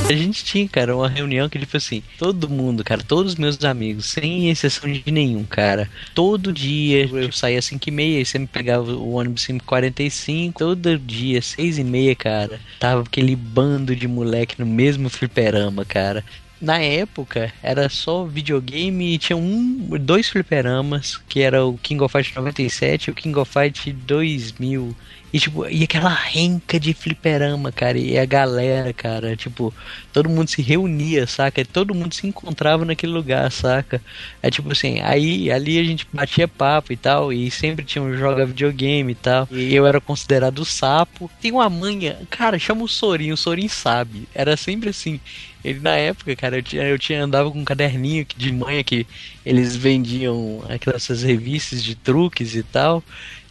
A 0.09 0.13
gente 0.13 0.45
tinha, 0.45 0.69
cara, 0.69 0.95
uma 0.95 1.09
reunião 1.09 1.49
que, 1.49 1.59
tipo 1.59 1.77
assim, 1.77 2.01
todo 2.17 2.49
mundo, 2.49 2.85
cara, 2.85 3.03
todos 3.03 3.33
os 3.33 3.39
meus 3.39 3.65
amigos, 3.65 4.07
sem 4.07 4.49
exceção 4.51 4.91
de 4.91 5.03
nenhum, 5.11 5.43
cara, 5.43 5.91
todo 6.15 6.53
dia 6.53 7.07
eu 7.13 7.33
saía 7.33 7.59
às 7.59 7.65
5 7.65 7.89
e 7.89 7.91
meia 7.91 8.21
e 8.21 8.25
sempre 8.25 8.49
pegava 8.53 8.93
o 8.93 9.15
ônibus 9.15 9.45
5h45, 9.47 10.53
todo 10.59 10.97
dia, 10.99 11.43
6 11.43 11.79
e 11.79 11.85
meia, 11.85 12.15
cara, 12.15 12.61
tava 12.79 13.03
aquele 13.03 13.35
bando 13.35 13.97
de 13.97 14.07
moleque 14.07 14.55
no 14.61 14.67
mesmo 14.67 15.09
fliperama, 15.11 15.85
cara. 15.85 16.25
Na 16.61 16.79
época, 16.79 17.53
era 17.63 17.89
só 17.89 18.25
videogame 18.25 19.15
e 19.15 19.19
tinha 19.19 19.37
um, 19.37 19.91
dois 20.01 20.29
fliperamas, 20.29 21.19
que 21.29 21.41
era 21.41 21.65
o 21.65 21.77
King 21.77 22.03
of 22.03 22.11
Fight 22.11 22.35
97 22.35 23.07
e 23.07 23.11
o 23.11 23.15
King 23.15 23.39
of 23.39 23.53
Fight 23.53 23.93
2000. 23.93 24.95
E, 25.37 25.39
tipo, 25.39 25.69
e 25.69 25.85
aquela 25.85 26.09
renca 26.09 26.81
de 26.81 26.95
fliperama, 26.95 27.71
cara, 27.71 27.99
e 27.99 28.17
a 28.19 28.25
galera, 28.25 28.91
cara, 28.95 29.37
tipo, 29.37 29.75
todo 30.11 30.31
mundo 30.31 30.49
se 30.49 30.63
reunia, 30.63 31.27
saca? 31.27 31.63
Todo 31.63 31.95
mundo 31.95 32.15
se 32.15 32.27
encontrava 32.27 32.87
naquele 32.87 33.13
lugar, 33.13 33.53
saca? 33.53 34.03
É 34.43 34.51
tipo 34.51 34.73
assim, 34.73 34.99
aí 35.01 35.51
ali 35.51 35.79
a 35.79 35.85
gente 35.85 36.07
batia 36.11 36.49
papo 36.49 36.91
e 36.91 36.97
tal, 36.97 37.31
e 37.35 37.51
sempre 37.51 37.85
tinha 37.85 38.03
um 38.03 38.17
joga 38.17 38.47
videogame 38.47 39.13
e 39.13 39.15
tal. 39.15 39.47
E 39.51 39.75
eu 39.75 39.87
era 39.87 40.01
considerado 40.01 40.65
sapo. 40.65 41.31
Tem 41.39 41.53
uma 41.53 41.69
manha, 41.69 42.27
cara, 42.31 42.59
chama 42.59 42.83
o 42.85 42.89
Sorin, 42.89 43.31
o 43.33 43.37
Sorin 43.37 43.69
sabe. 43.69 44.27
Era 44.35 44.57
sempre 44.57 44.89
assim. 44.89 45.21
Ele 45.63 45.81
na 45.81 45.97
época, 45.97 46.35
cara, 46.37 46.57
eu 46.59 46.63
tinha, 46.63 46.83
eu 46.85 46.99
tinha 46.99 47.23
andava 47.25 47.51
com 47.51 47.61
um 47.61 47.65
caderninho 47.65 48.25
de 48.37 48.53
manha 48.53 48.83
que 48.85 49.07
eles 49.45 49.77
vendiam 49.77 50.65
aquelas 50.69 51.07
revistas 51.23 51.83
de 51.85 51.95
truques 51.95 52.55
e 52.55 52.63
tal. 52.63 53.05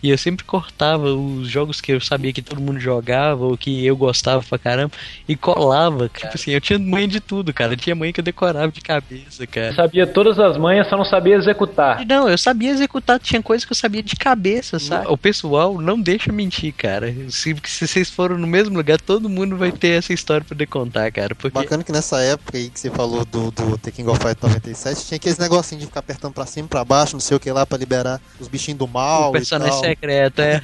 E 0.06 0.12
eu 0.12 0.20
sempre 0.20 0.46
cortava 0.46 1.12
os 1.16 1.50
jogos 1.50 1.82
que 1.82 1.92
eu 1.92 2.00
sabia 2.00 2.32
que 2.32 2.40
todo 2.40 2.62
mundo 2.62 2.80
jogava 2.80 3.44
ou 3.44 3.58
que 3.58 3.84
eu 3.84 3.98
gostava 3.98 4.44
pra 4.44 4.60
caramba 4.60 4.92
e 5.28 5.36
colava. 5.36 6.08
Tipo 6.10 6.36
assim, 6.36 6.52
eu 6.52 6.62
tinha 6.62 6.78
manha 6.78 7.08
de 7.08 7.20
tudo, 7.20 7.52
cara. 7.52 7.76
Tinha 7.76 7.96
manha 7.96 8.14
que 8.14 8.20
eu 8.20 8.24
decorava 8.24 8.72
de 8.72 8.82
cabeça, 8.82 9.48
cara. 9.48 9.74
sabia 9.74 10.06
todas 10.06 10.38
as 10.38 10.58
manhas, 10.58 10.88
só 10.88 10.96
não 10.96 11.06
sabia 11.06 11.36
executar. 11.36 12.06
Não, 12.06 12.30
eu 12.30 12.38
sabia 12.38 12.70
executar, 12.70 13.20
tinha 13.20 13.42
coisa 13.42 13.66
que 13.66 13.72
eu 13.72 13.76
sabia 13.76 14.04
de 14.04 14.16
cabeça, 14.16 14.78
sabe? 14.78 15.08
O 15.08 15.18
pessoal 15.18 15.82
não 15.82 16.00
deixa 16.00 16.32
mentir, 16.32 16.72
cara. 16.72 17.12
Se, 17.30 17.56
se 17.66 17.88
vocês 17.88 18.08
foram 18.08 18.38
no 18.38 18.46
mesmo 18.46 18.78
lugar, 18.78 19.02
todo 19.02 19.28
mundo 19.28 19.58
vai 19.58 19.72
ter 19.72 19.98
essa 19.98 20.14
história 20.14 20.42
pra 20.42 20.50
poder 20.50 20.68
contar, 20.68 21.12
cara. 21.12 21.34
Porque 21.34 21.58
Bacana 21.58 21.84
que 21.84 21.92
nessa 21.92 22.22
época 22.22 22.60
aí 22.60 22.70
que 22.70 22.80
você 22.80 22.92
falou 22.92 23.26
do, 23.26 23.50
do 23.50 23.76
The 23.80 23.90
King 23.90 24.08
of 24.08 24.20
Fight 24.20 24.38
97, 24.40 25.06
tinha 25.08 25.16
aqueles 25.16 25.40
negocinhos 25.40 25.82
de 25.82 25.88
ficar 25.88 26.02
apertando 26.02 26.34
pra 26.34 26.46
cima 26.46 26.68
pra 26.68 26.86
baixo, 26.86 27.14
não 27.14 27.20
sei 27.20 27.36
o 27.38 27.40
que 27.40 27.52
lá, 27.52 27.66
pra 27.66 27.76
liberar 27.76 28.22
os 28.40 28.48
bichinhos 28.48 28.78
do 28.78 28.88
mal. 28.88 29.30
o 29.30 29.32
personagem 29.32 29.78
e 29.78 29.82
tal. 29.82 29.95
Secreto, 29.96 30.42
é. 30.42 30.62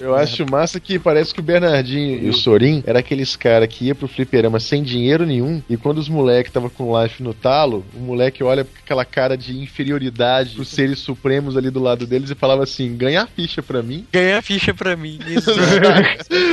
Eu 0.00 0.14
acho 0.14 0.44
massa 0.50 0.78
que 0.80 0.98
parece 0.98 1.32
que 1.32 1.40
o 1.40 1.42
Bernardinho 1.42 2.22
e 2.22 2.28
o 2.28 2.34
Sorin 2.34 2.82
era 2.86 2.98
aqueles 2.98 3.36
cara 3.36 3.66
que 3.66 3.86
ia 3.86 3.94
pro 3.94 4.08
fliperama 4.08 4.58
sem 4.60 4.82
dinheiro 4.82 5.24
nenhum 5.24 5.62
e 5.68 5.76
quando 5.76 5.98
os 5.98 6.08
moleques 6.08 6.52
tava 6.52 6.68
com 6.68 7.00
life 7.02 7.22
no 7.22 7.32
talo, 7.34 7.84
o 7.94 8.00
moleque 8.00 8.42
olha 8.42 8.64
com 8.64 8.70
aquela 8.82 9.04
cara 9.04 9.36
de 9.36 9.58
inferioridade 9.58 10.54
pros 10.54 10.68
seres 10.68 10.98
supremos 10.98 11.56
ali 11.56 11.70
do 11.70 11.80
lado 11.80 12.06
deles 12.06 12.30
e 12.30 12.34
falava 12.34 12.62
assim: 12.62 12.96
ganha 12.96 13.22
a 13.22 13.26
ficha 13.26 13.62
pra 13.62 13.82
mim. 13.82 14.06
Ganha 14.12 14.38
a 14.38 14.42
ficha 14.42 14.74
pra 14.74 14.96
mim. 14.96 15.18
Isso. 15.26 15.50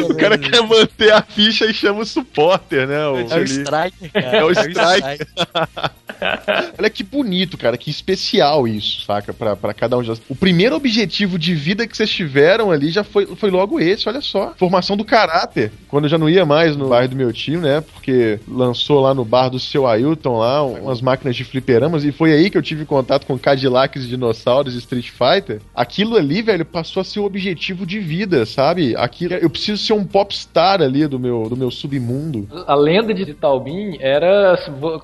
O 0.10 0.16
cara 0.16 0.38
quer 0.38 0.62
manter 0.62 1.12
a 1.12 1.22
ficha 1.22 1.66
e 1.66 1.74
chama 1.74 2.02
o 2.02 2.06
supporter, 2.06 2.88
né? 2.88 3.08
O, 3.08 3.18
É 3.20 3.24
o 3.24 3.34
ali. 3.34 3.44
strike, 3.46 4.10
cara. 4.10 4.38
É 4.38 4.44
o 4.44 4.52
strike. 4.52 5.26
Olha 6.78 6.90
que 6.90 7.04
bonito, 7.04 7.58
cara, 7.58 7.78
que 7.78 7.90
especial 7.90 8.68
isso, 8.68 9.06
saca? 9.06 9.34
Pra, 9.34 9.56
pra 9.56 9.74
cada 9.74 9.98
um 9.98 10.02
de 10.02 10.10
nós. 10.10 10.22
O 10.30 10.36
primeiro 10.36 10.76
objetivo 10.76 11.38
de 11.38 11.54
vida 11.54 11.88
que 11.88 11.96
vocês 11.96 12.10
tiveram 12.10 12.72
ali 12.72 12.90
já 12.90 13.04
foi, 13.04 13.26
foi 13.26 13.50
logo 13.50 13.80
esse, 13.80 14.08
olha 14.08 14.22
só. 14.22 14.54
Formação 14.58 14.98
do 14.98 15.06
caráter. 15.06 15.72
Quando 15.88 16.06
eu 16.06 16.10
já 16.10 16.18
não 16.18 16.30
ia 16.30 16.46
mais 16.46 16.76
no 16.76 16.90
bairro 16.90 17.10
do 17.10 17.16
meu 17.16 17.32
tio, 17.32 17.60
né? 17.60 17.82
Porque 17.82 18.40
lançou 18.48 19.02
lá 19.02 19.14
no 19.14 19.26
bar 19.26 19.50
do 19.50 19.60
seu 19.60 19.88
Ailton 19.88 20.38
lá 20.38 20.64
umas 20.64 21.02
máquinas 21.02 21.36
de 21.36 21.44
fliperamas 21.44 22.04
e 22.04 22.12
foi 22.12 22.34
aí 22.34 22.50
que 22.50 22.58
eu 22.58 22.62
tive 22.62 22.86
contato 22.86 23.26
com 23.26 23.38
Cadillacs, 23.38 24.08
dinossauros 24.08 24.76
e 24.76 24.80
Street 24.80 25.10
Fighter. 25.10 25.62
Aquilo 25.74 26.16
ali, 26.16 26.42
velho, 26.42 26.66
passou 26.66 27.02
a 27.02 27.04
ser 27.04 27.20
o 27.20 27.26
objetivo 27.26 27.86
de 27.86 28.00
vida, 28.00 28.46
sabe? 28.46 28.96
Aquilo, 28.96 29.36
eu 29.36 29.50
preciso 29.50 29.84
ser 29.84 29.94
um 29.94 30.06
popstar 30.06 30.82
ali 30.82 31.08
do 31.08 31.20
meu, 31.20 31.48
do 31.50 31.58
meu 31.58 31.72
submundo. 31.72 32.48
A 32.68 32.76
lenda 32.76 33.14
de 33.14 33.34
Taubin 33.34 33.98
era 34.00 34.58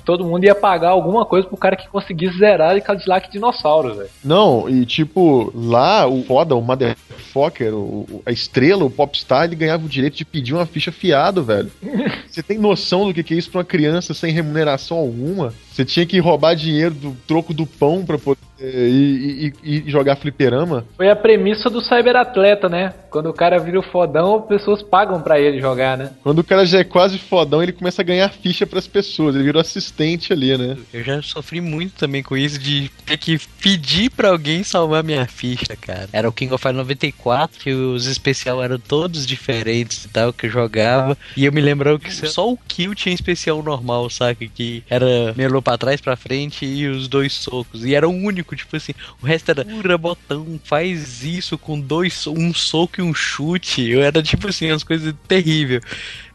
todo 0.06 0.26
mundo 0.26 0.44
ia 0.44 0.56
pagar 0.56 0.96
alguma 1.02 1.26
coisa 1.26 1.48
pro 1.48 1.58
cara 1.58 1.76
que 1.76 1.88
conseguisse 1.88 2.38
zerar 2.38 2.76
e 2.78 2.82
Cadillac 2.82 3.32
dinossauro, 3.32 3.96
velho. 3.96 4.10
Não, 4.24 4.70
e 4.70 4.86
tipo, 4.86 5.52
lá 5.56 6.08
o 6.08 6.24
foda, 6.24 6.56
o 6.56 6.62
motherfucker, 6.62 7.74
o, 7.74 8.06
o- 8.10 8.24
a 8.26 8.32
estrela, 8.32 8.84
o 8.84 8.90
popstar, 8.90 9.46
ele 9.46 9.56
ganhava 9.56 9.86
o 9.86 9.90
direito 9.90 10.16
de 10.18 10.26
pedir 10.26 10.54
uma 10.54 10.66
ficha 10.66 10.92
fiado, 10.92 11.44
velho. 11.44 11.72
Você 12.30 12.42
tem 12.44 12.58
noção 12.58 13.08
do 13.08 13.14
que 13.14 13.24
que 13.24 13.34
é 13.34 13.38
isso 13.38 13.50
pra 13.52 13.60
uma 13.60 13.66
criança 13.66 14.14
sem 14.14 14.32
remuneração 14.34 14.98
alguma? 14.98 15.54
Você 15.72 15.86
tinha 15.86 16.06
que 16.06 16.20
roubar 16.20 16.56
dinheiro 16.56 16.94
do 16.94 17.16
troco 17.28 17.54
do 17.54 17.66
pão 17.66 18.06
pra 18.06 18.18
poder 18.18 18.40
ir, 18.62 19.46
ir- 19.48 19.54
ir 19.64 19.84
jogar 19.90 20.16
fliperama? 20.18 20.86
Foi 20.98 21.10
a 21.10 21.16
premissa 21.16 21.70
do 21.70 21.82
cyberatleta, 21.82 22.68
né? 22.70 22.94
Quando 23.10 23.30
o 23.30 23.34
cara 23.34 23.58
vira 23.60 23.80
o 23.80 23.84
fodão, 23.84 24.42
pessoas 24.42 24.82
pagam 24.84 25.22
pra 25.22 25.40
ele 25.40 25.60
jogar, 25.60 25.98
né? 25.98 26.12
Quando 26.24 26.40
o 26.40 26.44
cara 26.44 26.66
já 26.66 26.80
é 26.80 26.84
quase 26.84 27.18
fodão, 27.18 27.62
ele 27.64 27.72
começa 27.72 28.02
a 28.02 28.06
ganhar 28.06 28.30
ficha 28.30 28.66
pras 28.68 28.88
pessoas. 28.88 29.36
Ele 29.36 29.44
virou 29.46 29.60
assistente 29.62 30.32
ali, 30.32 30.58
né? 30.58 30.78
Eu 30.94 31.04
já 31.04 31.22
sofri 31.22 31.60
muito 31.62 31.94
também 31.96 32.22
com 32.24 32.36
isso 32.38 32.60
de 32.60 32.90
ter 33.06 33.18
que 33.18 33.40
pedir 33.62 34.10
pra 34.12 34.30
alguém 34.30 34.64
salvar 34.64 35.04
minha 35.04 35.26
ficha, 35.26 35.76
cara. 35.80 36.08
Era 36.14 36.28
o 36.30 36.32
King 36.34 36.54
of 36.54 36.62
Fighters 36.62 36.78
94, 36.78 37.60
que 37.60 37.72
os 37.74 38.06
especial 38.08 38.62
eram 38.64 38.78
todos 38.80 39.26
diferentes 39.26 40.06
e 40.06 40.10
tal, 40.10 40.32
que 40.34 40.46
eu 40.46 40.50
jogava. 40.50 41.18
E 41.36 41.46
eu 41.46 41.52
me 41.52 41.62
lembrava 41.62 41.98
que 42.00 42.12
só 42.12 42.50
o 42.50 42.58
kill 42.58 42.94
tinha 42.96 43.14
especial 43.16 43.62
normal, 43.64 44.10
saca? 44.10 44.46
Que 44.48 44.84
era 44.90 45.34
melou 45.62 45.64
pra 45.64 45.78
trás, 45.78 46.02
pra 46.02 46.16
frente 46.16 46.66
e 46.66 46.88
os 46.88 47.08
dois 47.08 47.32
socos. 47.34 47.86
E 47.86 47.94
era 47.96 48.08
o 48.08 48.12
único, 48.12 48.56
tipo 48.56 48.76
assim, 48.76 48.94
o 49.22 49.26
resto 49.26 49.50
era 49.52 49.64
pura 49.64 49.98
botão, 49.98 50.60
faz 50.64 51.24
isso 51.24 51.58
com 51.58 51.80
dois, 51.80 52.26
um 52.28 52.54
soco 52.54 53.00
e 53.00 53.04
um 53.04 53.14
chute. 53.14 53.88
Eu 53.90 54.02
era 54.02 54.22
tipo 54.22 54.48
assim, 54.50 54.72
umas 54.72 54.84
coisas 54.84 55.14
terríveis. 55.28 55.82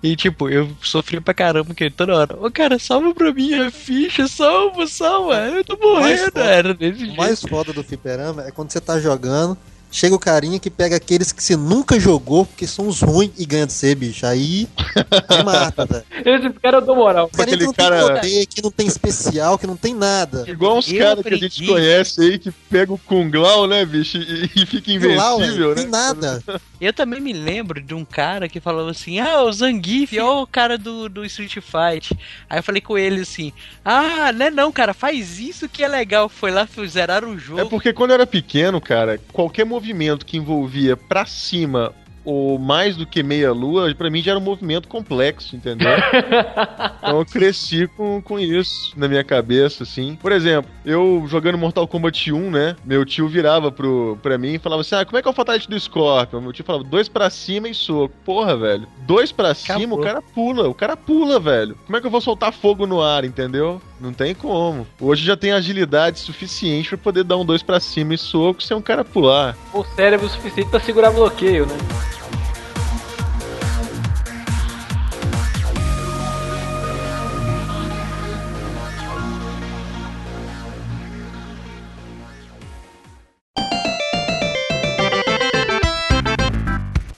E 0.03 0.15
tipo, 0.15 0.49
eu 0.49 0.71
sofria 0.83 1.21
pra 1.21 1.35
caramba, 1.35 1.67
porque 1.67 1.91
toda 1.91 2.15
hora, 2.17 2.37
ô 2.41 2.51
cara, 2.51 2.79
salva 2.79 3.13
pra 3.15 3.33
mim 3.33 3.55
a 3.55 3.71
ficha, 3.71 4.29
salva, 4.29 4.87
salva, 4.87 5.35
eu 5.49 5.65
tô 5.65 5.77
mais 5.77 5.83
morrendo. 6.21 6.33
foda- 6.33 6.45
Era 6.45 6.75
desse 6.75 7.03
O 7.03 7.07
jeito. 7.07 7.17
mais 7.17 7.41
foda 7.43 7.73
do 7.73 7.83
fliperama 7.83 8.45
é 8.45 8.51
quando 8.53 8.71
você 8.71 8.81
tá 8.81 9.01
jogando 9.01 9.59
chega 9.91 10.15
o 10.15 10.19
carinha 10.19 10.59
que 10.59 10.71
pega 10.71 10.97
aqueles 10.97 11.33
que 11.33 11.43
você 11.43 11.57
nunca 11.57 11.99
jogou, 11.99 12.45
porque 12.45 12.67
são 12.67 12.89
os 12.89 13.01
ruins 13.01 13.31
e 13.39 13.47
ganha 13.47 13.67
de 13.67 13.73
você, 13.73 13.95
bicho. 13.95 14.27
Aí, 14.27 14.69
aí 15.29 15.43
mata, 15.43 15.87
velho. 15.87 16.05
Esse 16.25 16.51
cara 16.61 16.79
eu 16.79 16.83
dou 16.83 16.97
moral. 16.97 17.31
O 17.37 17.43
Aquele 17.43 17.65
não 17.65 17.73
cara- 17.73 17.97
tem 17.97 18.15
poder, 18.15 18.47
que 18.47 18.63
não 18.63 18.71
tem 18.71 18.87
especial, 18.87 19.59
que 19.59 19.67
não 19.67 19.77
tem 19.77 19.95
nada. 19.95 20.45
Igual 20.49 20.79
uns 20.79 20.91
caras 20.93 21.25
que 21.25 21.35
a 21.35 21.39
gente 21.39 21.67
conhece 21.67 22.21
aí 22.21 22.39
que 22.39 22.51
pega 22.51 22.93
o 22.93 22.99
Kunglau, 22.99 23.67
né, 23.67 23.85
bicho, 23.85 24.17
e, 24.19 24.51
e 24.55 24.67
fica 24.67 24.91
invencível, 24.91 25.39
velho, 25.39 25.69
né? 25.71 25.75
tem 25.75 25.87
nada. 25.89 26.43
Eu 26.81 26.93
também 26.93 27.21
me 27.21 27.33
lembro 27.33 27.81
de 27.81 27.95
um 27.95 28.05
cara 28.05 28.49
que 28.49 28.61
falou 28.61 28.89
assim: 28.89 29.19
Ah, 29.19 29.43
o 29.43 29.53
Zangief 29.53 30.17
é 30.17 30.25
o 30.25 30.47
cara 30.47 30.77
do, 30.77 31.09
do 31.09 31.25
Street 31.25 31.55
Fight. 31.55 32.17
Aí 32.49 32.59
eu 32.59 32.63
falei 32.63 32.81
com 32.81 32.99
ele 32.99 33.23
assim: 33.23 33.53
Ah, 33.85 34.31
né 34.33 34.51
não, 34.51 34.71
cara, 34.71 34.93
faz 34.93 35.39
isso 35.39 35.69
que 35.69 35.83
é 35.83 35.89
legal. 35.89 36.29
Foi 36.29 36.51
lá, 36.51 36.69
zeraram 36.87 37.31
o 37.33 37.39
jogo. 37.39 37.61
É 37.61 37.65
porque 37.65 37.93
quando 37.93 38.11
eu 38.11 38.15
era 38.15 38.27
pequeno, 38.27 38.81
cara, 38.81 39.19
qualquer 39.33 39.65
movimento 39.77 40.25
que 40.25 40.39
envolvia 40.39 40.97
pra 40.97 41.27
cima 41.27 41.95
ou 42.27 42.59
mais 42.59 42.97
do 42.97 43.07
que 43.07 43.23
meia 43.23 43.53
lua, 43.53 43.95
pra 43.95 44.11
mim 44.11 44.21
já 44.21 44.33
era 44.33 44.41
um 44.41 44.43
movimento 44.43 44.89
complexo, 44.89 45.55
entendeu? 45.55 45.89
então 46.99 47.21
eu 47.21 47.25
cresci 47.25 47.87
com, 47.87 48.21
com 48.21 48.37
isso 48.37 48.93
na 48.97 49.07
minha 49.07 49.23
cabeça, 49.23 49.85
assim. 49.85 50.19
Por 50.21 50.33
exemplo, 50.33 50.69
eu 50.85 51.25
jogando 51.29 51.57
Mortal 51.57 51.87
Kombat 51.87 52.33
1, 52.33 52.51
né? 52.51 52.77
Meu 52.85 53.05
tio 53.05 53.29
virava 53.29 53.71
pro, 53.71 54.19
pra 54.21 54.37
mim 54.37 54.55
e 54.55 54.59
falava 54.59 54.81
assim: 54.81 54.97
Ah, 54.97 55.05
como 55.05 55.17
é 55.17 55.23
que 55.23 55.29
é 55.29 55.31
o 55.31 55.35
Fatality 55.35 55.71
do 55.71 55.79
Scorpion? 55.79 56.41
Meu 56.41 56.53
tio 56.53 56.65
falava: 56.65 56.85
dois 56.85 57.09
pra 57.09 57.31
cima 57.31 57.69
e 57.69 57.75
soco. 57.75 58.13
Porra, 58.25 58.57
velho. 58.57 58.89
Dois 59.03 59.31
pra 59.31 59.55
cima, 59.55 59.95
o 59.95 60.01
cara 60.01 60.21
pula. 60.21 60.69
O 60.69 60.75
cara 60.75 60.97
pula, 60.97 61.39
velho. 61.39 61.79
Como 61.87 61.97
é 61.97 62.01
que 62.01 62.07
eu 62.09 62.11
vou 62.11 62.21
soltar 62.21 62.53
fogo 62.53 62.89
no 62.89 63.01
ar, 63.01 63.25
entendeu? 63.25 63.81
Não 64.01 64.13
tem 64.13 64.35
como. 64.35 64.85
Hoje 65.01 65.25
já 65.25 65.37
tem 65.37 65.53
agilidade 65.53 66.19
suficiente 66.19 66.89
pra 66.89 66.99
poder 66.99 67.23
dar 67.23 67.37
um 67.37 67.45
dois 67.45 67.63
pra 67.63 67.79
cima 67.79 68.15
e 68.15 68.19
soco 68.19 68.63
sem 68.63 68.77
um 68.77 68.83
cara 68.83 69.05
pular. 69.05 69.57
O 69.73 69.85
cérebro 69.85 70.29
suficiente 70.29 70.71
pra 70.71 70.81
segurar 70.81 71.13
bloqueio, 71.13 71.67
né? 71.67 72.16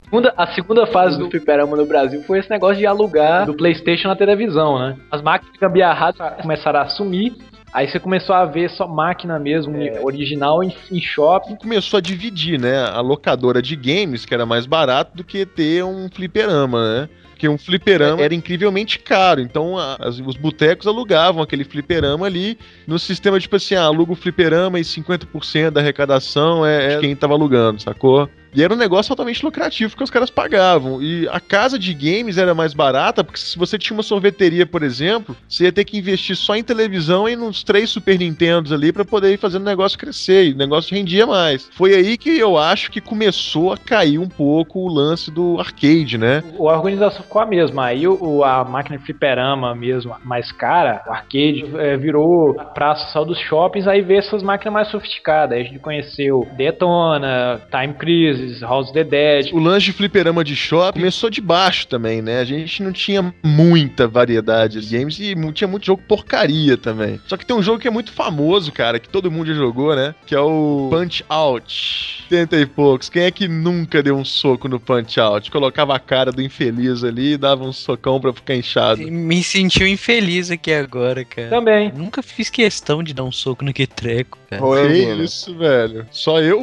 Segunda- 0.09 0.33
A 0.35 0.47
segunda 0.47 0.87
fase 0.87 1.17
do 1.19 1.29
fliperama 1.29 1.77
no 1.77 1.85
Brasil 1.85 2.23
foi 2.23 2.39
esse 2.39 2.49
negócio 2.49 2.77
de 2.77 2.85
alugar 2.87 3.45
do 3.45 3.53
Playstation 3.53 4.07
na 4.07 4.15
televisão, 4.15 4.79
né? 4.79 4.97
As 5.11 5.21
máquinas 5.21 5.55
gambiarradas 5.57 6.41
começaram 6.41 6.79
a 6.79 6.87
sumir, 6.89 7.35
aí 7.71 7.87
você 7.87 7.99
começou 7.99 8.33
a 8.35 8.43
ver 8.45 8.69
só 8.71 8.87
máquina 8.87 9.37
mesmo, 9.37 9.75
original 10.03 10.63
em, 10.63 10.73
em 10.91 10.99
shopping. 10.99 11.55
Começou 11.57 11.99
a 11.99 12.01
dividir, 12.01 12.59
né? 12.59 12.85
A 12.85 13.01
locadora 13.01 13.61
de 13.61 13.75
games, 13.75 14.25
que 14.25 14.33
era 14.33 14.45
mais 14.47 14.65
barato 14.65 15.15
do 15.15 15.23
que 15.23 15.45
ter 15.45 15.83
um 15.83 16.09
fliperama, 16.09 17.01
né? 17.01 17.09
Porque 17.29 17.47
um 17.47 17.57
fliperama 17.57 18.21
era 18.21 18.33
incrivelmente 18.35 18.99
caro. 18.99 19.39
Então 19.39 19.77
a- 19.77 19.95
as- 20.01 20.19
os 20.19 20.35
botecos 20.35 20.87
alugavam 20.87 21.41
aquele 21.41 21.63
fliperama 21.63 22.25
ali 22.25 22.57
no 22.87 22.97
sistema, 22.99 23.39
tipo 23.39 23.55
assim, 23.55 23.75
ah, 23.75 23.83
aluga 23.83 24.11
o 24.11 24.15
fliperama 24.15 24.77
e 24.79 24.83
50% 24.83 25.71
da 25.71 25.79
arrecadação 25.79 26.65
é, 26.65 26.95
é 26.95 26.99
quem 26.99 27.15
tava 27.15 27.33
alugando, 27.35 27.81
sacou? 27.81 28.27
E 28.53 28.63
era 28.63 28.73
um 28.73 28.77
negócio 28.77 29.11
altamente 29.11 29.43
lucrativo 29.43 29.95
que 29.95 30.03
os 30.03 30.09
caras 30.09 30.29
pagavam. 30.29 31.01
E 31.01 31.27
a 31.29 31.39
casa 31.39 31.77
de 31.77 31.93
games 31.93 32.37
era 32.37 32.53
mais 32.55 32.73
barata, 32.73 33.23
porque 33.23 33.39
se 33.39 33.57
você 33.57 33.77
tinha 33.77 33.95
uma 33.95 34.03
sorveteria, 34.03 34.65
por 34.65 34.83
exemplo, 34.83 35.35
você 35.47 35.65
ia 35.65 35.71
ter 35.71 35.85
que 35.85 35.97
investir 35.97 36.35
só 36.35 36.55
em 36.55 36.63
televisão 36.63 37.27
e 37.29 37.35
nos 37.35 37.63
três 37.63 37.89
Super 37.89 38.17
Nintendos 38.17 38.71
ali 38.71 38.91
pra 38.91 39.05
poder 39.05 39.33
ir 39.33 39.37
fazendo 39.37 39.61
o 39.63 39.65
negócio 39.65 39.97
crescer. 39.97 40.47
E 40.47 40.53
o 40.53 40.57
negócio 40.57 40.95
rendia 40.95 41.25
mais. 41.27 41.69
Foi 41.73 41.93
aí 41.93 42.17
que 42.17 42.37
eu 42.37 42.57
acho 42.57 42.91
que 42.91 43.01
começou 43.01 43.71
a 43.73 43.77
cair 43.77 44.17
um 44.19 44.27
pouco 44.27 44.79
o 44.79 44.87
lance 44.87 45.29
do 45.31 45.59
arcade, 45.59 46.17
né? 46.17 46.43
A 46.57 46.61
organização 46.61 47.23
ficou 47.23 47.41
a 47.41 47.45
mesma. 47.45 47.85
Aí 47.85 48.07
o- 48.07 48.43
a 48.43 48.63
máquina 48.63 48.97
de 48.97 49.03
fliperama 49.05 49.73
mesmo, 49.75 50.15
mais 50.23 50.51
cara, 50.51 51.01
o 51.07 51.11
arcade, 51.11 51.65
é, 51.77 51.97
virou 51.97 52.53
praça 52.73 53.11
só 53.11 53.23
dos 53.23 53.37
shoppings, 53.39 53.87
aí 53.87 54.01
vê 54.01 54.15
essas 54.17 54.41
máquinas 54.43 54.73
mais 54.73 54.87
sofisticadas. 54.89 55.55
Aí 55.57 55.61
a 55.61 55.65
gente 55.65 55.79
conheceu 55.79 56.47
Detona, 56.57 57.59
Time 57.71 57.93
Crisis, 57.93 58.38
House 58.61 58.87
of 58.87 58.93
the 58.93 59.03
Dead. 59.03 59.49
O 59.53 59.59
lance 59.59 59.85
de 59.85 59.93
fliperama 59.93 60.43
de 60.43 60.55
shopping 60.55 60.99
começou 60.99 61.29
de 61.29 61.41
baixo 61.41 61.87
também, 61.87 62.21
né? 62.21 62.39
A 62.39 62.45
gente 62.45 62.81
não 62.83 62.91
tinha 62.91 63.33
muita 63.43 64.07
variedade 64.07 64.81
de 64.81 64.97
games 64.97 65.19
e 65.19 65.35
tinha 65.53 65.67
muito 65.67 65.85
jogo 65.85 66.01
porcaria 66.07 66.77
também. 66.77 67.19
Só 67.27 67.37
que 67.37 67.45
tem 67.45 67.55
um 67.55 67.63
jogo 67.63 67.79
que 67.79 67.87
é 67.87 67.91
muito 67.91 68.11
famoso, 68.11 68.71
cara, 68.71 68.99
que 68.99 69.09
todo 69.09 69.31
mundo 69.31 69.47
já 69.47 69.53
jogou, 69.53 69.95
né? 69.95 70.13
Que 70.25 70.35
é 70.35 70.39
o 70.39 70.89
Punch 70.91 71.23
Out. 71.29 72.25
Tenta 72.29 72.57
e 72.59 72.65
poucos. 72.65 73.09
Quem 73.09 73.23
é 73.23 73.31
que 73.31 73.47
nunca 73.47 74.03
deu 74.03 74.15
um 74.15 74.25
soco 74.25 74.67
no 74.67 74.79
Punch 74.79 75.19
Out? 75.19 75.49
Colocava 75.51 75.95
a 75.95 75.99
cara 75.99 76.31
do 76.31 76.41
infeliz 76.41 77.03
ali 77.03 77.33
e 77.33 77.37
dava 77.37 77.63
um 77.63 77.73
socão 77.73 78.19
pra 78.19 78.33
ficar 78.33 78.55
inchado. 78.55 79.01
Me 79.01 79.43
sentiu 79.43 79.87
infeliz 79.87 80.51
aqui 80.51 80.71
agora, 80.71 81.25
cara. 81.25 81.49
Também. 81.49 81.91
Nunca 81.95 82.21
fiz 82.21 82.49
questão 82.49 83.03
de 83.03 83.13
dar 83.13 83.23
um 83.23 83.31
soco 83.31 83.63
naquele 83.63 83.87
treco, 83.87 84.37
cara. 84.49 84.61
Que 84.61 84.67
Elvino, 84.67 85.23
isso, 85.23 85.55
velho? 85.57 86.05
Só 86.11 86.39
eu? 86.41 86.61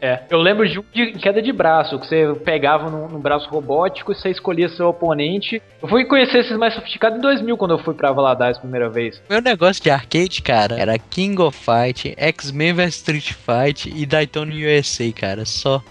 É, 0.00 0.20
eu 0.30 0.38
lembro 0.38 0.68
de 0.68 0.78
um 0.78 0.84
de 0.92 1.12
queda 1.12 1.42
de 1.42 1.52
braço, 1.52 1.98
que 1.98 2.06
você 2.06 2.34
pegava 2.44 2.90
no, 2.90 3.08
no 3.08 3.18
braço 3.18 3.48
robótico 3.50 4.12
e 4.12 4.14
você 4.14 4.30
escolhia 4.30 4.68
seu 4.70 4.88
oponente. 4.88 5.62
Eu 5.82 5.88
fui 5.88 6.04
conhecer 6.04 6.38
esses 6.38 6.56
mais 6.56 6.74
sofisticados 6.74 7.18
em 7.18 7.22
2000, 7.22 7.56
quando 7.56 7.72
eu 7.72 7.78
fui 7.78 7.94
pra 7.94 8.12
Valadares 8.12 8.56
a 8.56 8.60
primeira 8.60 8.88
vez. 8.88 9.22
Meu 9.28 9.42
negócio 9.42 9.82
de 9.82 9.90
arcade, 9.90 10.42
cara, 10.42 10.80
era 10.80 10.98
King 10.98 11.40
of 11.42 11.58
Fight, 11.58 12.14
X-Men 12.16 12.74
vs 12.74 12.96
Street 12.96 13.32
Fight 13.32 13.92
e 13.94 14.06
Daytona 14.06 14.52
USA, 14.52 15.12
cara. 15.12 15.44
Só. 15.44 15.82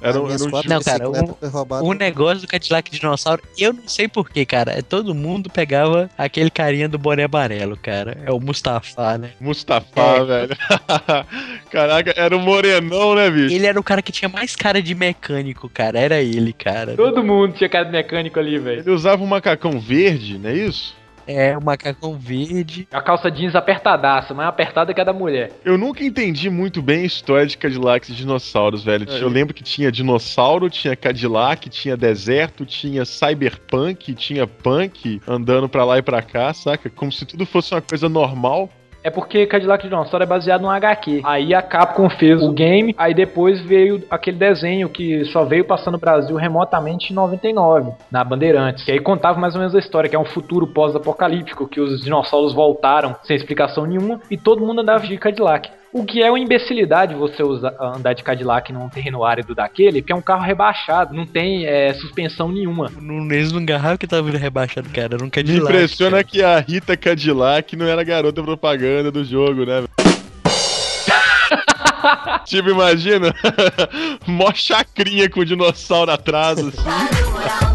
Era, 0.00 0.20
um- 0.20 0.30
era 0.30 0.42
um 0.44 0.50
Não, 0.68 0.80
cara, 0.82 1.08
o-. 1.10 1.84
O 1.88 1.92
negócio 1.92 2.40
do 2.42 2.46
Cadillac 2.46 2.90
Dinossauro, 2.90 3.42
eu 3.58 3.72
não 3.72 3.86
sei 3.88 4.06
porquê, 4.08 4.44
cara. 4.46 4.72
É 4.78 4.82
todo 4.82 5.14
mundo 5.14 5.50
pegava 5.50 6.08
aquele 6.16 6.50
carinha 6.50 6.88
do 6.88 6.98
boné 6.98 7.24
amarelo, 7.24 7.76
cara. 7.76 8.16
É 8.24 8.30
o 8.30 8.38
Mustafa, 8.40 9.18
né? 9.18 9.30
Mustafa, 9.40 9.88
É. 10.00 10.24
velho. 10.24 10.56
Caraca, 11.70 12.14
era 12.16 12.36
um 12.36 12.40
morenão, 12.40 13.14
né, 13.14 13.30
bicho? 13.30 13.54
Ele 13.54 13.66
era 13.66 13.78
o 13.78 13.82
cara 13.82 14.00
que 14.02 14.12
tinha 14.12 14.28
mais 14.28 14.54
cara 14.56 14.80
de 14.80 14.94
mecânico, 14.94 15.68
cara. 15.68 15.98
Era 15.98 16.20
ele, 16.20 16.52
cara. 16.52 16.94
Todo 16.94 17.22
mundo 17.22 17.54
tinha 17.54 17.68
cara 17.68 17.84
de 17.84 17.92
mecânico 17.92 18.38
ali, 18.38 18.58
velho. 18.58 18.80
Ele 18.80 18.90
usava 18.90 19.22
um 19.22 19.26
macacão 19.26 19.78
verde, 19.78 20.38
não 20.38 20.50
é 20.50 20.54
isso? 20.54 20.96
É, 21.28 21.56
o 21.56 21.62
macacão 21.62 22.18
verde. 22.18 22.88
A 22.90 23.02
calça 23.02 23.30
jeans 23.30 23.54
apertadaça, 23.54 24.32
mais 24.32 24.48
apertada 24.48 24.94
que 24.94 25.00
a 25.00 25.04
da 25.04 25.12
mulher. 25.12 25.52
Eu 25.62 25.76
nunca 25.76 26.02
entendi 26.02 26.48
muito 26.48 26.80
bem 26.80 27.02
a 27.02 27.06
história 27.06 27.46
de 27.46 27.58
Cadillacs 27.58 28.08
e 28.08 28.14
dinossauros, 28.14 28.82
velho. 28.82 29.06
É. 29.10 29.22
Eu 29.22 29.28
lembro 29.28 29.52
que 29.52 29.62
tinha 29.62 29.92
dinossauro, 29.92 30.70
tinha 30.70 30.96
Cadillac, 30.96 31.68
tinha 31.68 31.98
deserto, 31.98 32.64
tinha 32.64 33.04
cyberpunk, 33.04 34.14
tinha 34.14 34.46
punk 34.46 35.20
andando 35.28 35.68
pra 35.68 35.84
lá 35.84 35.98
e 35.98 36.02
pra 36.02 36.22
cá, 36.22 36.54
saca? 36.54 36.88
Como 36.88 37.12
se 37.12 37.26
tudo 37.26 37.44
fosse 37.44 37.74
uma 37.74 37.82
coisa 37.82 38.08
normal. 38.08 38.70
É 39.02 39.10
porque 39.10 39.46
Cadillac 39.46 39.84
Dinossauro 39.84 40.24
é 40.24 40.26
baseado 40.26 40.62
num 40.62 40.70
HQ. 40.70 41.22
Aí 41.24 41.54
a 41.54 41.62
Capcom 41.62 42.10
fez 42.10 42.42
o 42.42 42.52
game, 42.52 42.94
aí 42.98 43.14
depois 43.14 43.60
veio 43.60 44.02
aquele 44.10 44.36
desenho 44.36 44.88
que 44.88 45.24
só 45.26 45.44
veio 45.44 45.64
passando 45.64 45.94
no 45.94 45.98
Brasil 46.00 46.36
remotamente 46.36 47.12
em 47.12 47.16
99, 47.16 47.92
na 48.10 48.24
Bandeirantes. 48.24 48.84
Que 48.84 48.92
aí 48.92 49.00
contava 49.00 49.38
mais 49.38 49.54
ou 49.54 49.60
menos 49.60 49.74
a 49.74 49.78
história, 49.78 50.10
que 50.10 50.16
é 50.16 50.18
um 50.18 50.24
futuro 50.24 50.66
pós-apocalíptico, 50.66 51.68
que 51.68 51.80
os 51.80 52.02
dinossauros 52.02 52.52
voltaram 52.52 53.16
sem 53.22 53.36
explicação 53.36 53.86
nenhuma 53.86 54.20
e 54.30 54.36
todo 54.36 54.64
mundo 54.64 54.80
andava 54.80 55.06
de 55.06 55.16
Cadillac. 55.16 55.70
O 55.92 56.04
que 56.04 56.22
é 56.22 56.30
uma 56.30 56.38
imbecilidade 56.38 57.14
você 57.14 57.42
usar, 57.42 57.74
andar 57.80 58.12
de 58.12 58.22
Cadillac 58.22 58.70
num 58.72 58.88
terreno 58.88 59.24
árido 59.24 59.54
daquele, 59.54 60.02
porque 60.02 60.12
é 60.12 60.16
um 60.16 60.20
carro 60.20 60.42
rebaixado, 60.42 61.14
não 61.14 61.24
tem 61.24 61.64
é, 61.64 61.94
suspensão 61.94 62.52
nenhuma. 62.52 62.90
No 63.00 63.24
mesmo 63.24 63.64
garrafa 63.64 63.98
que 63.98 64.06
tava 64.06 64.30
rebaixado, 64.30 64.88
cara. 64.90 65.14
Era 65.14 65.22
um 65.22 65.26
Me 65.26 65.30
Cadillac. 65.30 65.64
impressiona 65.64 66.18
cara. 66.18 66.24
que 66.24 66.42
a 66.42 66.58
Rita 66.58 66.96
Cadillac 66.96 67.74
não 67.74 67.86
era 67.86 68.04
garota 68.04 68.42
propaganda 68.42 69.10
do 69.10 69.24
jogo, 69.24 69.64
né? 69.64 69.80
velho? 69.80 69.88
tipo, 72.44 72.70
imagina, 72.70 73.34
mó 74.26 74.52
chacrinha 74.54 75.28
com 75.30 75.40
o 75.40 75.44
dinossauro 75.44 76.10
atrás, 76.10 76.58
assim. 76.58 77.67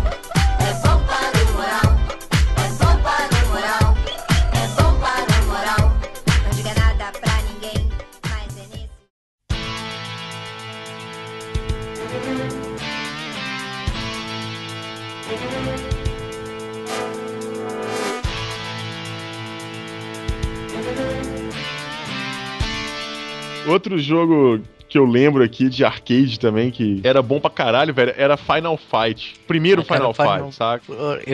Outro 23.83 23.99
jogo 23.99 24.61
que 24.87 24.97
eu 24.97 25.03
lembro 25.05 25.43
aqui 25.43 25.67
de 25.67 25.83
arcade 25.83 26.39
também, 26.39 26.71
que 26.71 27.01
era 27.03 27.21
bom 27.21 27.37
pra 27.37 27.49
caralho, 27.49 27.93
velho, 27.93 28.13
era 28.15 28.37
Final 28.37 28.77
Fight. 28.77 29.35
Primeiro 29.45 29.81
Ah, 29.81 29.85
cara, 29.85 29.99
Final, 29.99 30.13
Final- 30.13 30.43
Fight, 30.45 30.55
saca? 30.55 30.83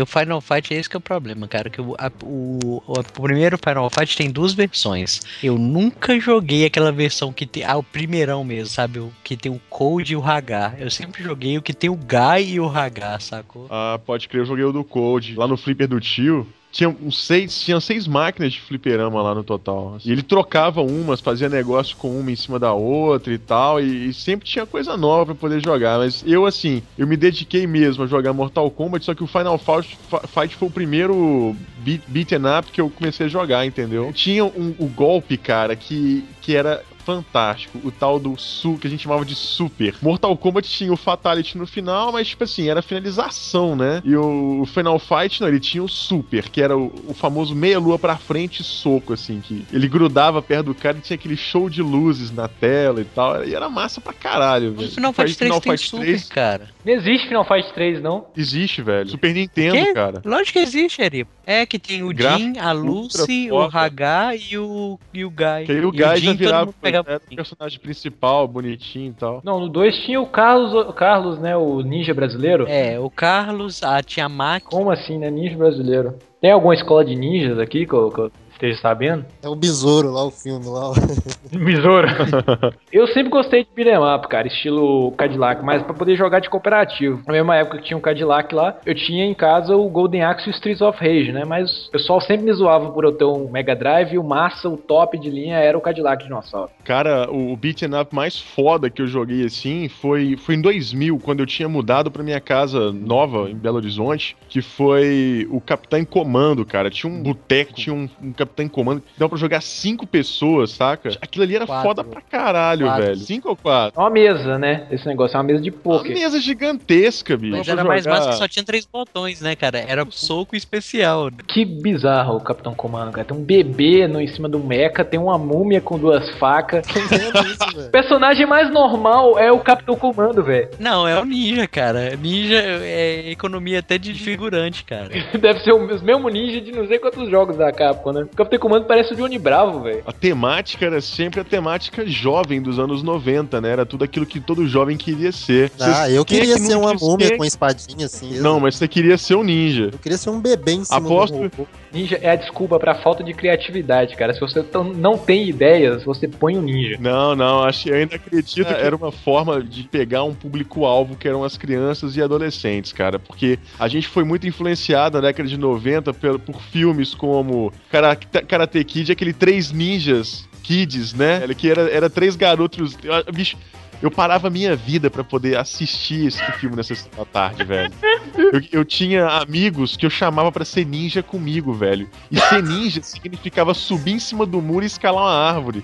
O 0.02 0.06
Final 0.08 0.42
Fight 0.42 0.74
é 0.74 0.78
esse 0.78 0.90
que 0.90 0.96
é 0.96 0.98
o 0.98 1.02
problema, 1.02 1.48
cara. 1.48 1.70
Que 1.70 1.80
o, 1.80 1.94
a- 2.00 2.12
o, 2.24 2.82
o- 2.88 3.04
primeiro 3.22 3.56
Final 3.64 3.88
Fight 3.92 4.18
tem 4.18 4.32
duas 4.32 4.54
versões. 4.54 5.20
Eu 5.44 5.60
nunca 5.60 6.20
joguei 6.20 6.66
aquela 6.66 6.92
versão 6.92 7.32
que 7.32 7.46
tem. 7.46 7.64
Ah, 7.64 7.78
o 7.78 7.84
primeirão 7.84 8.44
mesmo, 8.44 8.74
sabe? 8.74 8.98
O 8.98 9.12
que 9.24 9.38
tem 9.38 9.52
o 9.52 9.62
Code 9.70 10.14
e 10.14 10.16
o 10.16 10.24
Hagar. 10.24 10.76
Eu 10.82 10.90
sempre 10.90 11.22
joguei 11.22 11.56
o 11.56 11.62
que 11.62 11.74
tem 11.74 11.88
o 11.92 11.96
Guy 11.96 12.54
e 12.54 12.60
o 12.60 12.68
Hagar, 12.68 13.22
sacou? 13.22 13.68
Ah, 13.70 14.00
pode 14.04 14.28
crer, 14.28 14.42
eu 14.42 14.46
joguei 14.46 14.64
o 14.66 14.72
do 14.72 14.84
Code, 14.84 15.36
lá 15.36 15.48
no 15.48 15.56
flipper 15.56 15.88
do 15.88 16.00
tio. 16.00 16.48
Tinha 16.72 16.90
uns 16.90 17.26
seis, 17.26 17.62
tinha 17.62 17.80
seis 17.80 18.08
máquinas 18.08 18.54
de 18.54 18.62
fliperama 18.62 19.22
lá 19.22 19.34
no 19.34 19.44
total. 19.44 19.98
E 20.06 20.12
ele 20.12 20.22
trocava 20.22 20.82
umas, 20.82 21.20
fazia 21.20 21.50
negócio 21.50 21.98
com 21.98 22.20
uma 22.20 22.32
em 22.32 22.36
cima 22.36 22.60
da 22.60 22.74
outra 22.74 23.34
e 23.34 23.38
tal. 23.38 23.82
E, 23.82 24.10
e 24.10 24.14
sempre 24.14 24.48
tinha 24.48 24.66
coisa 24.66 24.96
nova 24.96 25.28
pra 25.28 25.36
poder 25.36 25.64
jogar. 25.64 25.98
Mas 25.98 26.24
eu, 26.26 26.46
assim, 26.46 26.84
eu 26.98 27.08
me 27.08 27.18
dediquei 27.18 27.66
mesmo 27.66 28.04
a 28.04 28.08
jogar 28.08 28.34
Mortal 28.34 28.70
Kombat, 28.70 29.04
só 29.04 29.16
que 29.16 29.24
o 29.24 29.28
Final 29.28 29.58
Fight, 29.58 30.56
foi 30.56 30.68
o 30.68 30.72
primeiro 30.72 31.56
beat, 31.80 32.02
beaten 32.08 32.46
up 32.60 32.72
que 32.72 32.82
eu 32.82 32.90
comecei 32.90 33.26
a 33.26 33.30
jogar, 33.30 33.66
entendeu? 33.66 34.12
Tinha 34.14 34.46
um, 34.46 34.76
o 34.78 34.86
golpe, 34.88 35.38
cara, 35.38 35.76
que, 35.76 36.24
que 36.42 36.56
era 36.56 36.84
fantástico. 37.06 37.80
O 37.84 37.92
tal 37.92 38.20
do 38.20 38.38
Su, 38.38 38.78
que 38.78 38.88
a 38.88 38.90
gente 38.90 39.04
chamava 39.04 39.26
de 39.26 39.36
Super. 39.36 39.96
Mortal 40.02 40.36
Kombat 40.38 40.68
tinha 40.70 40.92
o 40.92 40.98
Fatality 40.98 41.58
no 41.58 41.66
final, 41.68 42.12
mas, 42.12 42.28
tipo 42.28 42.44
assim, 42.44 42.70
era 42.70 42.80
a 42.80 42.84
finalização, 42.84 43.76
né? 43.76 44.02
E 44.04 44.16
o 44.16 44.66
Final 44.66 45.00
Fight, 45.00 45.42
não, 45.42 45.48
ele 45.48 45.60
tinha 45.60 45.84
o 45.84 45.88
Super, 45.90 46.50
que 46.50 46.62
era 46.62 46.78
o, 46.78 46.92
o 47.08 47.14
famoso 47.14 47.56
meia-lua 47.56 47.98
pra 47.98 48.18
frente 48.18 48.64
soco, 48.64 49.14
assim, 49.14 49.42
que 49.42 49.66
ele 49.72 49.88
grudava 49.88 50.42
perto 50.42 50.68
do 50.68 50.76
cara 50.76 50.98
e 50.98 51.02
tinha 51.02 51.16
aquele 51.16 51.36
show 51.38 51.70
de 51.70 51.82
luzes 51.82 52.32
na 52.32 52.48
tela 52.48 53.02
e 53.02 53.06
tal. 53.06 53.44
E 53.46 53.54
era 53.56 53.70
massa 53.70 54.00
pra 54.02 54.14
caralho, 54.14 54.70
O 54.72 54.74
velho. 54.76 54.92
Final 54.92 55.14
Fight 55.14 55.36
3 55.36 55.38
Final 55.38 55.62
tem 55.62 55.72
Fight 55.78 55.90
Super, 55.90 56.06
3 56.06 56.30
cara. 56.30 56.70
Não 56.86 56.94
existe 56.94 57.28
Final 57.28 57.46
Fight 57.46 57.74
3, 57.74 58.02
não. 58.02 58.28
existe, 58.36 58.82
velho. 58.82 59.10
Super 59.10 59.34
Nintendo, 59.34 59.76
Quê? 59.76 59.94
cara. 59.94 60.22
Lógico 60.26 60.54
que 60.54 60.60
existe, 60.60 61.02
Eri. 61.02 61.28
É 61.46 61.66
que 61.66 61.80
tem 61.80 62.04
o 62.04 62.10
Gráfico 62.14 62.54
Jin, 62.54 62.60
a 62.60 62.72
Lucy, 62.72 63.52
o 63.52 63.60
Hagar 63.62 64.36
e 64.36 64.58
o, 64.58 65.00
e 65.14 65.26
o 65.26 65.30
Guy. 65.32 65.66
Que 65.66 65.72
aí 65.72 65.84
o 65.84 65.90
E 65.90 65.92
Guy 65.92 66.00
já 66.00 66.16
Jin, 66.16 66.28
todo 66.28 66.38
virava 66.38 66.66
mundo 66.68 66.76
era 67.06 67.22
o 67.32 67.36
personagem 67.36 67.80
principal, 67.80 68.48
bonitinho 68.48 69.12
e 69.12 69.14
tal. 69.14 69.42
Não, 69.44 69.60
no 69.60 69.70
2 69.70 69.96
tinha 70.06 70.22
o 70.22 70.28
Carlos, 70.28 70.74
o 70.74 70.94
Carlos, 70.94 71.40
né? 71.40 71.56
O 71.56 71.82
ninja 71.82 72.14
brasileiro. 72.14 72.66
É, 72.68 73.00
o 73.00 73.10
Carlos, 73.10 73.84
a 73.84 74.02
Tia 74.02 74.28
Mac. 74.30 74.64
Como 74.64 74.92
assim, 74.92 75.18
né? 75.18 75.30
Ninja 75.30 75.58
brasileiro. 75.58 76.16
Tem 76.42 76.52
alguma 76.52 76.74
escola 76.74 77.04
de 77.04 77.16
ninjas 77.16 77.60
aqui 77.60 77.86
que 77.86 77.94
eu, 77.94 78.10
que 78.10 78.20
eu 78.20 78.32
esteja 78.60 78.82
sabendo? 78.82 79.26
É 79.42 79.48
o 79.48 79.56
Besouro 79.56 80.12
lá, 80.12 80.26
o 80.26 80.32
filme 80.32 80.66
lá. 80.66 80.92
Besouro. 81.52 82.08
eu 82.92 83.08
sempre 83.08 83.30
gostei 83.30 83.64
de 83.64 83.70
beat'em 83.74 83.98
up, 83.98 84.28
cara, 84.28 84.48
estilo 84.48 85.12
Cadillac, 85.14 85.64
mas 85.64 85.82
pra 85.82 85.94
poder 85.94 86.16
jogar 86.16 86.40
de 86.40 86.50
cooperativo. 86.50 87.22
Na 87.26 87.34
mesma 87.34 87.56
época 87.56 87.78
que 87.78 87.86
tinha 87.86 87.98
o 87.98 88.02
Cadillac 88.02 88.54
lá, 88.54 88.78
eu 88.86 88.94
tinha 88.94 89.26
em 89.26 89.34
casa 89.34 89.76
o 89.76 89.90
Golden 89.90 90.24
Axe 90.24 90.48
e 90.48 90.52
o 90.52 90.54
Streets 90.54 90.82
of 90.82 91.00
Rage, 91.00 91.32
né? 91.32 91.46
Mas 91.46 91.88
o 91.88 91.92
pessoal 91.92 92.20
sempre 92.20 92.46
me 92.46 92.54
zoava 92.54 92.92
por 92.92 93.06
eu 93.06 93.14
ter 93.14 93.26
um 93.26 93.50
Mega 93.50 93.76
Drive 93.76 94.14
e 94.14 94.18
o 94.18 94.24
massa, 94.24 94.68
o 94.68 94.78
top 94.78 95.18
de 95.18 95.30
linha 95.30 95.58
era 95.58 95.78
o 95.78 95.82
Cadillac 95.82 96.24
dinossauro. 96.24 96.70
Cara, 96.84 97.32
o, 97.32 97.56
beat'em 97.56 97.90
up 98.00 98.14
mais 98.14 98.40
foda 98.40 98.90
que 98.90 99.02
eu 99.02 99.08
joguei 99.08 99.46
assim 99.46 99.88
foi, 99.88 100.36
foi 100.38 100.56
em 100.56 100.62
2000, 100.62 101.18
quando 101.20 101.40
eu 101.40 101.46
tinha 101.46 101.70
mudado 101.70 102.12
pra 102.12 102.24
minha 102.24 102.42
casa 102.42 102.92
nova 102.92 103.50
em 103.50 103.56
Belo 103.56 103.78
Horizonte, 103.78 104.36
que 104.50 104.62
foi 104.62 105.48
o 105.50 105.62
Capitão 105.62 106.00
em 106.00 106.06
Comando, 106.06 106.66
cara. 106.66 106.90
Tinha 106.90 107.12
um 107.12 107.22
boteco, 107.22 107.74
tinha 107.74 107.94
um, 107.94 108.10
um 108.22 108.34
Capitão 108.50 108.66
em 108.66 108.70
Comando, 108.70 109.02
que 109.02 109.08
dava 109.20 109.30
pra 109.30 109.38
jogar 109.38 109.62
cinco 109.62 110.06
pessoas, 110.08 110.72
saca? 110.72 111.10
Aquilo 111.22 111.44
ali 111.44 111.56
era 111.56 111.66
Quatro. 111.66 111.88
foda 111.88 112.04
pra 112.04 112.22
caralho, 112.22 112.86
Quatro. 112.88 113.04
velho. 113.06 113.16
Cinco 113.18 113.50
ou 113.50 113.56
quatro? 113.56 114.00
É 114.00 114.04
uma 114.04 114.10
mesa, 114.10 114.58
né? 114.58 114.88
Esse 114.92 115.06
negócio 115.06 115.36
é 115.36 115.38
uma 115.38 115.44
mesa 115.44 115.62
de 115.62 115.70
Uma 115.70 115.80
poker. 115.80 116.14
mesa 116.14 116.40
gigantesca, 116.40 117.38
bicho. 117.38 117.58
Mas 117.58 117.68
era 117.68 117.84
mais 117.84 118.04
jogar- 118.04 118.18
massa 118.18 118.30
que 118.32 118.36
só 118.38 118.48
tinha 118.48 118.64
três 118.66 118.86
botões, 118.86 119.42
né, 119.42 119.56
cara? 119.56 119.80
Era 119.88 120.06
soco 120.10 120.56
especial. 120.56 121.26
né? 121.26 121.38
Que 121.48 121.64
bizarro 121.66 122.38
o 122.38 122.42
Capitão 122.42 122.74
Comando, 122.74 123.12
cara. 123.12 123.26
Tem 123.26 123.38
um 123.38 123.44
bebê 123.44 124.08
no, 124.08 124.20
em 124.22 124.28
cima 124.28 124.48
do 124.50 124.60
mecha, 124.60 125.04
tem 125.04 125.20
uma 125.20 125.38
múmia 125.38 125.82
com 125.82 125.98
duas 125.98 126.30
facas. 126.38 126.86
isso, 126.88 126.98
velho. 127.76 127.88
O 127.88 127.92
personagem 127.92 128.46
mais 128.46 128.72
normal 128.72 129.38
é 129.38 129.52
o 129.52 129.60
Capitão 129.60 129.96
Comando, 129.96 130.44
velho. 130.44 130.70
Não, 130.80 131.08
é 131.08 131.20
o 131.20 131.26
ninja, 131.26 131.68
cara. 131.68 132.16
Ninja 132.16 132.58
é 132.58 133.30
economia 133.32 133.80
até 133.80 133.98
de 133.98 134.14
figurante, 134.14 134.84
cara. 134.84 135.10
Deve 135.40 135.60
ser 135.62 135.72
o 135.74 135.80
mesmo 136.04 136.30
ninja 136.30 136.62
de 136.62 136.72
não 136.72 136.88
sei 136.88 137.00
quantos 137.00 137.30
jogos 137.30 137.58
da 137.58 137.72
Capcom, 137.72 138.12
né? 138.12 138.28
O 138.40 138.44
Capitão 138.44 138.60
Comando 138.60 138.86
parece 138.86 139.12
o 139.14 139.18
Johnny 139.18 139.38
Bravo, 139.38 139.82
velho. 139.82 140.02
A 140.06 140.14
temática 140.14 140.86
era 140.86 141.02
sempre 141.02 141.42
a 141.42 141.44
temática 141.44 142.08
jovem 142.08 142.62
dos 142.62 142.80
anos 142.80 143.04
90, 143.04 143.60
né? 143.60 143.70
Era 143.70 143.86
tudo 143.86 144.06
aquilo 144.06 144.26
que 144.26 144.40
todo 144.40 144.66
jovem 144.66 144.96
queria 144.96 145.30
ser. 145.34 145.70
Ah, 145.78 145.84
Vocês- 146.06 146.14
eu 146.16 146.22
é 146.22 146.26
queria 146.26 146.54
que 146.56 146.62
ser 146.62 146.76
uma 146.76 146.94
múmia 146.94 147.28
é 147.34 147.36
com 147.38 147.44
espadinha 147.44 148.06
assim. 148.06 148.40
Não, 148.40 148.58
mas 148.58 148.78
você 148.78 148.88
queria 148.88 149.18
ser 149.18 149.36
um 149.36 149.44
ninja. 149.44 149.90
Eu 149.92 150.00
queria 150.00 150.18
ser 150.18 150.30
um 150.30 150.40
bebê 150.40 150.72
em 150.72 150.86
cima 150.86 151.00
Aposto- 151.00 151.34
do 151.36 151.42
robô. 151.44 151.68
Ninja 151.92 152.20
é 152.22 152.32
a 152.32 152.36
desculpa 152.36 152.80
pra 152.80 152.96
falta 152.96 153.24
de 153.24 153.34
criatividade, 153.34 154.16
cara. 154.16 154.34
Se 154.34 154.40
você 154.40 154.64
não 154.96 155.18
tem 155.18 155.48
ideias, 155.50 156.04
você 156.04 156.28
põe 156.28 156.58
o 156.58 156.62
ninja. 156.62 156.98
Não, 157.00 157.36
não, 157.36 157.64
acho 157.64 157.84
que 157.84 157.90
eu 157.90 157.96
ainda 157.96 158.16
acredito 158.16 158.66
que 158.66 158.74
era 158.74 158.96
uma 158.96 159.12
forma 159.12 159.64
de 159.64 159.84
pegar 159.84 160.24
um 160.24 160.34
público-alvo 160.34 161.16
que 161.16 161.28
eram 161.28 161.44
as 161.44 161.58
crianças 161.58 162.16
e 162.16 162.22
adolescentes, 162.22 162.94
cara. 162.94 163.18
Porque 163.18 163.60
a 163.80 163.88
gente 163.88 164.08
foi 164.08 164.24
muito 164.24 164.48
influenciado 164.48 165.18
na 165.18 165.28
década 165.28 165.48
de 165.48 165.58
90 165.58 166.14
por, 166.14 166.40
por 166.40 166.62
filmes 166.62 167.14
como 167.14 167.72
Karate, 167.90 168.28
Karate 168.48 168.84
Kid, 168.84 169.12
aquele 169.12 169.34
Três 169.34 169.72
Ninjas 169.72 170.48
Kids, 170.64 171.14
né? 171.14 171.42
Que 171.58 171.72
era, 171.72 171.90
era 171.90 172.10
três 172.10 172.36
garotos. 172.36 172.96
Bicho. 173.34 173.58
Eu 174.02 174.10
parava 174.10 174.48
a 174.48 174.50
minha 174.50 174.76
vida 174.76 175.10
pra 175.10 175.24
poder 175.24 175.58
assistir 175.58 176.28
esse 176.28 176.42
filme 176.54 176.76
nessa 176.76 176.94
da 177.18 177.26
tarde, 177.26 177.64
velho. 177.66 177.92
Eu, 178.38 178.62
eu 178.72 178.86
tinha 178.86 179.28
amigos 179.28 179.98
que 179.98 180.06
eu 180.06 180.10
chamava 180.10 180.52
pra 180.52 180.64
ser 180.64 180.86
ninja 180.86 181.22
comigo, 181.22 181.74
velho. 181.74 182.10
E 182.32 182.40
ser 182.40 182.64
ninja 182.64 183.02
significava 183.02 183.74
subir 183.74 184.14
em 184.14 184.20
cima 184.20 184.46
do 184.46 184.62
muro 184.62 184.86
e 184.86 184.88
escalar 184.88 185.24
uma 185.26 185.34
árvore. 185.56 185.84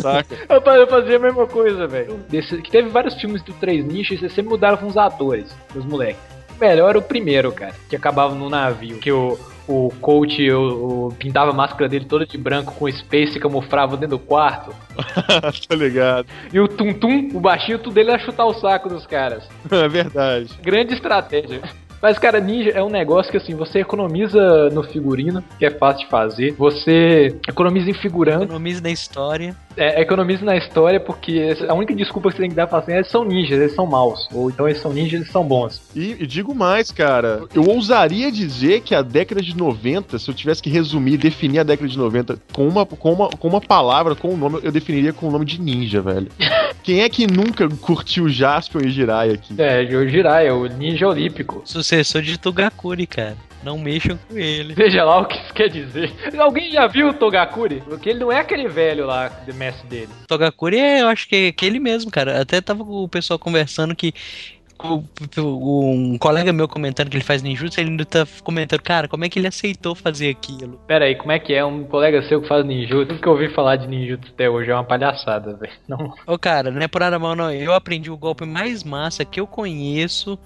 Saca? 0.00 0.34
Eu 0.48 0.60
fa- 0.62 0.76
eu 0.76 0.86
fazia 0.86 1.16
a 1.16 1.20
mesma 1.20 1.46
coisa, 1.46 1.86
velho. 1.86 2.20
Que 2.62 2.70
teve 2.70 2.88
vários 2.88 3.14
filmes 3.20 3.42
do 3.42 3.52
Três 3.54 3.84
Ninjas 3.84 4.22
e 4.22 4.28
sempre 4.28 4.50
mudaram 4.50 4.76
com 4.78 4.86
os 4.86 4.96
atores, 4.96 5.54
os 5.74 5.84
moleques. 5.84 6.20
O 6.56 6.60
melhor 6.60 6.88
era 6.90 6.98
o 6.98 7.02
primeiro, 7.02 7.52
cara, 7.52 7.74
que 7.88 7.94
acabava 7.96 8.34
no 8.34 8.48
navio. 8.48 8.98
Que 8.98 9.12
o, 9.12 9.38
o 9.68 9.90
coach 10.00 10.50
o, 10.50 11.06
o- 11.08 11.12
pintava 11.18 11.50
a 11.50 11.54
máscara 11.54 11.88
dele 11.88 12.04
toda 12.04 12.24
de 12.26 12.38
branco 12.38 12.72
com 12.74 12.90
space 12.90 13.36
e 13.36 13.40
camuflava 13.40 13.96
dentro 13.96 14.16
do 14.16 14.22
quarto. 14.24 14.72
tá 15.68 15.74
ligado? 15.74 16.26
E 16.52 16.60
o 16.60 16.68
Tum 16.68 16.92
Tum, 16.94 17.30
o 17.34 17.40
baixinho, 17.40 17.78
tudo 17.78 17.94
dele 17.94 18.10
era 18.10 18.18
chutar 18.18 18.44
o 18.46 18.54
saco 18.54 18.88
dos 18.88 19.06
caras. 19.06 19.48
É 19.70 19.88
verdade. 19.88 20.50
Grande 20.62 20.94
estratégia. 20.94 21.60
Mas, 22.00 22.18
cara, 22.18 22.40
ninja 22.40 22.70
é 22.70 22.82
um 22.82 22.90
negócio 22.90 23.30
que 23.30 23.36
assim, 23.36 23.54
você 23.54 23.80
economiza 23.80 24.70
no 24.70 24.82
figurino, 24.82 25.42
que 25.58 25.64
é 25.64 25.70
fácil 25.70 26.04
de 26.04 26.10
fazer. 26.10 26.52
Você 26.52 27.36
economiza 27.48 27.90
em 27.90 27.94
figurante. 27.94 28.44
Economiza 28.44 28.80
na 28.80 28.90
história. 28.90 29.56
É, 29.76 30.00
economiza 30.00 30.44
na 30.44 30.56
história 30.56 30.98
porque 30.98 31.54
a 31.68 31.74
única 31.74 31.94
desculpa 31.94 32.30
que 32.30 32.36
você 32.36 32.42
tem 32.42 32.50
que 32.50 32.56
dar 32.56 32.66
pra 32.66 32.78
assim, 32.78 32.92
eles 32.92 33.10
são 33.10 33.24
ninjas, 33.24 33.58
eles 33.58 33.74
são 33.74 33.86
maus. 33.86 34.28
Ou 34.32 34.50
então 34.50 34.66
eles 34.66 34.80
são 34.80 34.92
ninjas, 34.92 35.20
eles 35.20 35.30
são 35.30 35.44
bons. 35.44 35.82
E, 35.94 36.16
e 36.18 36.26
digo 36.26 36.54
mais, 36.54 36.90
cara. 36.90 37.42
Eu 37.54 37.64
ousaria 37.68 38.32
dizer 38.32 38.80
que 38.80 38.94
a 38.94 39.02
década 39.02 39.42
de 39.42 39.56
90, 39.56 40.18
se 40.18 40.30
eu 40.30 40.34
tivesse 40.34 40.62
que 40.62 40.70
resumir, 40.70 41.16
definir 41.16 41.60
a 41.60 41.62
década 41.62 41.88
de 41.88 41.98
90 41.98 42.38
com 42.52 42.66
uma, 42.66 42.86
com 42.86 43.12
uma, 43.12 43.28
com 43.28 43.48
uma 43.48 43.60
palavra, 43.60 44.14
com 44.14 44.32
um 44.32 44.36
nome, 44.36 44.60
eu 44.62 44.72
definiria 44.72 45.12
com 45.12 45.28
o 45.28 45.30
nome 45.30 45.44
de 45.44 45.60
ninja, 45.60 46.00
velho. 46.00 46.28
Quem 46.82 47.02
é 47.02 47.08
que 47.08 47.26
nunca 47.26 47.68
curtiu 47.68 48.28
Jaspion 48.28 48.80
e 48.84 48.90
Jirai 48.90 49.30
aqui? 49.30 49.54
É, 49.58 49.82
o 49.82 50.08
Jirai, 50.08 50.46
é 50.46 50.52
o 50.52 50.66
ninja 50.66 51.08
olímpico. 51.08 51.62
Sucessor 51.86 52.20
de 52.20 52.36
Togakuri, 52.36 53.06
cara. 53.06 53.36
Não 53.62 53.78
mexam 53.78 54.18
com 54.28 54.36
ele. 54.36 54.74
Seja 54.74 55.04
lá 55.04 55.20
o 55.20 55.24
que 55.24 55.38
isso 55.38 55.54
quer 55.54 55.68
dizer. 55.68 56.12
Alguém 56.36 56.72
já 56.72 56.88
viu 56.88 57.10
o 57.10 57.14
Togakuri? 57.14 57.80
Porque 57.88 58.10
ele 58.10 58.18
não 58.18 58.32
é 58.32 58.40
aquele 58.40 58.66
velho 58.66 59.06
lá, 59.06 59.28
do 59.28 59.54
mestre 59.54 59.86
dele. 59.86 60.08
Togakuri 60.26 60.78
é, 60.78 61.02
eu 61.02 61.06
acho 61.06 61.28
que 61.28 61.36
é 61.36 61.48
aquele 61.48 61.78
mesmo, 61.78 62.10
cara. 62.10 62.40
Até 62.40 62.60
tava 62.60 62.84
com 62.84 63.04
o 63.04 63.08
pessoal 63.08 63.38
conversando 63.38 63.94
que. 63.94 64.12
Um 65.38 66.18
colega 66.18 66.52
meu 66.52 66.68
comentando 66.68 67.08
que 67.08 67.16
ele 67.16 67.24
faz 67.24 67.40
ninjutsu, 67.40 67.80
ele 67.80 67.90
ainda 67.90 68.04
tá 68.04 68.26
comentando, 68.44 68.82
cara, 68.82 69.08
como 69.08 69.24
é 69.24 69.28
que 69.28 69.38
ele 69.38 69.46
aceitou 69.46 69.94
fazer 69.94 70.28
aquilo? 70.28 70.78
Pera 70.86 71.06
aí, 71.06 71.14
como 71.14 71.32
é 71.32 71.38
que 71.38 71.54
é? 71.54 71.64
Um 71.64 71.84
colega 71.84 72.20
seu 72.28 72.42
que 72.42 72.48
faz 72.48 72.62
ninjutsu, 72.62 73.06
tudo 73.06 73.20
que 73.20 73.26
eu 73.26 73.32
ouvi 73.32 73.48
falar 73.54 73.76
de 73.76 73.86
ninjutsu 73.86 74.30
até 74.34 74.50
hoje 74.50 74.70
é 74.70 74.74
uma 74.74 74.84
palhaçada, 74.84 75.56
velho. 75.56 75.72
Não. 75.88 76.12
Ô, 76.26 76.38
cara, 76.38 76.70
não 76.70 76.82
é 76.82 76.88
por 76.88 77.00
nada 77.00 77.18
mal, 77.18 77.34
não. 77.34 77.50
Eu 77.50 77.72
aprendi 77.72 78.10
o 78.10 78.18
golpe 78.18 78.44
mais 78.44 78.84
massa 78.84 79.24
que 79.24 79.40
eu 79.40 79.46
conheço 79.46 80.38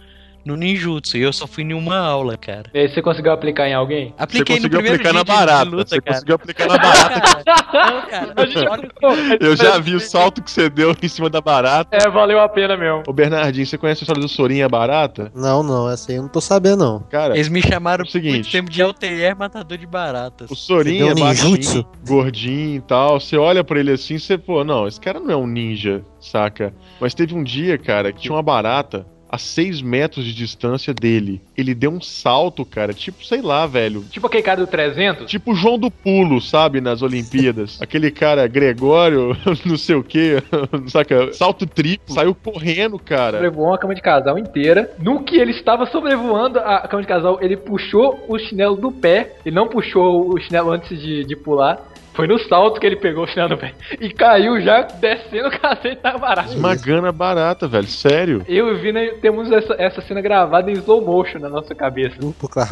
no 0.44 0.56
ninjutsu. 0.56 1.16
E 1.16 1.22
eu 1.22 1.32
só 1.32 1.46
fui 1.46 1.64
em 1.64 1.72
uma 1.72 1.98
aula, 1.98 2.36
cara. 2.36 2.70
E 2.74 2.78
aí 2.78 2.88
você 2.88 3.00
conseguiu 3.02 3.32
aplicar 3.32 3.68
em 3.68 3.74
alguém? 3.74 4.14
Apliquei 4.18 4.56
você 4.56 4.62
no 4.62 4.70
conseguiu 4.70 4.78
primeiro 4.78 4.96
aplicar 4.96 5.12
na 5.12 5.24
barata. 5.24 5.70
luta, 5.70 5.88
você 5.88 6.00
cara. 6.00 6.14
conseguiu 6.14 6.34
aplicar 6.34 6.66
na 6.68 6.78
barata. 6.78 7.40
Não, 7.72 8.02
cara, 8.08 8.34
olha- 8.70 9.38
Eu 9.40 9.56
já 9.56 9.78
vi 9.78 9.94
o 9.94 10.00
salto 10.00 10.42
que 10.42 10.50
você 10.50 10.68
deu 10.68 10.94
em 11.02 11.08
cima 11.08 11.30
da 11.30 11.40
barata. 11.40 11.96
É, 11.96 12.08
valeu 12.10 12.40
a 12.40 12.48
pena 12.48 12.76
mesmo. 12.76 13.02
Ô 13.06 13.12
Bernardinho, 13.12 13.66
você 13.66 13.78
conhece 13.78 14.02
a 14.02 14.04
história 14.04 14.20
do 14.20 14.28
Sorinha 14.28 14.68
Barata? 14.68 15.30
Não, 15.34 15.62
não, 15.62 15.88
essa 15.88 16.10
aí 16.12 16.16
eu 16.16 16.22
não 16.22 16.28
tô 16.28 16.40
sabendo, 16.40 16.84
não. 16.84 17.00
Cara, 17.10 17.34
Eles 17.34 17.48
me 17.48 17.62
chamaram 17.62 18.04
É 18.04 18.06
o 18.08 18.10
seguinte. 18.10 18.32
muito 18.34 18.50
tempo 18.50 18.70
de 18.70 18.82
LTR 18.82 19.34
matador 19.38 19.78
de 19.78 19.86
baratas. 19.86 20.50
o 20.50 20.54
Sorinha 20.56 21.12
é 21.12 21.14
baixinho, 21.14 21.84
gordinho 22.06 22.76
e 22.76 22.80
tal. 22.80 23.20
Você 23.20 23.36
olha 23.36 23.62
pra 23.62 23.78
ele 23.78 23.92
assim, 23.92 24.18
você, 24.18 24.36
pô, 24.36 24.64
não, 24.64 24.86
esse 24.88 25.00
cara 25.00 25.20
não 25.20 25.30
é 25.30 25.36
um 25.36 25.46
ninja, 25.46 26.02
saca? 26.20 26.72
Mas 27.00 27.14
teve 27.14 27.34
um 27.34 27.42
dia, 27.42 27.78
cara, 27.78 28.12
que 28.12 28.20
tinha 28.20 28.34
uma 28.34 28.42
barata 28.42 29.06
a 29.30 29.38
6 29.38 29.80
metros 29.80 30.24
de 30.24 30.34
distância 30.34 30.92
dele. 30.92 31.40
Ele 31.56 31.74
deu 31.74 31.90
um 31.90 32.00
salto, 32.00 32.64
cara, 32.64 32.92
tipo, 32.92 33.24
sei 33.24 33.40
lá, 33.40 33.64
velho. 33.66 34.04
Tipo 34.10 34.26
aquele 34.26 34.42
cara 34.42 34.60
do 34.60 34.66
300. 34.66 35.30
Tipo 35.30 35.52
o 35.52 35.54
João 35.54 35.78
do 35.78 35.90
Pulo, 35.90 36.40
sabe, 36.40 36.80
nas 36.80 37.00
Olimpíadas. 37.00 37.80
Aquele 37.82 38.10
cara, 38.10 38.46
Gregório, 38.48 39.36
não 39.64 39.76
sei 39.76 39.94
o 39.94 40.02
que, 40.02 40.42
saca? 40.88 41.32
Salto 41.32 41.64
triplo, 41.64 42.12
saiu 42.12 42.34
correndo, 42.34 42.98
cara. 42.98 43.38
Sobrevoou 43.38 43.68
uma 43.68 43.78
cama 43.78 43.94
de 43.94 44.02
casal 44.02 44.36
inteira. 44.36 44.90
No 44.98 45.22
que 45.22 45.38
ele 45.38 45.52
estava 45.52 45.86
sobrevoando 45.86 46.58
a 46.58 46.88
cama 46.88 47.02
de 47.02 47.08
casal, 47.08 47.38
ele 47.40 47.56
puxou 47.56 48.24
o 48.26 48.38
chinelo 48.38 48.76
do 48.76 48.90
pé. 48.90 49.36
Ele 49.46 49.54
não 49.54 49.68
puxou 49.68 50.34
o 50.34 50.40
chinelo 50.40 50.72
antes 50.72 51.00
de, 51.00 51.24
de 51.24 51.36
pular. 51.36 51.88
Foi 52.20 52.26
no 52.26 52.38
salto 52.38 52.78
que 52.78 52.86
ele 52.86 52.96
pegou 52.96 53.24
o 53.24 53.26
chinelo 53.26 53.48
do 53.48 53.56
pé. 53.56 53.72
E 53.98 54.12
caiu 54.12 54.60
já 54.60 54.82
descendo 54.82 55.48
o 55.48 55.58
cacete 55.58 56.02
da 56.02 56.18
barata. 56.18 56.52
Esmagando 56.52 57.06
a 57.06 57.12
barata, 57.12 57.66
velho, 57.66 57.86
sério. 57.86 58.44
Eu 58.46 58.68
e 58.68 58.72
o 58.74 58.78
Vina 58.78 59.00
temos 59.22 59.50
essa, 59.50 59.74
essa 59.78 60.02
cena 60.02 60.20
gravada 60.20 60.70
em 60.70 60.74
slow 60.74 61.00
motion 61.00 61.38
na 61.38 61.48
nossa 61.48 61.74
cabeça. 61.74 62.16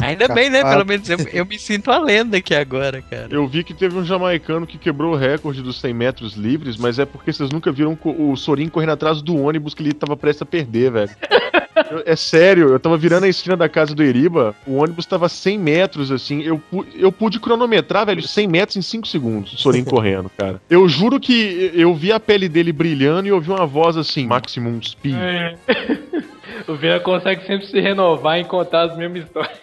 Ainda 0.01 0.27
bem, 0.27 0.51
né? 0.51 0.63
Pelo 0.63 0.85
menos 0.85 1.09
eu, 1.09 1.17
eu 1.33 1.45
me 1.47 1.57
sinto 1.57 1.89
a 1.89 1.97
lenda 1.97 2.37
aqui 2.37 2.53
agora, 2.53 3.01
cara. 3.01 3.27
Eu 3.31 3.47
vi 3.47 3.63
que 3.63 3.73
teve 3.73 3.97
um 3.97 4.05
jamaicano 4.05 4.67
que 4.67 4.77
quebrou 4.77 5.13
o 5.13 5.17
recorde 5.17 5.63
dos 5.63 5.81
100 5.81 5.93
metros 5.95 6.33
livres, 6.35 6.77
mas 6.77 6.99
é 6.99 7.05
porque 7.05 7.33
vocês 7.33 7.49
nunca 7.49 7.71
viram 7.71 7.97
o 8.03 8.35
Sorin 8.35 8.69
correndo 8.69 8.91
atrás 8.91 9.19
do 9.19 9.35
ônibus 9.35 9.73
que 9.73 9.81
ele 9.81 9.93
tava 9.93 10.15
prestes 10.15 10.43
a 10.43 10.45
perder, 10.45 10.91
velho. 10.91 11.09
Eu- 11.89 12.03
É 12.05 12.15
sério, 12.15 12.69
eu 12.69 12.79
tava 12.79 12.97
virando 12.97 13.23
a 13.25 13.27
esquina 13.27 13.55
da 13.57 13.67
casa 13.69 13.93
do 13.95 14.03
Eriba, 14.03 14.55
o 14.65 14.77
ônibus 14.77 15.05
tava 15.05 15.27
100 15.29 15.57
metros, 15.57 16.11
assim, 16.11 16.41
eu, 16.41 16.61
eu 16.95 17.11
pude 17.11 17.39
cronometrar, 17.39 18.05
velho, 18.05 18.21
100 18.21 18.47
metros 18.47 18.77
em 18.77 18.81
5 18.81 19.07
segundos, 19.07 19.53
o 19.53 19.57
Sorin 19.57 19.83
correndo, 19.85 20.29
cara. 20.37 20.61
Eu 20.69 20.87
juro 20.87 21.19
que 21.19 21.71
eu 21.73 21.93
vi 21.95 22.11
a 22.11 22.19
pele 22.19 22.47
dele 22.49 22.71
brilhando 22.71 23.27
e 23.27 23.31
ouvi 23.31 23.49
uma 23.49 23.65
voz 23.65 23.97
assim, 23.97 24.25
maximum 24.27 24.81
speed. 24.81 25.15
É. 25.17 25.55
o 26.67 26.75
Vina 26.75 26.99
consegue 26.99 27.45
sempre 27.45 27.65
se 27.67 27.79
renovar 27.79 28.39
e 28.39 28.43
contar 28.43 28.83
as 28.83 28.97
mesmas 28.97 29.23
histórias. 29.23 29.59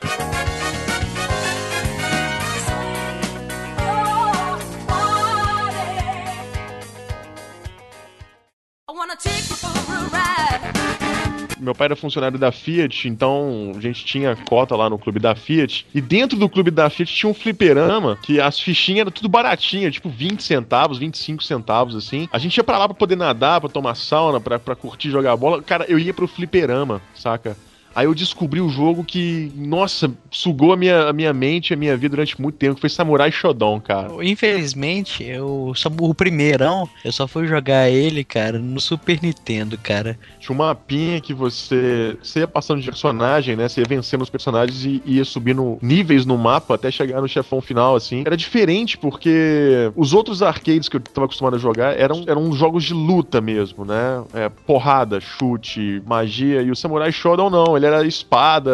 Meu 11.66 11.74
pai 11.74 11.86
era 11.86 11.96
funcionário 11.96 12.38
da 12.38 12.52
Fiat, 12.52 13.08
então 13.08 13.72
a 13.76 13.80
gente 13.80 14.04
tinha 14.04 14.36
cota 14.36 14.76
lá 14.76 14.88
no 14.88 14.96
clube 14.96 15.18
da 15.18 15.34
Fiat. 15.34 15.84
E 15.92 16.00
dentro 16.00 16.38
do 16.38 16.48
clube 16.48 16.70
da 16.70 16.88
Fiat 16.88 17.12
tinha 17.12 17.28
um 17.28 17.34
fliperama, 17.34 18.16
que 18.22 18.40
as 18.40 18.60
fichinhas 18.60 19.00
eram 19.00 19.10
tudo 19.10 19.28
baratinha, 19.28 19.90
tipo 19.90 20.08
20 20.08 20.44
centavos, 20.44 20.96
25 20.96 21.42
centavos, 21.42 21.96
assim. 21.96 22.28
A 22.32 22.38
gente 22.38 22.56
ia 22.56 22.62
pra 22.62 22.78
lá 22.78 22.86
pra 22.86 22.96
poder 22.96 23.16
nadar, 23.16 23.60
pra 23.60 23.68
tomar 23.68 23.96
sauna, 23.96 24.40
pra, 24.40 24.60
pra 24.60 24.76
curtir 24.76 25.10
jogar 25.10 25.36
bola. 25.36 25.60
Cara, 25.60 25.84
eu 25.88 25.98
ia 25.98 26.14
pro 26.14 26.28
fliperama, 26.28 27.02
saca? 27.16 27.56
Aí 27.96 28.04
eu 28.04 28.14
descobri 28.14 28.60
o 28.60 28.68
jogo 28.68 29.02
que, 29.02 29.50
nossa, 29.56 30.12
sugou 30.30 30.74
a 30.74 30.76
minha, 30.76 31.08
a 31.08 31.14
minha 31.14 31.32
mente 31.32 31.70
e 31.70 31.74
a 31.74 31.76
minha 31.78 31.96
vida 31.96 32.10
durante 32.10 32.38
muito 32.38 32.56
tempo, 32.56 32.74
que 32.74 32.82
foi 32.82 32.90
Samurai 32.90 33.32
Shodown, 33.32 33.80
cara. 33.80 34.12
Infelizmente, 34.22 35.24
eu 35.24 35.72
só 35.74 35.88
o 35.88 36.14
primeirão, 36.14 36.86
eu 37.02 37.10
só 37.10 37.26
fui 37.26 37.46
jogar 37.46 37.88
ele, 37.88 38.22
cara, 38.22 38.58
no 38.58 38.78
Super 38.82 39.18
Nintendo, 39.22 39.78
cara. 39.78 40.18
Tinha 40.38 40.54
uma 40.54 40.66
mapinha 40.66 41.22
que 41.22 41.32
você, 41.32 42.18
você 42.22 42.40
ia 42.40 42.46
passando 42.46 42.82
de 42.82 42.86
personagem, 42.86 43.56
né? 43.56 43.66
Você 43.66 43.80
ia 43.80 43.86
vencendo 43.88 44.20
os 44.20 44.28
personagens 44.28 44.84
e 44.84 45.00
ia 45.06 45.24
subindo 45.24 45.78
níveis 45.80 46.26
no 46.26 46.36
mapa 46.36 46.74
até 46.74 46.90
chegar 46.90 47.22
no 47.22 47.28
chefão 47.28 47.62
final, 47.62 47.96
assim. 47.96 48.24
Era 48.26 48.36
diferente 48.36 48.98
porque 48.98 49.90
os 49.96 50.12
outros 50.12 50.42
arcades 50.42 50.86
que 50.90 50.96
eu 50.96 51.00
tava 51.00 51.24
acostumado 51.24 51.56
a 51.56 51.58
jogar 51.58 51.98
eram, 51.98 52.24
eram 52.26 52.52
jogos 52.52 52.84
de 52.84 52.92
luta 52.92 53.40
mesmo, 53.40 53.86
né? 53.86 54.22
É, 54.34 54.50
porrada, 54.50 55.18
chute, 55.18 56.02
magia. 56.04 56.60
E 56.60 56.70
o 56.70 56.76
Samurai 56.76 57.10
Shodown 57.10 57.48
não, 57.48 57.74
ele 57.74 57.85
era 57.86 58.06
espada, 58.06 58.70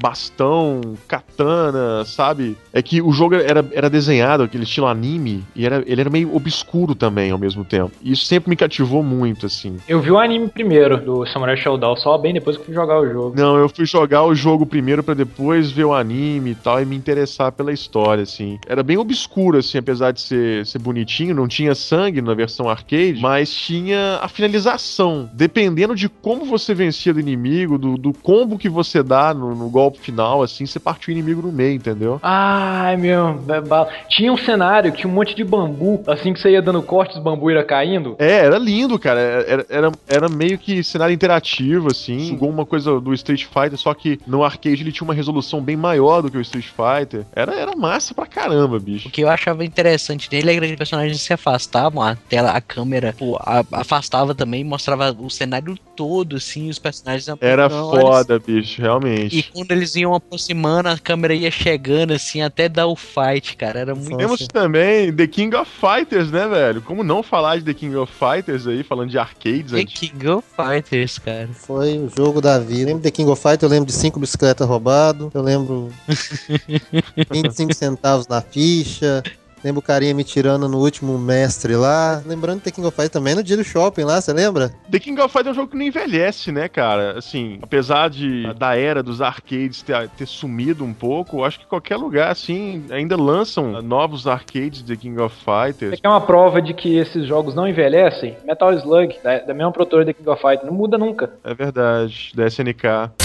bastão, 0.00 0.80
katana, 1.06 2.04
sabe? 2.04 2.56
É 2.72 2.82
que 2.82 3.00
o 3.00 3.12
jogo 3.12 3.34
era, 3.34 3.64
era 3.72 3.90
desenhado, 3.90 4.42
aquele 4.42 4.64
estilo 4.64 4.86
anime, 4.86 5.44
e 5.54 5.64
era, 5.64 5.82
ele 5.86 6.00
era 6.00 6.10
meio 6.10 6.34
obscuro 6.34 6.94
também 6.94 7.30
ao 7.30 7.38
mesmo 7.38 7.64
tempo. 7.64 7.92
E 8.02 8.12
isso 8.12 8.24
sempre 8.24 8.50
me 8.50 8.56
cativou 8.56 9.02
muito, 9.02 9.46
assim. 9.46 9.76
Eu 9.88 10.00
vi 10.00 10.10
o 10.10 10.18
anime 10.18 10.48
primeiro 10.48 10.98
do 10.98 11.26
Samurai 11.26 11.56
Shodown, 11.56 11.96
só 11.96 12.16
bem 12.18 12.34
depois 12.34 12.56
que 12.56 12.62
eu 12.62 12.66
fui 12.66 12.74
jogar 12.74 13.00
o 13.00 13.08
jogo. 13.08 13.34
Não, 13.36 13.56
eu 13.56 13.68
fui 13.68 13.86
jogar 13.86 14.24
o 14.24 14.34
jogo 14.34 14.66
primeiro 14.66 15.02
pra 15.02 15.14
depois 15.14 15.70
ver 15.70 15.84
o 15.84 15.94
anime 15.94 16.50
e 16.50 16.54
tal 16.54 16.80
e 16.80 16.86
me 16.86 16.96
interessar 16.96 17.52
pela 17.52 17.72
história, 17.72 18.22
assim. 18.22 18.58
Era 18.66 18.82
bem 18.82 18.96
obscuro, 18.96 19.58
assim, 19.58 19.78
apesar 19.78 20.12
de 20.12 20.20
ser, 20.20 20.66
ser 20.66 20.78
bonitinho, 20.78 21.34
não 21.34 21.48
tinha 21.48 21.74
sangue 21.74 22.20
na 22.20 22.34
versão 22.34 22.68
arcade, 22.68 23.18
mas 23.20 23.52
tinha 23.52 24.18
a 24.20 24.28
finalização. 24.28 25.28
Dependendo 25.32 25.94
de 25.94 26.08
como 26.08 26.44
você 26.44 26.74
vencia 26.74 27.12
do 27.12 27.20
inimigo, 27.20 27.78
do, 27.78 27.96
do 27.96 28.12
combo 28.12 28.53
que 28.58 28.68
você 28.68 29.02
dá 29.02 29.32
no, 29.34 29.54
no 29.54 29.68
golpe 29.68 29.98
final, 30.00 30.42
assim, 30.42 30.66
você 30.66 30.78
parte 30.78 31.08
o 31.08 31.10
inimigo 31.12 31.42
no 31.42 31.52
meio, 31.52 31.74
entendeu? 31.74 32.18
Ai, 32.22 32.96
meu. 32.96 33.42
é 33.48 33.60
bala. 33.60 33.88
Tinha 34.08 34.32
um 34.32 34.36
cenário, 34.36 34.92
tinha 34.92 35.08
um 35.10 35.14
monte 35.14 35.34
de 35.34 35.44
bambu, 35.44 36.02
assim 36.06 36.32
que 36.32 36.40
você 36.40 36.50
ia 36.50 36.62
dando 36.62 36.82
corte, 36.82 37.16
os 37.16 37.22
bambu 37.22 37.50
ia 37.50 37.64
caindo. 37.64 38.16
É, 38.18 38.44
era 38.44 38.58
lindo, 38.58 38.98
cara. 38.98 39.20
Era, 39.20 39.66
era, 39.68 39.92
era 40.08 40.28
meio 40.28 40.58
que 40.58 40.82
cenário 40.82 41.14
interativo, 41.14 41.88
assim. 41.90 42.32
Igual 42.32 42.50
uma 42.50 42.66
coisa 42.66 43.00
do 43.00 43.12
Street 43.14 43.44
Fighter, 43.44 43.76
só 43.78 43.94
que 43.94 44.18
no 44.26 44.44
arcade 44.44 44.82
ele 44.82 44.92
tinha 44.92 45.06
uma 45.06 45.14
resolução 45.14 45.60
bem 45.60 45.76
maior 45.76 46.22
do 46.22 46.30
que 46.30 46.36
o 46.36 46.40
Street 46.40 46.66
Fighter. 46.66 47.24
Era, 47.34 47.54
era 47.54 47.76
massa 47.76 48.14
pra 48.14 48.26
caramba, 48.26 48.78
bicho. 48.78 49.08
O 49.08 49.10
que 49.10 49.22
eu 49.22 49.28
achava 49.28 49.64
interessante 49.64 50.28
nele 50.30 50.50
é 50.50 50.58
que 50.60 50.64
os 50.66 50.76
personagens 50.76 51.20
se 51.20 51.32
afastavam, 51.32 52.02
a 52.02 52.14
tela, 52.16 52.50
a 52.50 52.60
câmera 52.60 53.14
pô, 53.18 53.36
a- 53.40 53.64
afastava 53.72 54.34
também, 54.34 54.64
mostrava 54.64 55.14
o 55.18 55.30
cenário 55.30 55.76
todo, 55.96 56.36
assim, 56.36 56.68
os 56.68 56.78
personagens 56.78 57.28
Era 57.40 57.68
foda, 57.70 58.40
bicho, 58.46 58.80
realmente. 58.80 59.38
E 59.38 59.42
quando 59.42 59.70
eles 59.72 59.94
iam 59.94 60.14
aproximando, 60.14 60.88
a 60.88 60.98
câmera 60.98 61.34
ia 61.34 61.50
chegando, 61.50 62.12
assim, 62.12 62.42
até 62.42 62.68
dar 62.68 62.86
o 62.86 62.96
fight, 62.96 63.56
cara. 63.56 63.80
Era 63.80 63.94
muito. 63.94 64.16
Temos 64.16 64.46
também 64.48 65.12
The 65.12 65.26
King 65.26 65.54
of 65.56 65.70
Fighters, 65.70 66.30
né, 66.30 66.46
velho? 66.46 66.82
Como 66.82 67.02
não 67.02 67.22
falar 67.22 67.58
de 67.58 67.64
The 67.64 67.74
King 67.74 67.96
of 67.96 68.12
Fighters 68.12 68.66
aí, 68.66 68.82
falando 68.82 69.10
de 69.10 69.18
arcades 69.18 69.72
The 69.72 69.80
antigos. 69.80 69.98
King 69.98 70.28
of 70.28 70.46
Fighters, 70.56 71.18
cara. 71.18 71.48
Foi 71.52 71.98
o 71.98 72.10
jogo 72.16 72.40
da 72.40 72.58
vida. 72.58 72.86
Lembro 72.86 73.02
de 73.02 73.10
King 73.10 73.30
of 73.30 73.42
Fight, 73.42 73.62
eu 73.62 73.68
lembro 73.68 73.86
de 73.86 73.92
5 73.92 74.18
bicicletas 74.18 74.66
roubadas. 74.66 75.28
Eu 75.34 75.42
lembro 75.42 75.90
25 77.30 77.74
centavos 77.74 78.26
na 78.28 78.40
ficha. 78.40 79.22
Lembro 79.64 79.80
o 79.80 79.82
carinha 79.82 80.12
me 80.12 80.22
tirando 80.22 80.68
no 80.68 80.78
último 80.78 81.18
mestre 81.18 81.74
lá. 81.74 82.22
Lembrando 82.26 82.58
de 82.58 82.64
The 82.64 82.70
King 82.70 82.86
of 82.86 82.94
Fight 82.94 83.10
também 83.10 83.34
no 83.34 83.42
dia 83.42 83.56
do 83.56 83.64
shopping 83.64 84.02
lá, 84.02 84.20
você 84.20 84.30
lembra? 84.30 84.70
The 84.90 84.98
King 84.98 85.18
of 85.22 85.32
Fighters 85.32 85.46
é 85.46 85.50
um 85.52 85.54
jogo 85.54 85.70
que 85.70 85.76
não 85.78 85.86
envelhece, 85.86 86.52
né, 86.52 86.68
cara? 86.68 87.18
Assim, 87.18 87.58
apesar 87.62 88.10
de 88.10 88.52
da 88.58 88.76
era 88.76 89.02
dos 89.02 89.22
arcades 89.22 89.80
ter, 89.80 90.06
ter 90.10 90.26
sumido 90.26 90.84
um 90.84 90.92
pouco, 90.92 91.38
eu 91.38 91.44
acho 91.46 91.60
que 91.60 91.66
qualquer 91.66 91.96
lugar, 91.96 92.30
assim, 92.30 92.84
ainda 92.90 93.16
lançam 93.16 93.80
novos 93.80 94.26
arcades 94.26 94.82
de 94.82 94.94
The 94.94 95.00
King 95.00 95.18
of 95.18 95.34
Fighters. 95.34 95.92
Você 95.92 96.02
quer 96.02 96.08
uma 96.10 96.20
prova 96.20 96.60
de 96.60 96.74
que 96.74 96.98
esses 96.98 97.26
jogos 97.26 97.54
não 97.54 97.66
envelhecem? 97.66 98.36
Metal 98.44 98.70
Slug, 98.74 99.16
da, 99.24 99.38
da 99.38 99.54
mesma 99.54 99.72
produtora 99.72 100.04
da 100.04 100.12
King 100.12 100.28
of 100.28 100.42
Fighters, 100.42 100.66
não 100.66 100.74
muda 100.74 100.98
nunca. 100.98 101.30
É 101.42 101.54
verdade, 101.54 102.32
da 102.34 102.46
SNK. 102.46 103.23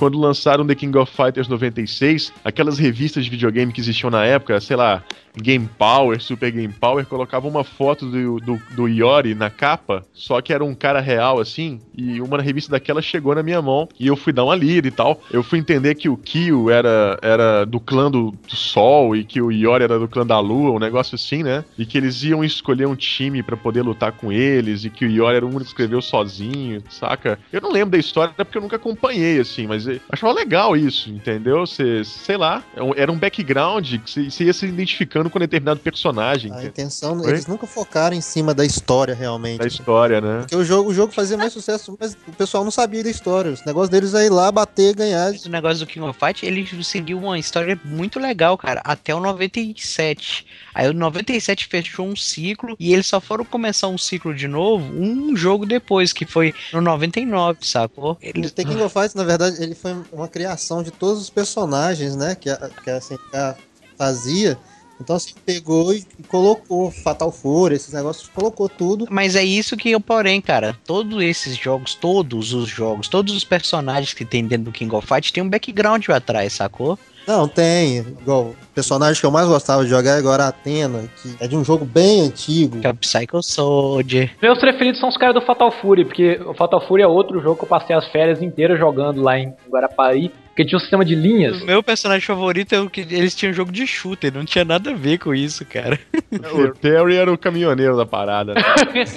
Quando 0.00 0.18
lançaram 0.18 0.66
The 0.66 0.74
King 0.74 0.96
of 0.96 1.14
Fighters 1.14 1.46
96, 1.46 2.32
aquelas 2.42 2.78
revistas 2.78 3.22
de 3.22 3.30
videogame 3.30 3.70
que 3.70 3.82
existiam 3.82 4.08
na 4.08 4.24
época, 4.24 4.58
sei 4.58 4.74
lá, 4.74 5.04
Game 5.36 5.68
Power, 5.78 6.20
Super 6.20 6.50
Game 6.50 6.72
Power, 6.72 7.06
colocavam 7.06 7.50
uma 7.50 7.64
foto 7.64 8.06
do, 8.06 8.38
do, 8.40 8.62
do 8.72 8.88
Iori 8.88 9.34
na 9.34 9.50
capa, 9.50 10.04
só 10.12 10.40
que 10.40 10.52
era 10.52 10.64
um 10.64 10.74
cara 10.74 11.00
real 11.00 11.40
assim, 11.40 11.80
e 11.96 12.20
uma 12.20 12.40
revista 12.40 12.72
daquela 12.72 13.02
chegou 13.02 13.34
na 13.34 13.42
minha 13.42 13.60
mão 13.62 13.88
e 13.98 14.06
eu 14.06 14.16
fui 14.16 14.32
dar 14.32 14.44
uma 14.44 14.56
lida 14.56 14.88
e 14.88 14.90
tal. 14.90 15.20
Eu 15.30 15.42
fui 15.42 15.58
entender 15.58 15.94
que 15.94 16.08
o 16.08 16.16
Kyo 16.16 16.70
era, 16.70 17.18
era 17.22 17.64
do 17.64 17.80
clã 17.80 18.10
do, 18.10 18.30
do 18.30 18.56
Sol 18.56 19.14
e 19.14 19.24
que 19.24 19.40
o 19.40 19.50
Iori 19.50 19.84
era 19.84 19.98
do 19.98 20.08
clã 20.08 20.26
da 20.26 20.38
Lua, 20.38 20.72
um 20.72 20.78
negócio 20.78 21.14
assim, 21.14 21.42
né? 21.42 21.64
E 21.78 21.86
que 21.86 21.98
eles 21.98 22.22
iam 22.22 22.44
escolher 22.44 22.86
um 22.86 22.96
time 22.96 23.42
pra 23.42 23.56
poder 23.56 23.82
lutar 23.82 24.12
com 24.12 24.32
eles 24.32 24.84
e 24.84 24.90
que 24.90 25.04
o 25.04 25.10
Iori 25.10 25.36
era 25.36 25.44
o 25.44 25.48
único 25.48 25.64
que 25.64 25.68
escreveu 25.68 26.00
sozinho, 26.00 26.82
saca? 26.88 27.38
Eu 27.52 27.60
não 27.60 27.70
lembro 27.70 27.90
da 27.90 27.98
história 27.98 28.34
porque 28.36 28.58
eu 28.58 28.62
nunca 28.62 28.76
acompanhei, 28.76 29.38
assim, 29.40 29.66
mas 29.66 29.86
achava 30.08 30.32
legal 30.32 30.76
isso, 30.76 31.10
entendeu? 31.10 31.66
Você, 31.66 32.04
sei 32.04 32.36
lá, 32.36 32.62
é 32.76 33.00
era 33.00 33.10
um 33.10 33.18
background 33.18 33.96
que 34.04 34.30
você 34.30 34.44
ia 34.44 34.52
se 34.52 34.66
identificando 34.66 35.19
focando 35.20 35.30
com 35.30 35.38
determinado 35.38 35.80
personagem. 35.80 36.52
A 36.52 36.64
intenção, 36.64 37.18
Oi? 37.20 37.28
eles 37.28 37.46
nunca 37.46 37.66
focaram 37.66 38.16
em 38.16 38.20
cima 38.20 38.54
da 38.54 38.64
história 38.64 39.14
realmente. 39.14 39.58
Da 39.58 39.66
história, 39.66 40.20
né? 40.20 40.40
Porque 40.40 40.56
o 40.56 40.64
jogo, 40.64 40.90
o 40.90 40.94
jogo 40.94 41.12
fazia 41.12 41.36
mais 41.36 41.52
sucesso, 41.52 41.96
mas 41.98 42.16
o 42.26 42.32
pessoal 42.32 42.64
não 42.64 42.70
sabia 42.70 43.02
da 43.02 43.10
história. 43.10 43.52
Os 43.52 43.64
negócios 43.64 43.90
deles 43.90 44.14
é 44.14 44.26
ir 44.26 44.30
lá, 44.30 44.50
bater, 44.50 44.94
ganhar. 44.94 45.32
O 45.44 45.48
negócio 45.48 45.80
do 45.80 45.86
King 45.86 46.06
of 46.06 46.18
Fight, 46.18 46.44
ele 46.44 46.66
seguiu 46.82 47.18
uma 47.18 47.38
história 47.38 47.78
muito 47.84 48.18
legal, 48.18 48.56
cara, 48.56 48.80
até 48.84 49.14
o 49.14 49.20
97. 49.20 50.46
Aí 50.74 50.88
o 50.88 50.94
97 50.94 51.66
fechou 51.66 52.06
um 52.06 52.16
ciclo 52.16 52.76
e 52.78 52.92
eles 52.92 53.06
só 53.06 53.20
foram 53.20 53.44
começar 53.44 53.88
um 53.88 53.98
ciclo 53.98 54.34
de 54.34 54.48
novo 54.48 54.84
um 54.90 55.36
jogo 55.36 55.66
depois, 55.66 56.12
que 56.12 56.24
foi 56.24 56.54
no 56.72 56.80
99, 56.80 57.58
sacou? 57.62 58.12
O 58.12 58.18
Eles... 58.20 58.52
The 58.52 58.64
King 58.64 58.82
of 58.82 58.92
Fighters, 58.92 59.14
na 59.14 59.24
verdade, 59.24 59.62
ele 59.62 59.74
foi 59.74 59.94
uma 60.12 60.28
criação 60.28 60.82
de 60.82 60.90
todos 60.90 61.20
os 61.20 61.30
personagens, 61.30 62.16
né? 62.16 62.34
Que 62.34 62.48
a, 62.48 62.70
que 62.82 62.90
a 62.90 62.98
SNK 62.98 63.56
fazia. 64.00 64.58
Então, 65.00 65.16
assim, 65.16 65.34
pegou 65.46 65.92
e 65.94 66.04
colocou 66.28 66.90
Fatal 66.90 67.32
Fury, 67.32 67.74
esses 67.74 67.92
negócios, 67.92 68.28
colocou 68.28 68.68
tudo. 68.68 69.06
Mas 69.10 69.34
é 69.34 69.42
isso 69.42 69.76
que 69.76 69.90
eu, 69.90 70.00
porém, 70.00 70.40
cara, 70.40 70.76
todos 70.84 71.22
esses 71.22 71.56
jogos, 71.56 71.94
todos 71.94 72.52
os 72.52 72.68
jogos, 72.68 73.08
todos 73.08 73.34
os 73.34 73.44
personagens 73.44 74.12
que 74.12 74.24
tem 74.24 74.44
dentro 74.44 74.66
do 74.66 74.72
King 74.72 74.94
of 74.94 75.06
Fight 75.06 75.32
tem 75.32 75.42
um 75.42 75.48
background 75.48 76.06
atrás, 76.10 76.52
sacou? 76.52 76.98
Não, 77.26 77.46
tem. 77.46 77.98
Igual, 77.98 78.42
o 78.42 78.56
personagem 78.74 79.20
que 79.20 79.26
eu 79.26 79.30
mais 79.30 79.46
gostava 79.46 79.84
de 79.84 79.90
jogar 79.90 80.12
é 80.12 80.18
agora 80.18 80.44
a 80.44 80.48
Atena, 80.48 81.04
que 81.22 81.36
é 81.38 81.46
de 81.46 81.56
um 81.56 81.64
jogo 81.64 81.84
bem 81.84 82.22
antigo. 82.22 82.80
Que 82.80 82.86
é 82.86 82.90
o 82.90 82.94
Psycho 82.94 83.42
Soldier. 83.42 84.32
Meus 84.42 84.58
preferidos 84.58 85.00
são 85.00 85.08
os 85.08 85.16
caras 85.16 85.34
do 85.34 85.42
Fatal 85.42 85.70
Fury, 85.70 86.04
porque 86.04 86.40
o 86.44 86.54
Fatal 86.54 86.84
Fury 86.86 87.02
é 87.02 87.06
outro 87.06 87.40
jogo 87.40 87.56
que 87.56 87.64
eu 87.64 87.68
passei 87.68 87.94
as 87.94 88.06
férias 88.08 88.42
inteiras 88.42 88.78
jogando 88.78 89.22
lá 89.22 89.38
em 89.38 89.54
Guarapari, 89.70 90.32
porque 90.60 90.64
tinha 90.64 90.76
um 90.76 90.80
sistema 90.80 91.04
de 91.04 91.14
linhas. 91.14 91.62
O 91.62 91.66
meu 91.66 91.82
personagem 91.82 92.26
favorito 92.26 92.74
é 92.74 92.80
o 92.80 92.90
que 92.90 93.00
eles 93.00 93.34
tinham 93.34 93.50
um 93.50 93.54
jogo 93.54 93.72
de 93.72 93.86
shooter, 93.86 94.32
não 94.32 94.44
tinha 94.44 94.64
nada 94.64 94.90
a 94.90 94.94
ver 94.94 95.18
com 95.18 95.34
isso, 95.34 95.64
cara. 95.64 95.98
O 96.30 96.68
Terry 96.68 97.16
era 97.16 97.32
o 97.32 97.36
caminhoneiro 97.36 97.96
da 97.96 98.06
parada. 98.06 98.54
né? 98.54 98.62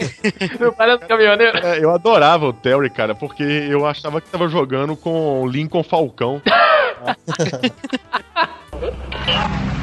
Meu 0.59 0.73
pai 0.73 0.89
era 0.89 0.97
do 0.97 1.05
caminhoneiro. 1.05 1.57
É, 1.59 1.83
eu 1.83 1.91
adorava 1.91 2.47
o 2.47 2.53
Terry, 2.53 2.89
cara, 2.89 3.13
porque 3.13 3.43
eu 3.43 3.85
achava 3.85 4.19
que 4.19 4.27
tava 4.29 4.47
jogando 4.47 4.95
com 4.95 5.43
o 5.43 5.47
Lincoln 5.47 5.83
Falcão. 5.83 6.41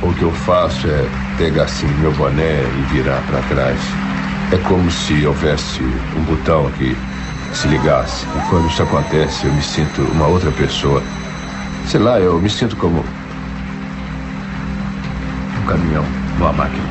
O 0.03 0.15
que 0.15 0.23
eu 0.23 0.33
faço 0.33 0.89
é 0.89 1.07
pegar 1.39 1.65
assim 1.65 1.87
meu 2.01 2.11
boné 2.13 2.63
e 2.63 2.95
virar 2.95 3.23
para 3.27 3.41
trás. 3.43 3.79
É 4.53 4.57
como 4.67 4.91
se 4.91 5.27
houvesse 5.27 5.83
um 5.83 6.23
botão 6.25 6.71
que 6.73 6.97
se 7.55 7.69
ligasse. 7.69 8.27
E 8.27 8.49
quando 8.49 8.69
isso 8.69 8.83
acontece, 8.83 9.47
eu 9.47 9.53
me 9.53 9.63
sinto 9.63 10.01
uma 10.03 10.27
outra 10.27 10.51
pessoa. 10.53 11.03
Sei 11.91 11.99
lá, 11.99 12.21
eu 12.21 12.39
me 12.41 12.49
sinto 12.49 12.77
como 12.77 13.01
um 15.61 15.67
caminhão, 15.67 16.05
uma 16.37 16.53
máquina. 16.53 16.85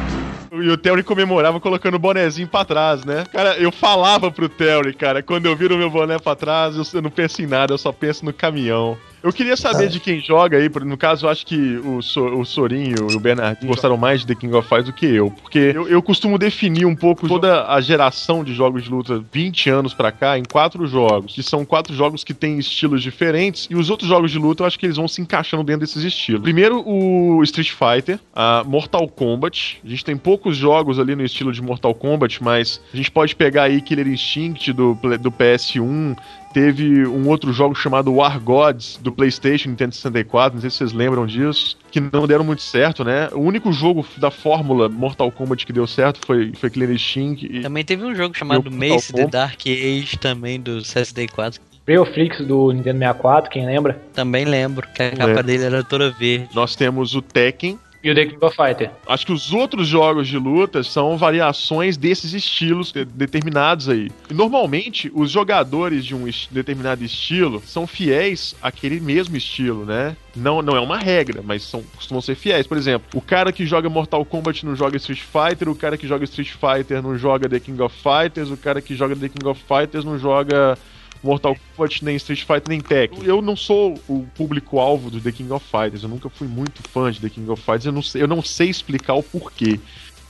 E 0.52 0.70
o 0.70 0.78
Terry 0.78 1.04
comemorava 1.04 1.58
colocando 1.58 1.94
o 1.94 2.00
bonezinho 2.00 2.50
pra 2.50 2.66
trás, 2.66 3.06
né? 3.06 3.24
Cara, 3.32 3.56
eu 3.58 3.72
falava 3.72 4.30
pro 4.30 4.50
Terry, 4.50 4.94
cara, 4.94 5.24
quando 5.24 5.46
eu 5.46 5.56
viro 5.56 5.78
meu 5.78 5.90
boné 5.90 6.20
pra 6.20 6.36
trás, 6.36 6.76
eu 6.94 7.02
não 7.02 7.10
penso 7.10 7.42
em 7.42 7.48
nada, 7.48 7.74
eu 7.74 7.78
só 7.78 7.94
penso 7.94 8.26
no 8.26 8.34
caminhão. 8.34 8.98
Eu 9.22 9.34
queria 9.34 9.58
saber 9.58 9.90
de 9.90 10.00
quem 10.00 10.20
joga 10.20 10.58
aí, 10.58 10.70
no 10.86 10.98
caso, 10.98 11.26
eu 11.26 11.30
acho 11.30 11.46
que 11.46 11.78
o, 11.78 12.02
so, 12.02 12.22
o 12.22 12.46
Sorinho 12.46 12.96
e 13.12 13.16
o 13.16 13.20
Bernardinho 13.20 13.68
gostaram 13.68 13.98
mais 13.98 14.22
de 14.22 14.28
The 14.28 14.36
King 14.36 14.56
of 14.56 14.68
Fighters 14.68 14.86
do 14.86 14.94
que 14.94 15.06
eu, 15.06 15.30
porque 15.30 15.74
eu, 15.76 15.88
eu 15.88 16.02
costumo 16.02 16.38
definir 16.38 16.86
um 16.86 16.96
pouco 16.96 17.28
toda 17.28 17.68
a 17.68 17.82
geração 17.82 18.44
de 18.44 18.54
jogos 18.54 18.84
de 18.84 18.90
luta 18.90 19.24
20 19.32 19.70
anos 19.70 19.94
pra 19.94 20.12
cá 20.12 20.38
em 20.38 20.44
quatro 20.44 20.88
jogos, 20.88 21.34
que 21.34 21.44
são 21.44 21.66
quatro 21.66 21.94
jogos 21.94 22.24
que 22.24 22.34
têm 22.34 22.60
estilos 22.60 23.04
diferentes, 23.04 23.68
e 23.70 23.76
os 23.76 23.90
outros 23.90 24.08
jogos 24.08 24.32
de 24.32 24.38
luta 24.38 24.64
eu 24.64 24.68
acho 24.68 24.80
que 24.80 24.86
eles 24.86 24.96
vão 24.96 25.08
se 25.08 25.22
encaixando 25.22 25.64
dentro 25.64 25.82
desses 25.82 26.04
estilos. 26.04 26.42
Primeiro, 26.42 26.82
o 26.88 27.44
Street 27.44 27.72
Fighter, 27.72 28.20
a 28.34 28.64
Mortal 28.66 29.08
Kombat. 29.08 29.82
A 29.84 29.88
gente 29.88 30.06
tem 30.06 30.16
poucos 30.16 30.56
jogos 30.56 31.00
ali 31.00 31.16
no 31.16 31.24
estilo 31.24 31.52
de 31.52 31.62
Mortal 31.62 31.94
Kombat, 31.94 32.42
mas 32.44 32.82
a 32.94 32.98
gente 32.98 33.12
pode 33.12 33.36
pegar 33.36 33.64
aí 33.64 33.82
Killer 33.82 34.08
Instinct 34.08 34.72
do, 34.74 34.98
do 35.20 35.32
PS1, 35.32 36.16
Teve 36.54 37.06
um 37.06 37.28
outro 37.28 37.54
jogo 37.54 37.76
chamado 37.76 38.14
War 38.14 38.40
Gods 38.40 38.98
do 39.02 39.12
PlayStation 39.12 39.70
Nintendo 39.70 39.94
64, 39.94 40.56
não 40.56 40.62
sei 40.62 40.70
se 40.70 40.78
vocês 40.78 40.94
lembram 40.94 41.26
disso, 41.26 41.78
que 41.92 42.00
não 42.00 42.28
deram 42.28 42.44
muito 42.44 42.62
certo, 42.62 43.04
né? 43.04 43.30
O 43.34 43.40
único 43.40 43.72
jogo 43.72 44.06
da 44.18 44.32
fórmula 44.32 44.90
Mortal 44.90 45.32
Kombat 45.32 45.66
que 45.66 45.74
deu 45.74 45.86
certo 45.86 46.20
foi, 46.26 46.52
foi. 46.54 46.70
E... 46.70 47.62
Também 47.62 47.84
teve 47.84 48.04
um 48.04 48.16
jogo 48.16 48.36
chamado 48.36 48.72
Mace 48.72 49.14
The. 49.14 49.28
Dark 49.28 49.62
Age 49.66 50.18
também 50.20 50.60
do 50.60 50.80
CSD4. 50.80 51.60
Freoflix 51.86 52.46
do 52.46 52.72
Nintendo 52.72 53.00
64, 53.00 53.50
quem 53.50 53.66
lembra? 53.66 54.00
Também 54.14 54.46
lembro 54.46 54.88
que 54.94 55.02
a 55.02 55.12
capa 55.12 55.40
É. 55.40 55.44
dele 55.44 55.64
era 55.64 55.84
toda 55.84 56.12
verde. 56.12 56.48
Nós 56.54 56.76
temos 56.76 57.16
o 57.16 57.22
Tekken. 57.22 57.80
E 58.02 58.10
o 58.10 58.16
The 58.16 58.26
King 58.28 58.46
of 58.46 58.56
Fighter. 58.56 58.92
Acho 59.06 59.26
que 59.26 59.34
os 59.34 59.52
outros 59.52 59.86
jogos 59.88 60.28
de 60.28 60.38
luta 60.38 60.82
são 60.84 61.18
variações 61.18 61.98
desses 61.98 62.34
estilos 62.34 62.94
de- 62.94 63.04
determinados 63.04 63.90
aí. 63.90 64.10
E 64.30 64.34
normalmente, 64.34 65.12
os 65.14 65.30
jogadores 65.32 66.06
de 66.06 66.16
um 66.16 66.30
determinado 66.50 67.04
estilo 67.04 67.62
são 67.66 67.86
fiéis 67.86 68.56
àquele 68.62 69.02
mesmo 69.02 69.36
estilo, 69.36 69.84
né? 69.86 70.16
Não, 70.34 70.62
não 70.62 70.78
é 70.78 70.80
uma 70.80 70.98
regra, 70.98 71.42
mas 71.44 71.64
são, 71.64 71.84
costumam 71.96 72.22
ser 72.22 72.36
fiéis. 72.36 72.66
Por 72.66 72.78
exemplo, 72.78 73.06
o 73.14 73.22
cara 73.22 73.52
que 73.52 73.66
joga 73.66 73.90
Mortal 73.90 74.24
Kombat 74.24 74.66
não 74.66 74.78
joga 74.78 74.96
Street 74.96 75.20
Fighter, 75.22 75.68
o 75.68 75.76
cara 75.76 75.98
que 75.98 76.08
joga 76.08 76.24
Street 76.24 76.52
Fighter 76.52 77.02
não 77.02 77.18
joga 77.18 77.50
The 77.50 77.60
King 77.60 77.82
of 77.82 77.94
Fighters, 78.02 78.50
o 78.50 78.56
cara 78.56 78.82
que 78.82 78.96
joga 78.96 79.14
The 79.14 79.28
King 79.28 79.46
of 79.46 79.62
Fighters 79.68 80.06
não 80.06 80.18
joga 80.18 80.78
Mortal 81.24 81.56
Kombat, 81.76 82.04
nem 82.06 82.16
Street 82.16 82.40
Fighter, 82.42 82.64
nem 82.70 82.80
Tekken. 82.82 83.24
Eu 83.24 83.42
não 83.42 83.56
sou 83.56 84.00
o 84.08 84.26
público-alvo 84.36 85.10
do 85.10 85.20
The 85.20 85.32
King 85.32 85.52
of 85.52 85.66
Fighters. 85.66 86.04
Eu 86.04 86.10
nunca 86.10 86.30
fui 86.30 86.48
muito 86.48 86.82
fã 86.94 87.12
de 87.12 87.20
The 87.20 87.30
King 87.30 87.50
of 87.50 87.62
Fighters. 87.62 87.86
Eu 87.86 87.92
não 87.92 88.02
sei, 88.02 88.22
eu 88.22 88.28
não 88.28 88.42
sei 88.42 88.70
explicar 88.70 89.14
o 89.16 89.24
porquê. 89.24 89.80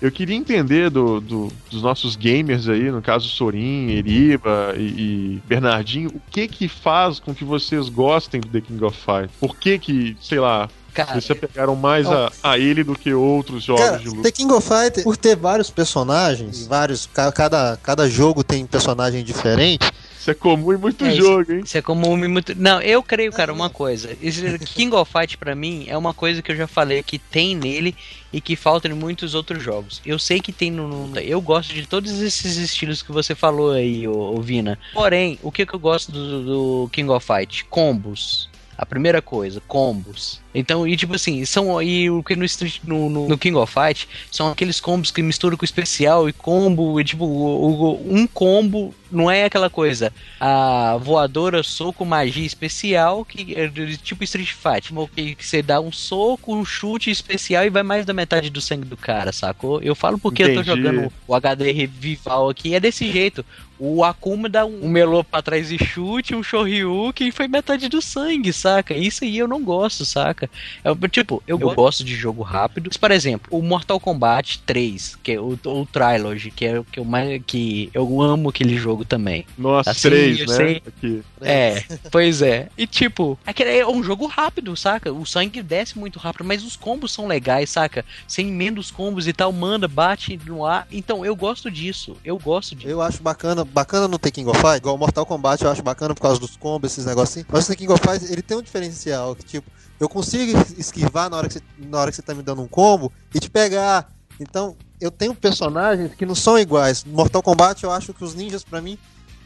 Eu 0.01 0.09
queria 0.11 0.35
entender 0.35 0.89
do, 0.89 1.19
do- 1.19 1.51
dos 1.69 1.81
nossos 1.81 2.15
gamers 2.15 2.69
aí, 2.69 2.89
no 2.89 3.01
caso 3.01 3.27
Sorin, 3.27 3.89
Eriba 3.89 4.73
e, 4.77 4.81
e 4.81 5.43
Bernardinho, 5.45 6.09
o 6.09 6.21
que 6.31 6.47
que 6.47 6.69
faz 6.69 7.19
com 7.19 7.35
que 7.35 7.43
vocês 7.43 7.89
gostem 7.89 8.39
do 8.39 8.47
The 8.47 8.61
King 8.61 8.83
of 8.85 8.97
Fighters? 8.97 9.31
Por 9.41 9.57
que 9.57 9.77
que, 9.77 10.15
sei 10.21 10.39
lá, 10.39 10.69
Cara, 10.93 11.11
vocês 11.11 11.25
se 11.25 11.31
apegaram 11.33 11.75
mais 11.75 12.07
a, 12.07 12.31
a 12.41 12.57
ele 12.57 12.81
do 12.83 12.95
que 12.97 13.13
outros 13.13 13.63
jogos 13.65 13.83
Cara, 13.83 13.97
de 13.97 14.07
luta? 14.07 14.23
The 14.23 14.31
King 14.31 14.53
of 14.53 14.65
Fighter, 14.65 15.03
por 15.03 15.17
ter 15.17 15.35
vários 15.35 15.69
personagens, 15.69 16.65
vários, 16.65 17.05
ca- 17.05 17.31
cada, 17.33 17.77
cada 17.83 18.09
jogo 18.09 18.41
tem 18.41 18.65
personagem 18.65 19.21
diferente. 19.23 19.85
Isso 20.19 20.31
é 20.31 20.33
comum 20.33 20.73
em 20.73 20.77
muito 20.77 21.05
É, 21.05 21.15
jogo, 21.15 21.53
hein? 21.53 21.61
Isso 21.63 21.77
é 21.77 21.81
comum 21.81 22.21
e 22.25 22.27
muito. 22.27 22.53
Não, 22.53 22.81
eu 22.81 23.01
creio, 23.01 23.31
cara, 23.31 23.53
uma 23.53 23.69
coisa. 23.69 24.17
Esse 24.21 24.59
King 24.59 24.93
of 24.93 25.09
Fight 25.09 25.37
pra 25.37 25.55
mim 25.55 25.85
é 25.87 25.97
uma 25.97 26.13
coisa 26.13 26.41
que 26.41 26.51
eu 26.51 26.57
já 26.57 26.67
falei 26.67 27.01
que 27.01 27.17
tem 27.17 27.55
nele 27.55 27.95
e 28.33 28.41
que 28.41 28.57
falta 28.57 28.89
em 28.89 28.93
muitos 28.93 29.33
outros 29.33 29.63
jogos. 29.63 30.01
Eu 30.05 30.19
sei 30.19 30.41
que 30.41 30.51
tem 30.51 30.71
no. 30.71 31.17
eu 31.19 31.39
gosto 31.39 31.73
de 31.73 31.87
todos 31.87 32.21
esses 32.21 32.57
estilos 32.57 33.01
que 33.01 33.13
você 33.13 33.33
falou 33.33 33.71
aí, 33.71 34.05
ô 34.09 34.41
Vina. 34.41 34.77
Porém, 34.93 35.39
o 35.41 35.53
que, 35.53 35.65
que 35.65 35.73
eu 35.73 35.79
gosto 35.79 36.11
do, 36.11 36.43
do 36.83 36.89
King 36.91 37.09
of 37.09 37.25
Fight? 37.25 37.63
Combos. 37.65 38.49
A 38.77 38.85
primeira 38.85 39.21
coisa, 39.21 39.61
combos. 39.67 40.41
Então, 40.53 40.87
e 40.87 40.97
tipo 40.97 41.13
assim, 41.15 41.45
são 41.45 41.81
e 41.81 42.09
o 42.09 42.23
que 42.23 42.35
no, 42.35 42.43
Street- 42.45 42.79
no, 42.83 43.09
no- 43.27 43.37
King 43.37 43.55
of 43.57 43.71
Fight 43.73 44.07
são 44.31 44.49
aqueles 44.51 44.79
combos 44.79 45.11
que 45.11 45.21
misturam 45.21 45.55
com 45.55 45.63
especial 45.65 46.27
e 46.27 46.33
combo, 46.33 46.99
e 46.99 47.03
tipo, 47.03 47.23
o- 47.25 47.71
o- 47.93 48.13
um 48.15 48.25
combo 48.25 48.93
não 49.11 49.29
é 49.29 49.45
aquela 49.45 49.69
coisa, 49.69 50.13
a 50.39 50.97
voadora, 51.01 51.63
soco, 51.63 52.05
magia 52.05 52.45
especial, 52.45 53.25
que 53.25 53.55
é 53.55 53.67
tipo 54.03 54.23
Street 54.23 54.51
Fight, 54.51 54.81
tipo, 54.87 55.07
que 55.15 55.35
você 55.39 55.61
dá 55.61 55.79
um 55.79 55.91
soco, 55.91 56.55
um 56.55 56.63
chute 56.65 57.09
especial 57.09 57.65
e 57.65 57.69
vai 57.69 57.81
mais 57.83 58.05
da 58.05 58.13
metade 58.13 58.49
do 58.49 58.61
sangue 58.61 58.85
do 58.85 58.95
cara, 58.97 59.31
sacou? 59.31 59.81
Eu 59.81 59.95
falo 59.95 60.17
porque 60.19 60.43
eu 60.43 60.47
tô 60.53 60.61
Entendi. 60.61 60.67
jogando 60.67 61.13
o 61.27 61.33
HD 61.35 61.71
Revival 61.71 62.49
aqui, 62.49 62.75
é 62.75 62.79
desse 62.79 63.11
jeito. 63.11 63.43
O 63.81 64.03
Akuma 64.03 64.49
dá 64.49 64.65
um, 64.65 64.85
um 64.85 64.89
melô 64.89 65.23
pra 65.23 65.41
trás 65.41 65.71
e 65.71 65.77
chute, 65.83 66.35
um 66.35 66.43
Shoryuken 66.43 67.29
e 67.29 67.31
foi 67.31 67.47
metade 67.47 67.87
do 67.87 68.01
sangue, 68.01 68.51
saca? 68.51 68.93
Isso 68.93 69.23
aí 69.23 69.37
eu 69.37 69.47
não 69.47 69.63
gosto, 69.63 70.03
saca? 70.05 70.38
É, 70.83 71.07
tipo, 71.07 71.43
eu, 71.47 71.57
gosto 71.57 72.03
de 72.03 72.15
jogo 72.15 72.41
rápido. 72.41 72.87
Mas, 72.87 72.97
por 72.97 73.11
exemplo, 73.11 73.57
o 73.57 73.61
Mortal 73.61 73.99
Kombat 73.99 74.61
3, 74.65 75.17
que 75.21 75.33
é 75.33 75.39
o, 75.39 75.57
o 75.65 75.85
Trilogy, 75.85 76.51
que 76.51 76.65
é 76.65 76.79
o 76.79 76.83
que 76.83 76.99
eu 76.99 77.05
mais. 77.05 77.41
que 77.45 77.89
eu 77.93 78.21
amo 78.21 78.49
aquele 78.49 78.77
jogo 78.77 79.03
também. 79.03 79.45
Nossa, 79.57 79.91
Assim, 79.91 80.09
três, 80.09 80.39
eu 80.39 80.47
né? 80.47 80.55
sei. 80.55 80.83
Aqui. 80.85 81.23
É, 81.41 81.83
pois 82.11 82.41
é. 82.41 82.69
E 82.77 82.87
tipo, 82.87 83.37
aquele 83.45 83.77
é 83.77 83.87
um 83.87 84.03
jogo 84.03 84.27
rápido, 84.27 84.75
saca? 84.75 85.11
O 85.11 85.25
sangue 85.25 85.61
desce 85.61 85.97
muito 85.97 86.19
rápido, 86.19 86.45
mas 86.45 86.63
os 86.63 86.75
combos 86.75 87.11
são 87.11 87.27
legais, 87.27 87.69
saca? 87.69 88.05
Você 88.27 88.41
emenda 88.41 88.79
os 88.79 88.91
combos 88.91 89.27
e 89.27 89.33
tal, 89.33 89.51
manda, 89.51 89.87
bate 89.87 90.39
no 90.45 90.65
ar. 90.65 90.87
Então, 90.91 91.25
eu 91.25 91.35
gosto 91.35 91.69
disso. 91.69 92.15
Eu 92.23 92.37
gosto 92.37 92.75
disso. 92.75 92.87
Eu 92.87 93.01
acho 93.01 93.21
bacana, 93.21 93.63
bacana 93.65 94.07
no 94.07 94.19
King 94.19 94.49
of 94.49 94.59
Fight, 94.59 94.77
igual 94.77 94.95
o 94.95 94.97
Mortal 94.97 95.25
Kombat 95.25 95.63
eu 95.63 95.71
acho 95.71 95.81
bacana 95.81 96.13
por 96.13 96.21
causa 96.21 96.39
dos 96.39 96.55
combos, 96.55 96.91
esses 96.91 97.05
negocinhos. 97.05 97.47
Mas 97.51 97.65
o 97.65 97.67
The 97.69 97.75
King 97.75 97.91
of 97.91 98.01
Fight, 98.01 98.31
ele 98.31 98.41
tem 98.41 98.57
um 98.57 98.61
diferencial, 98.61 99.35
que 99.35 99.43
tipo, 99.43 99.69
eu 99.99 100.07
consigo 100.07 100.28
esquivar 100.77 101.29
na 101.29 101.37
hora 101.37 101.47
que 101.47 101.53
você, 101.55 101.61
na 101.77 101.99
hora 101.99 102.11
que 102.11 102.15
você 102.15 102.21
tá 102.21 102.33
me 102.33 102.41
dando 102.43 102.61
um 102.61 102.67
combo 102.67 103.11
e 103.33 103.39
te 103.39 103.49
pegar. 103.49 104.11
Então, 104.39 104.75
eu 105.01 105.11
tenho 105.11 105.35
personagens 105.35 106.13
que 106.15 106.25
não 106.25 106.35
são 106.35 106.57
iguais. 106.57 107.03
No 107.03 107.13
Mortal 107.13 107.41
Kombat 107.43 107.83
eu 107.83 107.91
acho 107.91 108.13
que 108.13 108.23
os 108.23 108.33
ninjas, 108.35 108.63
pra 108.63 108.81
mim, 108.81 108.97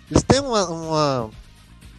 eles 0.09 0.23
têm 0.23 0.39
uma, 0.39 0.67
uma, 0.69 1.29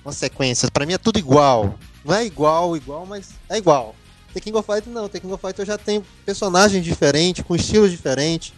uma 0.05 0.13
sequência. 0.13 0.71
Pra 0.71 0.87
mim 0.87 0.93
é 0.93 0.99
tudo 0.99 1.19
igual. 1.19 1.77
Não 2.05 2.15
é 2.15 2.25
igual, 2.25 2.77
igual, 2.77 3.05
mas 3.07 3.31
é 3.49 3.59
igual. 3.59 3.95
The 4.33 4.41
King 4.41 4.57
of 4.57 4.67
Fighter 4.67 4.93
não, 4.93 5.09
The 5.09 5.21
King 5.21 5.33
of 5.33 5.41
Fighter 5.41 5.63
eu 5.63 5.67
já 5.67 5.79
tenho 5.79 6.05
personagens 6.27 6.85
diferentes, 6.85 7.45
com 7.45 7.55
estilos 7.57 7.91
diferentes. 7.91 8.53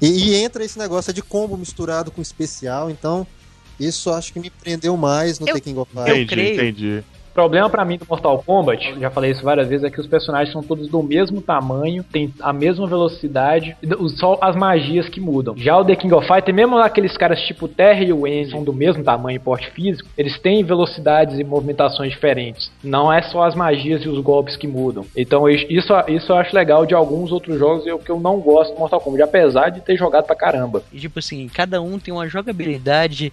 E, 0.00 0.06
e 0.06 0.34
entra 0.36 0.64
esse 0.64 0.78
negócio 0.78 1.12
de 1.12 1.22
combo 1.22 1.56
misturado 1.56 2.10
com 2.10 2.20
especial, 2.22 2.90
então 2.90 3.26
isso 3.78 4.10
acho 4.12 4.32
que 4.32 4.38
me 4.40 4.50
prendeu 4.50 4.96
mais 4.96 5.38
no 5.38 5.48
Eu- 5.48 5.54
The 5.54 5.60
King 5.60 5.78
of 5.78 5.90
Fighter. 5.92 6.16
Entendi, 6.22 6.34
entendi. 6.54 7.04
Problema 7.36 7.68
pra 7.68 7.84
mim 7.84 7.98
do 7.98 8.06
Mortal 8.08 8.42
Kombat, 8.42 8.98
já 8.98 9.10
falei 9.10 9.30
isso 9.30 9.44
várias 9.44 9.68
vezes, 9.68 9.84
é 9.84 9.90
que 9.90 10.00
os 10.00 10.06
personagens 10.06 10.50
são 10.50 10.62
todos 10.62 10.88
do 10.88 11.02
mesmo 11.02 11.42
tamanho, 11.42 12.02
tem 12.02 12.32
a 12.40 12.50
mesma 12.50 12.86
velocidade, 12.86 13.76
só 14.16 14.38
as 14.40 14.56
magias 14.56 15.06
que 15.10 15.20
mudam. 15.20 15.54
Já 15.54 15.76
o 15.76 15.84
The 15.84 15.96
King 15.96 16.14
of 16.14 16.26
Fighter, 16.26 16.54
mesmo 16.54 16.78
aqueles 16.78 17.14
caras 17.14 17.38
tipo 17.42 17.68
Terra 17.68 18.02
e 18.02 18.10
o 18.10 18.22
são 18.50 18.64
do 18.64 18.72
mesmo 18.72 19.04
tamanho 19.04 19.36
e 19.36 19.38
porte 19.38 19.70
físico, 19.70 20.08
eles 20.16 20.38
têm 20.38 20.64
velocidades 20.64 21.38
e 21.38 21.44
movimentações 21.44 22.10
diferentes. 22.10 22.72
Não 22.82 23.12
é 23.12 23.20
só 23.20 23.44
as 23.44 23.54
magias 23.54 24.02
e 24.02 24.08
os 24.08 24.18
golpes 24.20 24.56
que 24.56 24.66
mudam. 24.66 25.04
Então 25.14 25.46
isso, 25.46 25.92
isso 26.08 26.32
eu 26.32 26.36
acho 26.36 26.56
legal 26.56 26.86
de 26.86 26.94
alguns 26.94 27.30
outros 27.32 27.58
jogos 27.58 27.86
e 27.86 27.92
o 27.92 27.98
que 27.98 28.10
eu 28.10 28.18
não 28.18 28.40
gosto 28.40 28.72
do 28.72 28.78
Mortal 28.78 29.00
Kombat, 29.02 29.24
apesar 29.24 29.68
de 29.68 29.82
ter 29.82 29.94
jogado 29.94 30.24
pra 30.24 30.34
caramba. 30.34 30.82
E, 30.90 30.98
tipo 30.98 31.18
assim, 31.18 31.50
cada 31.52 31.82
um 31.82 31.98
tem 31.98 32.14
uma 32.14 32.26
jogabilidade, 32.26 33.30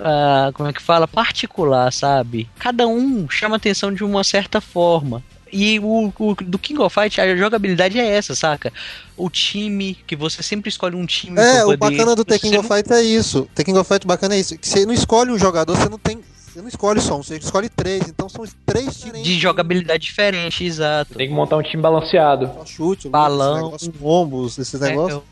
ah, 0.00 0.50
como 0.54 0.68
é 0.68 0.72
que 0.72 0.82
fala, 0.82 1.06
particular, 1.08 1.92
sabe? 1.92 2.48
Cada 2.58 2.86
um 2.86 3.28
chama 3.28 3.56
atenção 3.56 3.92
de 3.92 4.04
uma 4.04 4.24
certa 4.24 4.60
forma. 4.60 5.22
E 5.50 5.80
o, 5.80 6.12
o 6.18 6.34
do 6.34 6.58
King 6.58 6.80
of 6.82 6.94
Fight, 6.94 7.18
a 7.20 7.34
jogabilidade 7.36 7.98
é 7.98 8.06
essa, 8.06 8.34
saca? 8.34 8.70
O 9.16 9.30
time, 9.30 9.96
que 10.06 10.14
você 10.14 10.42
sempre 10.42 10.68
escolhe 10.68 10.94
um 10.94 11.06
time 11.06 11.40
É, 11.40 11.56
pra 11.64 11.68
o 11.68 11.76
bacana 11.78 12.14
do 12.14 12.22
The 12.24 12.38
King 12.38 12.58
of 12.58 12.68
não- 12.68 12.76
Fighter 12.76 12.96
é 12.98 13.02
isso. 13.02 13.48
The 13.54 13.64
King 13.64 13.78
of 13.78 13.88
Fighter 13.88 14.06
bacana 14.06 14.34
é 14.34 14.40
isso. 14.40 14.58
Que 14.58 14.68
você 14.68 14.84
não 14.84 14.92
escolhe 14.92 15.30
um 15.30 15.38
jogador, 15.38 15.74
você 15.76 15.88
não 15.88 15.98
tem. 15.98 16.20
Você 16.52 16.60
não 16.60 16.68
escolhe 16.68 17.00
só 17.00 17.16
um, 17.18 17.22
você 17.22 17.38
escolhe 17.38 17.68
três. 17.70 18.06
Então 18.08 18.28
são 18.28 18.44
três 18.66 19.00
times 19.00 19.22
De 19.22 19.38
jogabilidade 19.38 20.02
diferente, 20.02 20.64
exato. 20.64 21.14
Tem 21.14 21.28
que 21.28 21.34
montar 21.34 21.56
um 21.56 21.62
time 21.62 21.82
balanceado. 21.82 22.50
chute, 22.66 23.08
Balão. 23.08 23.54
Esse 23.54 23.86
negócio, 23.86 23.92
combos, 23.94 24.58
esses 24.58 24.82
É, 24.82 24.88
negócios. 24.90 25.22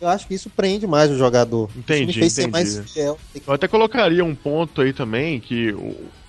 Eu- 0.00 0.08
acho 0.08 0.26
que 0.26 0.34
isso 0.34 0.50
prende 0.50 0.86
mais 0.86 1.10
o 1.10 1.16
jogador. 1.16 1.70
Entendi, 1.76 2.24
entendi. 2.24 2.82
fiel. 2.92 3.18
Eu 3.46 3.52
até 3.52 3.66
colocaria 3.68 4.24
um 4.24 4.34
ponto 4.34 4.80
aí 4.80 4.92
também 4.92 5.40
que 5.40 5.74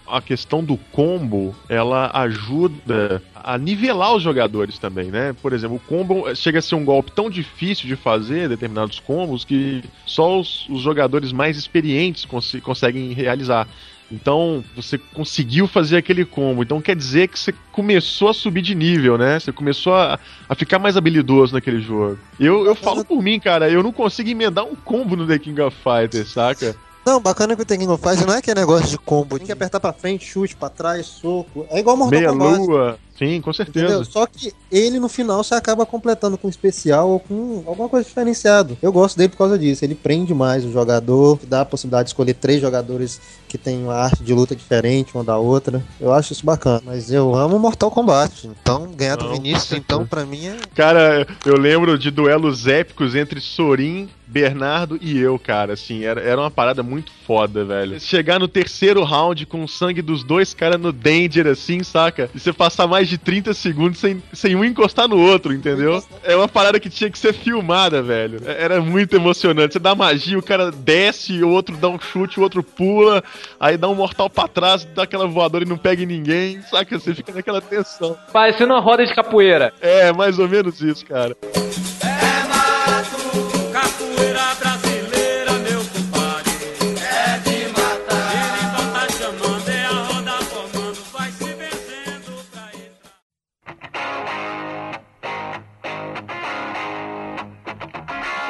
a 0.10 0.22
questão 0.22 0.64
do 0.64 0.78
combo 0.78 1.54
ela 1.68 2.10
ajuda 2.14 3.22
a 3.36 3.58
nivelar 3.58 4.16
os 4.16 4.24
jogadores 4.24 4.80
também, 4.80 5.12
né? 5.12 5.34
Por 5.42 5.52
exemplo, 5.52 5.76
o 5.78 5.80
combo 5.82 6.34
chega 6.34 6.60
a 6.60 6.62
ser 6.62 6.76
um 6.76 6.86
golpe 6.86 7.12
tão 7.12 7.30
difícil 7.30 7.88
de 7.88 7.96
fazer, 7.98 8.48
determinados 8.48 9.00
combos, 9.00 9.44
que 9.44 9.84
só 10.06 10.40
os, 10.40 10.66
os 10.70 10.82
jogadores 10.82 11.32
mais 11.34 11.58
experientes 11.58 12.24
consi- 12.24 12.62
conseguem 12.62 13.12
realizar. 13.12 13.68
Então, 14.12 14.64
você 14.76 14.98
conseguiu 14.98 15.68
fazer 15.68 15.98
aquele 15.98 16.24
combo. 16.24 16.64
Então, 16.64 16.82
quer 16.82 16.96
dizer 16.96 17.28
que 17.28 17.38
você 17.38 17.54
começou 17.72 18.30
a 18.30 18.34
subir 18.34 18.62
de 18.62 18.74
nível, 18.74 19.18
né? 19.18 19.40
Você 19.40 19.52
começou 19.52 19.94
a, 19.94 20.18
a 20.48 20.56
ficar 20.56 20.80
mais 20.80 20.96
habilidoso 20.96 21.54
naquele 21.54 21.82
jogo. 21.82 22.18
Eu, 22.40 22.66
eu 22.66 22.74
falo 22.74 23.04
por 23.04 23.22
mim, 23.22 23.40
cara. 23.40 23.70
Eu 23.70 23.84
não 23.84 23.92
consigo 23.92 24.30
emendar 24.30 24.64
um 24.64 24.76
combo 24.76 25.16
no 25.16 25.28
The 25.28 25.38
King 25.40 25.60
of 25.62 25.76
Fighters, 25.84 26.32
saca? 26.32 26.76
Não, 27.06 27.22
bacana 27.22 27.56
que 27.56 27.62
o 27.62 27.66
The 27.66 27.78
King 27.78 27.92
of 27.92 28.04
Fighters 28.04 28.26
não 28.26 28.34
é 28.34 28.40
aquele 28.40 28.60
negócio 28.60 28.90
de 28.90 28.98
combo. 28.98 29.38
Tem 29.38 29.46
que 29.46 29.52
apertar 29.54 29.80
pra 29.80 29.94
frente, 29.94 30.26
chute, 30.26 30.56
pra 30.56 30.70
trás, 30.70 31.06
soco. 31.06 31.66
É 31.70 31.80
igual 31.80 31.96
Mortal 31.96 32.20
Meia 32.20 32.32
Kombat. 32.32 32.58
lua. 32.58 33.00
Sim, 33.18 33.42
com 33.42 33.52
certeza. 33.52 33.86
Entendeu? 33.86 34.06
Só 34.06 34.28
que 34.28 34.54
ele 34.72 35.00
no 35.00 35.10
final 35.10 35.44
você 35.44 35.56
acaba 35.56 35.86
completando 35.86 36.38
com 36.38 36.48
especial 36.48 37.10
ou 37.10 37.20
com 37.20 37.64
alguma 37.66 37.90
coisa 37.90 38.08
diferenciada. 38.08 38.78
Eu 38.82 38.92
gosto 38.92 39.18
dele 39.18 39.30
por 39.30 39.38
causa 39.38 39.58
disso. 39.58 39.84
Ele 39.84 39.96
prende 39.96 40.34
mais 40.34 40.64
o 40.64 40.72
jogador, 40.72 41.40
dá 41.48 41.62
a 41.62 41.66
possibilidade 41.66 42.06
de 42.06 42.10
escolher 42.12 42.36
três 42.36 42.62
jogadores 42.62 43.20
que 43.48 43.58
têm 43.58 43.84
uma 43.84 43.96
arte 43.96 44.24
de 44.24 44.34
luta 44.34 44.56
diferente 44.56 45.16
uma 45.16 45.24
da 45.24 45.38
outra. 45.38 45.84
Eu 46.00 46.14
acho 46.14 46.34
isso 46.34 46.46
bacana. 46.46 46.82
Mas 46.86 47.12
eu 47.12 47.34
amo 47.34 47.58
Mortal 47.58 47.90
Kombat. 47.90 48.48
Então, 48.48 48.92
ganhar 48.96 49.16
do 49.16 49.26
Não, 49.26 49.34
Vinícius, 49.34 49.70
com 49.70 49.76
então, 49.78 50.06
pra 50.06 50.26
mim 50.26 50.48
é. 50.48 50.58
Cara, 50.76 51.26
eu 51.46 51.58
lembro 51.58 51.98
de 51.98 52.12
duelos 52.12 52.68
épicos 52.68 53.16
entre 53.16 53.42
Sorin, 53.42 54.10
Bernardo 54.28 54.98
e 55.02 55.18
eu, 55.18 55.40
cara. 55.40 55.74
Assim, 55.74 56.04
era, 56.04 56.22
era 56.22 56.40
uma 56.40 56.52
parada 56.52 56.84
muito 56.84 57.12
foda, 57.26 57.64
velho. 57.66 58.00
Chegar 58.00 58.40
no 58.40 58.48
terceiro 58.48 59.04
round 59.04 59.46
com 59.46 59.64
o 59.64 59.68
sangue 59.68 60.02
dos 60.02 60.24
dois 60.24 60.54
caras 60.54 60.80
no 60.80 60.92
Danger, 60.92 61.48
assim, 61.48 61.84
saca? 61.84 62.30
E 62.36 62.40
você 62.40 62.52
passar 62.54 62.88
mais 62.88 63.08
de 63.08 63.18
30 63.18 63.54
segundos 63.54 64.00
sem, 64.00 64.22
sem 64.34 64.56
um 64.56 64.64
encostar 64.64 65.08
no 65.08 65.18
outro, 65.20 65.54
entendeu? 65.54 66.04
É 66.24 66.36
uma 66.36 66.48
parada 66.48 66.80
que 66.80 66.90
tinha 66.90 67.10
que 67.10 67.18
ser 67.18 67.34
filmada, 67.34 68.02
velho. 68.02 68.42
É- 68.46 68.64
Era 68.64 68.82
muito 68.82 69.16
emocionante. 69.16 69.74
Você 69.74 69.80
dá 69.80 69.96
magia, 69.96 70.38
o 70.38 70.44
cara 70.44 70.72
desce, 70.72 71.42
o 71.44 71.50
outro 71.50 71.76
dá 71.78 71.88
um 71.88 72.00
chute, 72.00 72.40
o 72.40 72.44
outro 72.44 72.62
pula, 72.62 73.24
aí 73.60 73.78
dá 73.78 73.88
um 73.88 73.96
mortal 73.96 74.30
pra 74.30 74.48
trás, 74.48 74.86
dá 74.94 75.04
aquela 75.04 75.26
voadora 75.28 75.64
e 75.64 75.68
não 75.68 75.78
pega 75.78 76.04
em 76.04 76.06
ninguém, 76.06 76.62
saca? 76.64 76.98
Você 77.00 77.14
fica 77.16 77.32
naquela 77.32 77.62
tensão. 77.62 78.18
Parecendo 78.34 78.74
uma 78.74 78.80
roda 78.82 79.06
de 79.06 79.14
capoeira. 79.14 79.74
É, 79.82 80.12
mais 80.12 80.38
ou 80.40 80.48
menos 80.50 80.82
isso, 80.82 81.06
cara. 81.06 81.36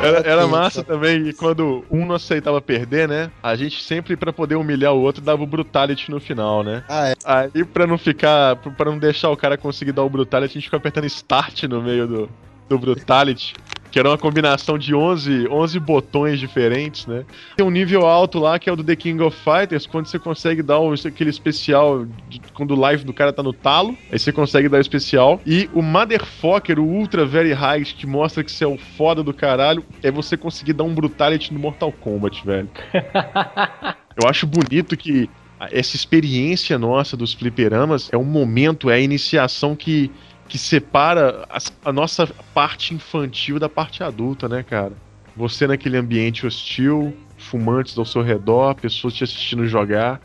Era, 0.08 0.20
era 0.20 0.48
massa 0.48 0.84
também, 0.84 1.28
e 1.28 1.34
quando 1.34 1.84
um 1.90 2.06
não 2.06 2.16
aceitava 2.16 2.62
perder, 2.62 3.08
né? 3.08 3.32
A 3.44 3.56
gente 3.56 3.84
sempre, 3.84 4.16
pra 4.16 4.32
poder 4.32 4.56
humilhar 4.56 4.94
o 4.94 5.02
outro, 5.02 5.22
dava 5.22 5.44
o 5.44 5.48
Brutality 5.48 6.10
no 6.10 6.20
final, 6.20 6.64
né? 6.64 6.84
Ah, 6.88 7.10
é. 7.10 7.16
Aí, 7.26 7.66
pra 7.66 7.86
não 7.86 7.98
ficar. 7.98 8.56
pra 8.56 8.92
não 8.92 8.98
deixar 8.98 9.30
o 9.30 9.38
cara 9.38 9.58
conseguir 9.58 9.92
dar 9.92 10.04
o 10.04 10.10
Brutality, 10.10 10.52
a 10.52 10.54
gente 10.54 10.66
ficou 10.66 10.78
apertando 10.78 11.06
Start 11.06 11.64
no 11.64 11.82
meio 11.82 12.08
do, 12.08 12.30
do 12.70 12.80
Brutality. 12.80 13.54
Que 13.92 14.00
era 14.00 14.10
uma 14.10 14.18
combinação 14.18 14.78
de 14.78 14.94
11, 14.94 15.48
11 15.50 15.80
botões 15.80 16.40
diferentes, 16.40 17.08
né? 17.08 17.24
Tem 17.56 17.66
um 17.66 17.70
nível 17.70 18.06
alto 18.06 18.38
lá 18.40 18.60
que 18.60 18.70
é 18.70 18.74
o 18.74 18.76
do 18.76 18.84
The 18.84 18.96
King 18.96 19.24
of 19.24 19.38
Fighters, 19.38 19.88
quando 19.88 20.06
você 20.08 20.20
consegue 20.20 20.62
dar 20.62 20.80
o- 20.80 20.94
aquele 20.94 21.30
especial 21.30 22.06
de- 22.30 22.42
quando 22.54 22.76
o 22.76 22.90
life 22.92 23.06
do 23.06 23.14
cara 23.14 23.32
tá 23.32 23.42
no 23.42 23.54
talo, 23.54 23.98
aí 24.12 24.20
você 24.20 24.32
consegue 24.32 24.68
dar 24.68 24.78
o 24.78 24.82
especial. 24.82 25.40
E 25.46 25.70
o 25.74 25.82
Motherfucker, 25.82 26.80
o 26.80 26.84
Ultra 26.84 27.26
Very 27.26 27.54
High, 27.54 27.84
que 27.86 28.06
mostra 28.06 28.44
que 28.44 28.52
você 28.52 28.64
é 28.64 28.68
o 28.68 28.78
foda 28.78 29.24
do 29.24 29.34
caralho, 29.34 29.84
é 30.04 30.12
você 30.12 30.36
conseguir 30.36 30.74
dar 30.74 30.84
um 30.84 30.94
Brutality 30.94 31.54
no 31.54 31.60
Mortal 31.60 31.92
Kombat, 31.92 32.46
velho. 32.46 32.70
Eu 34.16 34.28
acho 34.28 34.48
bonito 34.48 34.98
que 34.98 35.30
essa 35.72 35.96
experiência 35.96 36.78
nossa 36.78 37.16
dos 37.16 37.34
fliperamas 37.34 38.10
é 38.12 38.18
um 38.18 38.24
momento, 38.24 38.90
é 38.90 38.96
a 38.96 39.00
iniciação 39.00 39.76
que, 39.76 40.12
que 40.48 40.58
separa 40.58 41.46
as- 41.50 41.72
a 41.84 41.92
nossa 41.92 42.28
parte 42.54 42.94
infantil 42.94 43.60
da 43.60 43.68
parte 43.70 44.04
adulta, 44.04 44.48
né, 44.48 44.64
cara? 44.64 44.94
Você 45.36 45.68
naquele 45.68 45.98
ambiente 45.98 46.46
hostil, 46.48 47.16
fumantes 47.38 47.98
ao 47.98 48.06
seu 48.06 48.22
redor, 48.22 48.76
pessoas 48.76 49.14
te 49.14 49.24
assistindo 49.24 49.68
jogar. 49.68 50.20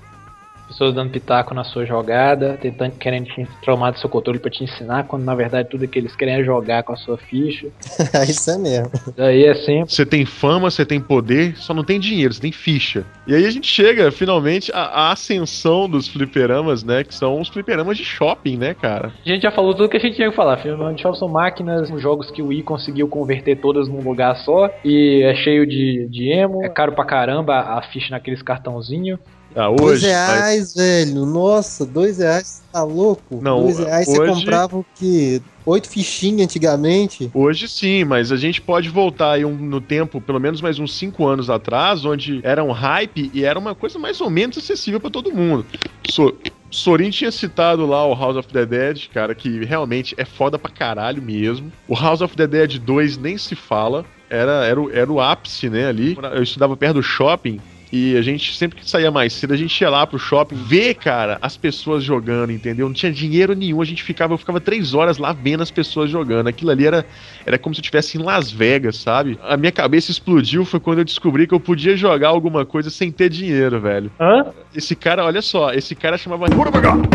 Pessoas 0.72 0.94
dando 0.94 1.10
pitaco 1.10 1.52
na 1.52 1.64
sua 1.64 1.84
jogada, 1.84 2.56
tentando, 2.60 2.92
querendo 2.92 3.26
te 3.26 3.46
traumar 3.62 3.92
do 3.92 3.98
seu 3.98 4.08
controle 4.08 4.38
pra 4.38 4.50
te 4.50 4.64
ensinar, 4.64 5.04
quando 5.04 5.22
na 5.22 5.34
verdade 5.34 5.68
tudo 5.68 5.86
que 5.86 5.98
eles 5.98 6.16
querem 6.16 6.34
é 6.36 6.42
jogar 6.42 6.82
com 6.82 6.94
a 6.94 6.96
sua 6.96 7.18
ficha. 7.18 7.68
isso 8.26 8.50
é 8.50 8.56
mesmo. 8.56 8.90
Daí 9.14 9.44
é 9.44 9.54
sempre. 9.54 9.92
Você 9.92 10.06
tem 10.06 10.24
fama, 10.24 10.70
você 10.70 10.86
tem 10.86 10.98
poder, 10.98 11.58
só 11.58 11.74
não 11.74 11.84
tem 11.84 12.00
dinheiro, 12.00 12.32
você 12.32 12.40
tem 12.40 12.52
ficha. 12.52 13.04
E 13.26 13.34
aí 13.34 13.44
a 13.44 13.50
gente 13.50 13.66
chega, 13.66 14.10
finalmente, 14.10 14.72
à, 14.72 14.84
à 14.84 15.12
ascensão 15.12 15.86
dos 15.86 16.08
fliperamas, 16.08 16.82
né? 16.82 17.04
Que 17.04 17.14
são 17.14 17.38
os 17.38 17.50
fliperamas 17.50 17.98
de 17.98 18.04
shopping, 18.04 18.56
né, 18.56 18.72
cara? 18.72 19.12
A 19.24 19.28
gente 19.28 19.42
já 19.42 19.50
falou 19.50 19.74
tudo 19.74 19.90
que 19.90 19.98
a 19.98 20.00
gente 20.00 20.16
tinha 20.16 20.30
que 20.30 20.36
falar. 20.36 20.56
Final 20.56 20.94
de 20.94 21.02
Shop 21.02 21.18
são 21.18 21.28
máquinas, 21.28 21.88
jogos 22.00 22.30
que 22.30 22.40
o 22.40 22.46
Wii 22.46 22.62
conseguiu 22.62 23.06
converter 23.08 23.56
todas 23.56 23.88
num 23.88 24.00
lugar 24.00 24.36
só. 24.36 24.70
E 24.82 25.22
é 25.22 25.34
cheio 25.34 25.66
de, 25.66 26.08
de 26.08 26.32
emo, 26.32 26.64
é 26.64 26.70
caro 26.70 26.92
pra 26.92 27.04
caramba 27.04 27.56
a 27.56 27.82
a 27.82 27.82
ficha 27.82 28.10
naqueles 28.10 28.42
cartãozinhos. 28.42 29.18
Ah, 29.54 29.68
Dois 29.68 29.80
hoje. 30.02 30.06
mas- 30.06 30.12
reais, 30.12 30.74
velho. 30.74 31.26
Nossa, 31.26 31.84
dois 31.84 32.18
reais, 32.18 32.62
tá 32.72 32.82
louco? 32.82 33.40
Não, 33.42 33.62
dois 33.62 33.78
reais 33.78 34.06
você 34.06 34.20
hoje- 34.20 34.32
comprava 34.32 34.76
o 34.78 34.86
quê? 34.96 35.40
Oito 35.64 35.88
fichinhas 35.88 36.42
antigamente. 36.46 37.30
Hoje 37.32 37.68
sim, 37.68 38.04
mas 38.04 38.32
a 38.32 38.36
gente 38.36 38.60
pode 38.60 38.88
voltar 38.88 39.32
aí 39.32 39.44
um- 39.44 39.54
no 39.56 39.80
tempo, 39.80 40.20
pelo 40.20 40.40
menos 40.40 40.60
mais 40.60 40.78
uns 40.78 40.94
5 40.96 41.26
anos 41.26 41.48
atrás, 41.50 42.04
onde 42.04 42.40
era 42.42 42.64
um 42.64 42.72
hype 42.72 43.30
e 43.32 43.44
era 43.44 43.58
uma 43.58 43.74
coisa 43.74 43.98
mais 43.98 44.20
ou 44.20 44.28
menos 44.28 44.58
acessível 44.58 44.98
pra 44.98 45.10
todo 45.10 45.32
mundo. 45.32 45.64
So, 46.08 46.34
Sorin 46.70 47.10
tinha 47.10 47.30
citado 47.30 47.86
lá 47.86 48.04
o 48.06 48.14
House 48.14 48.36
of 48.36 48.48
the 48.48 48.64
Dead, 48.64 49.08
cara, 49.12 49.34
que 49.34 49.62
realmente 49.64 50.14
é 50.16 50.24
foda 50.24 50.58
pra 50.58 50.70
caralho 50.72 51.20
mesmo. 51.22 51.70
O 51.86 51.94
House 51.94 52.22
of 52.22 52.34
the 52.34 52.46
Dead 52.46 52.78
2 52.78 53.18
nem 53.18 53.36
se 53.36 53.54
fala, 53.54 54.04
era, 54.30 54.64
era, 54.64 54.80
o, 54.80 54.90
era 54.90 55.12
o 55.12 55.20
ápice, 55.20 55.68
né, 55.68 55.86
ali. 55.86 56.16
Eu 56.34 56.42
estudava 56.42 56.74
perto 56.76 56.94
do 56.94 57.02
shopping, 57.02 57.60
E 57.92 58.16
a 58.16 58.22
gente, 58.22 58.56
sempre 58.56 58.80
que 58.80 58.88
saía 58.88 59.10
mais 59.10 59.34
cedo, 59.34 59.52
a 59.52 59.56
gente 59.56 59.78
ia 59.78 59.90
lá 59.90 60.06
pro 60.06 60.18
shopping 60.18 60.56
ver, 60.56 60.94
cara, 60.94 61.36
as 61.42 61.58
pessoas 61.58 62.02
jogando, 62.02 62.50
entendeu? 62.50 62.86
Não 62.86 62.94
tinha 62.94 63.12
dinheiro 63.12 63.54
nenhum, 63.54 63.82
a 63.82 63.84
gente 63.84 64.02
ficava, 64.02 64.32
eu 64.32 64.38
ficava 64.38 64.58
três 64.60 64.94
horas 64.94 65.18
lá 65.18 65.34
vendo 65.34 65.62
as 65.62 65.70
pessoas 65.70 66.10
jogando. 66.10 66.46
Aquilo 66.46 66.70
ali 66.70 66.86
era, 66.86 67.04
era 67.44 67.58
como 67.58 67.74
se 67.74 67.80
eu 67.80 67.82
estivesse 67.82 68.16
em 68.16 68.22
Las 68.22 68.50
Vegas, 68.50 68.96
sabe? 68.96 69.38
A 69.42 69.58
minha 69.58 69.70
cabeça 69.70 70.10
explodiu 70.10 70.64
foi 70.64 70.80
quando 70.80 71.00
eu 71.00 71.04
descobri 71.04 71.46
que 71.46 71.52
eu 71.52 71.60
podia 71.60 71.94
jogar 71.94 72.28
alguma 72.28 72.64
coisa 72.64 72.88
sem 72.88 73.12
ter 73.12 73.28
dinheiro, 73.28 73.78
velho. 73.78 74.10
Hã? 74.18 74.46
Esse 74.74 74.96
cara, 74.96 75.26
olha 75.26 75.42
só, 75.42 75.74
esse 75.74 75.94
cara 75.94 76.16
chamava. 76.16 76.46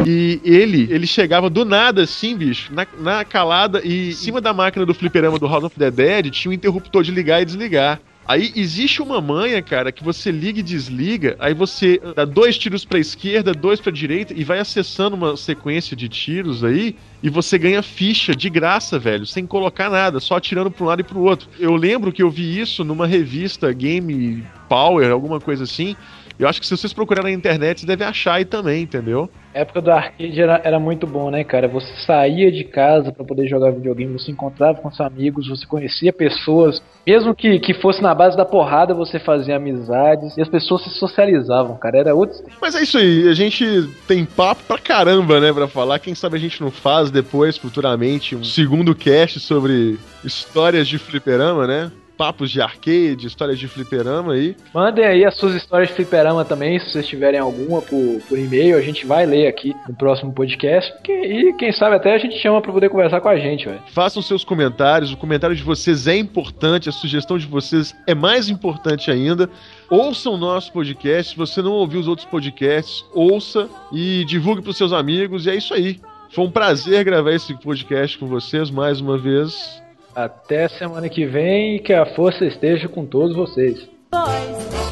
E 0.06 0.40
ele, 0.44 0.88
ele 0.92 1.08
chegava 1.08 1.50
do 1.50 1.66
nada 1.66 2.04
assim, 2.04 2.38
bicho, 2.38 2.72
na, 2.72 2.86
na 3.00 3.26
calada 3.26 3.82
e 3.84 4.10
em 4.10 4.12
cima 4.12 4.40
da 4.40 4.54
máquina 4.54 4.86
do 4.86 4.94
fliperama 4.94 5.40
do 5.40 5.48
House 5.48 5.64
of 5.64 5.76
the 5.76 5.90
Dead 5.90 6.30
tinha 6.30 6.52
um 6.52 6.54
interruptor 6.54 7.02
de 7.02 7.12
ligar 7.12 7.42
e 7.42 7.46
desligar. 7.46 8.00
Aí 8.28 8.52
existe 8.56 9.02
uma 9.02 9.22
manha, 9.22 9.62
cara, 9.62 9.90
que 9.90 10.04
você 10.04 10.32
liga 10.32 10.60
e 10.60 10.64
desliga, 10.64 11.38
aí 11.40 11.54
você 11.54 12.02
dá 12.14 12.26
dois 12.26 12.58
tiros 12.58 12.84
pra 12.84 13.00
esquerda, 13.00 13.54
dois 13.54 13.80
pra 13.80 13.92
direita 13.92 14.34
e 14.36 14.44
vai 14.44 14.60
acessando 14.60 15.16
uma 15.16 15.38
sequência 15.38 15.96
de 15.96 16.10
tiros 16.10 16.62
aí 16.62 16.96
e 17.24 17.30
você 17.30 17.58
ganha 17.58 17.82
ficha 17.82 18.36
de 18.36 18.50
graça, 18.50 19.00
velho, 19.00 19.26
sem 19.26 19.48
colocar 19.48 19.90
nada, 19.90 20.20
só 20.20 20.36
atirando 20.36 20.70
pra 20.70 20.84
um 20.84 20.88
lado 20.88 21.00
e 21.00 21.06
pro 21.06 21.22
outro. 21.22 21.48
Eu 21.58 21.76
lembro 21.76 22.12
que 22.12 22.22
eu 22.22 22.30
vi 22.30 22.60
isso 22.60 22.84
numa 22.84 23.08
revista 23.08 23.72
Game 23.72 24.46
Power, 24.68 25.10
alguma 25.10 25.40
coisa 25.40 25.64
assim. 25.64 25.96
Eu 26.40 26.48
acho 26.48 26.62
que 26.62 26.68
se 26.68 26.78
vocês 26.78 26.94
procurarem 26.94 27.32
na 27.32 27.38
internet, 27.38 27.80
vocês 27.80 27.88
devem 27.88 28.08
achar 28.08 28.36
aí 28.36 28.46
também, 28.46 28.84
entendeu? 28.84 29.30
A 29.56 29.60
época 29.60 29.82
do 29.82 29.90
arcade 29.90 30.40
era, 30.40 30.62
era 30.64 30.80
muito 30.80 31.08
bom, 31.08 31.32
né, 31.32 31.44
cara? 31.44 31.68
Você 31.68 31.92
saía 32.06 32.52
de 32.52 32.64
casa 32.64 33.12
pra 33.12 33.26
poder 33.26 33.48
jogar 33.48 33.72
videogame, 33.72 34.14
você 34.14 34.32
encontrava 34.32 34.80
com 34.80 34.92
seus 34.92 35.08
amigos, 35.08 35.48
você 35.48 35.66
conhecia 35.66 36.14
pessoas, 36.14 36.80
mesmo 37.06 37.34
que, 37.34 37.60
que 37.60 37.74
fosse 37.74 38.04
na 38.04 38.14
base 38.14 38.38
da 38.38 38.46
porrada, 38.46 38.94
você 38.94 39.20
fazia 39.20 39.56
amizades 39.56 40.38
e 40.38 40.42
as 40.42 40.48
pessoas 40.48 40.84
se 40.84 40.92
socializavam, 40.92 41.76
cara. 41.76 41.98
Era 41.98 42.16
outro. 42.16 42.38
Mas 42.62 42.76
é 42.76 42.84
isso 42.84 43.00
aí, 43.00 43.28
a 43.28 43.34
gente 43.34 43.90
tem 44.08 44.24
papo 44.24 44.62
pra 44.68 44.78
caramba, 44.78 45.40
né, 45.40 45.52
pra 45.52 45.68
falar. 45.68 45.98
Quem 45.98 46.14
sabe 46.14 46.38
a 46.38 46.40
gente 46.40 46.62
não 46.62 46.70
faz 46.70 47.10
depois, 47.10 47.58
futuramente, 47.58 48.36
um 48.36 48.44
segundo 48.44 48.94
cast 48.94 49.40
sobre 49.40 49.98
histórias 50.24 50.88
de 50.88 51.00
fliperama, 51.00 51.66
né? 51.66 51.92
Papos 52.18 52.50
de 52.50 52.60
arcade, 52.62 53.28
histórias 53.28 53.60
de 53.60 53.68
fliperama 53.68 54.34
aí. 54.34 54.56
Mandem 54.74 55.06
aí 55.06 55.24
as 55.24 55.36
suas 55.38 55.54
histórias 55.54 55.90
de 55.90 55.96
fliperama 55.96 56.44
também, 56.44 56.80
se 56.80 56.90
vocês 56.92 57.06
tiverem 57.08 57.40
alguma 57.40 57.82
por, 57.82 58.20
por 58.28 58.38
e-mail, 58.40 58.76
a 58.76 58.82
gente 58.82 59.06
vai 59.06 59.26
ler 59.26 59.48
aqui 59.48 59.76
no 59.88 59.96
próximo 59.96 60.34
podcast. 60.34 60.92
Que- 61.04 61.12
e 61.12 61.54
quem 61.58 61.72
sabe 61.72 61.96
até 61.96 62.14
a 62.16 62.18
gente 62.18 62.38
chama 62.40 62.62
pra 62.62 62.72
poder 62.74 62.90
conversar 62.90 63.22
com 63.22 63.30
a 63.30 63.38
gente, 63.38 63.66
velho. 63.66 63.80
Façam 63.94 64.22
seus 64.22 64.44
comentários, 64.44 65.12
o 65.14 65.18
comentário 65.18 65.56
de 65.56 65.62
vocês 65.64 66.08
é 66.08 66.16
importante, 66.18 66.90
a 66.90 66.92
sugestão 66.92 67.38
de 67.38 67.46
vocês 67.46 67.96
é 68.08 68.16
mais 68.16 68.50
importante 68.50 69.12
ainda. 69.12 69.50
Ouçam 69.90 70.34
o 70.34 70.38
nosso 70.38 70.72
podcast, 70.74 71.32
se 71.34 71.38
você 71.38 71.62
não 71.62 71.72
ouviu 71.74 72.00
os 72.00 72.08
outros 72.08 72.28
podcasts, 72.28 73.06
ouça 73.14 73.70
e 73.94 74.26
divulgue 74.26 74.62
para 74.62 74.72
os 74.72 74.78
seus 74.78 74.92
amigos, 74.92 75.46
e 75.46 75.52
é 75.52 75.56
isso 75.56 75.74
aí. 75.74 76.00
Foi 76.32 76.44
um 76.46 76.52
prazer 76.52 77.06
gravar 77.06 77.32
esse 77.32 77.54
podcast 77.54 78.18
com 78.18 78.26
vocês 78.28 78.70
mais 78.70 79.00
uma 79.00 79.18
vez. 79.18 79.82
Até 80.18 80.68
semana 80.68 81.08
que 81.10 81.26
vem 81.28 81.76
e 81.76 81.80
que 81.80 81.94
a 81.94 82.16
força 82.16 82.44
esteja 82.44 82.90
com 82.90 83.06
todos 83.06 83.36
vocês. 83.36 83.88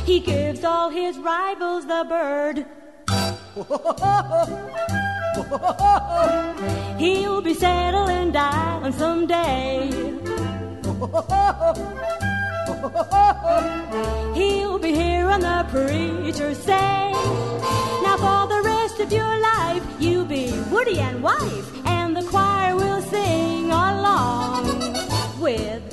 He 0.08 0.20
gives 0.20 0.64
all 0.64 0.92
his 0.92 1.18
rivals 1.18 1.84
the 1.86 2.04
bird. 2.08 2.64
He'll 7.00 7.42
be 7.42 7.56
settling 7.56 8.32
down 8.32 8.94
someday. 8.94 9.90
He'll 14.36 14.78
be 14.78 14.94
hearing 14.94 15.40
the 15.40 15.66
preacher 15.72 16.54
say, 16.54 17.12
Now 18.04 18.18
for 18.18 18.46
the 18.48 18.62
rest 18.64 19.00
of 19.00 19.12
your 19.12 19.40
life, 19.40 19.82
you 20.00 20.24
be 20.24 20.52
Woody 20.72 21.00
and 21.00 21.24
wife, 21.24 21.72
and 21.88 22.16
the 22.16 22.22
choir 22.22 22.76
will 22.76 23.02
sing 23.02 23.72
along 23.72 25.15
with. 25.46 25.84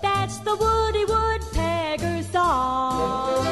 That's 0.00 0.38
the 0.46 0.54
Woody 0.54 1.04
Woodpecker 1.04 2.22
song. 2.30 3.44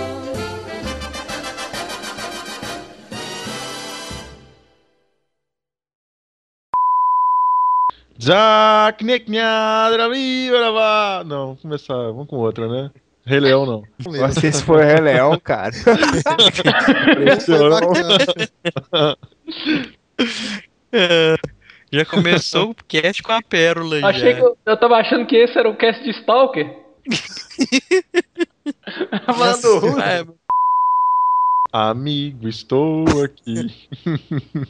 Jack 8.18 9.02
Nick 9.04 9.28
vá. 10.72 11.24
Não, 11.26 11.46
vamos 11.46 11.62
começar, 11.62 11.94
vamos 11.94 12.28
com 12.28 12.36
outra, 12.36 12.68
né? 12.68 12.92
Rei 13.24 13.40
Leão 13.40 13.66
não. 13.66 13.82
Não 14.06 14.30
sei 14.30 14.52
se 14.52 14.62
foi 14.62 14.84
Rei 14.84 15.00
Leão, 15.00 15.36
cara. 15.40 15.72
Bacana. 16.24 17.30
É, 20.92 21.34
já 21.92 22.04
começou 22.04 22.70
o 22.70 22.74
cast 22.74 23.22
com 23.22 23.32
a 23.32 23.42
pérola 23.42 24.06
Achei 24.06 24.32
já. 24.32 24.38
que 24.38 24.44
eu, 24.44 24.56
eu 24.66 24.76
tava 24.76 24.96
achando 24.96 25.26
que 25.26 25.36
esse 25.36 25.56
era 25.58 25.68
o 25.68 25.76
cast 25.76 26.02
de 26.02 26.10
Stalker. 26.10 26.76
Mano, 29.38 29.78
Russo. 29.78 30.00
É, 30.00 30.26
Amigo, 31.72 32.48
estou 32.48 33.04
aqui. 33.22 33.88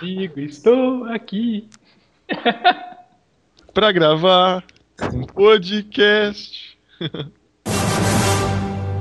amigo, 0.00 0.40
estou 0.40 1.04
aqui. 1.06 1.68
pra 3.72 3.90
gravar 3.92 4.62
um 5.14 5.22
podcast. 5.24 6.76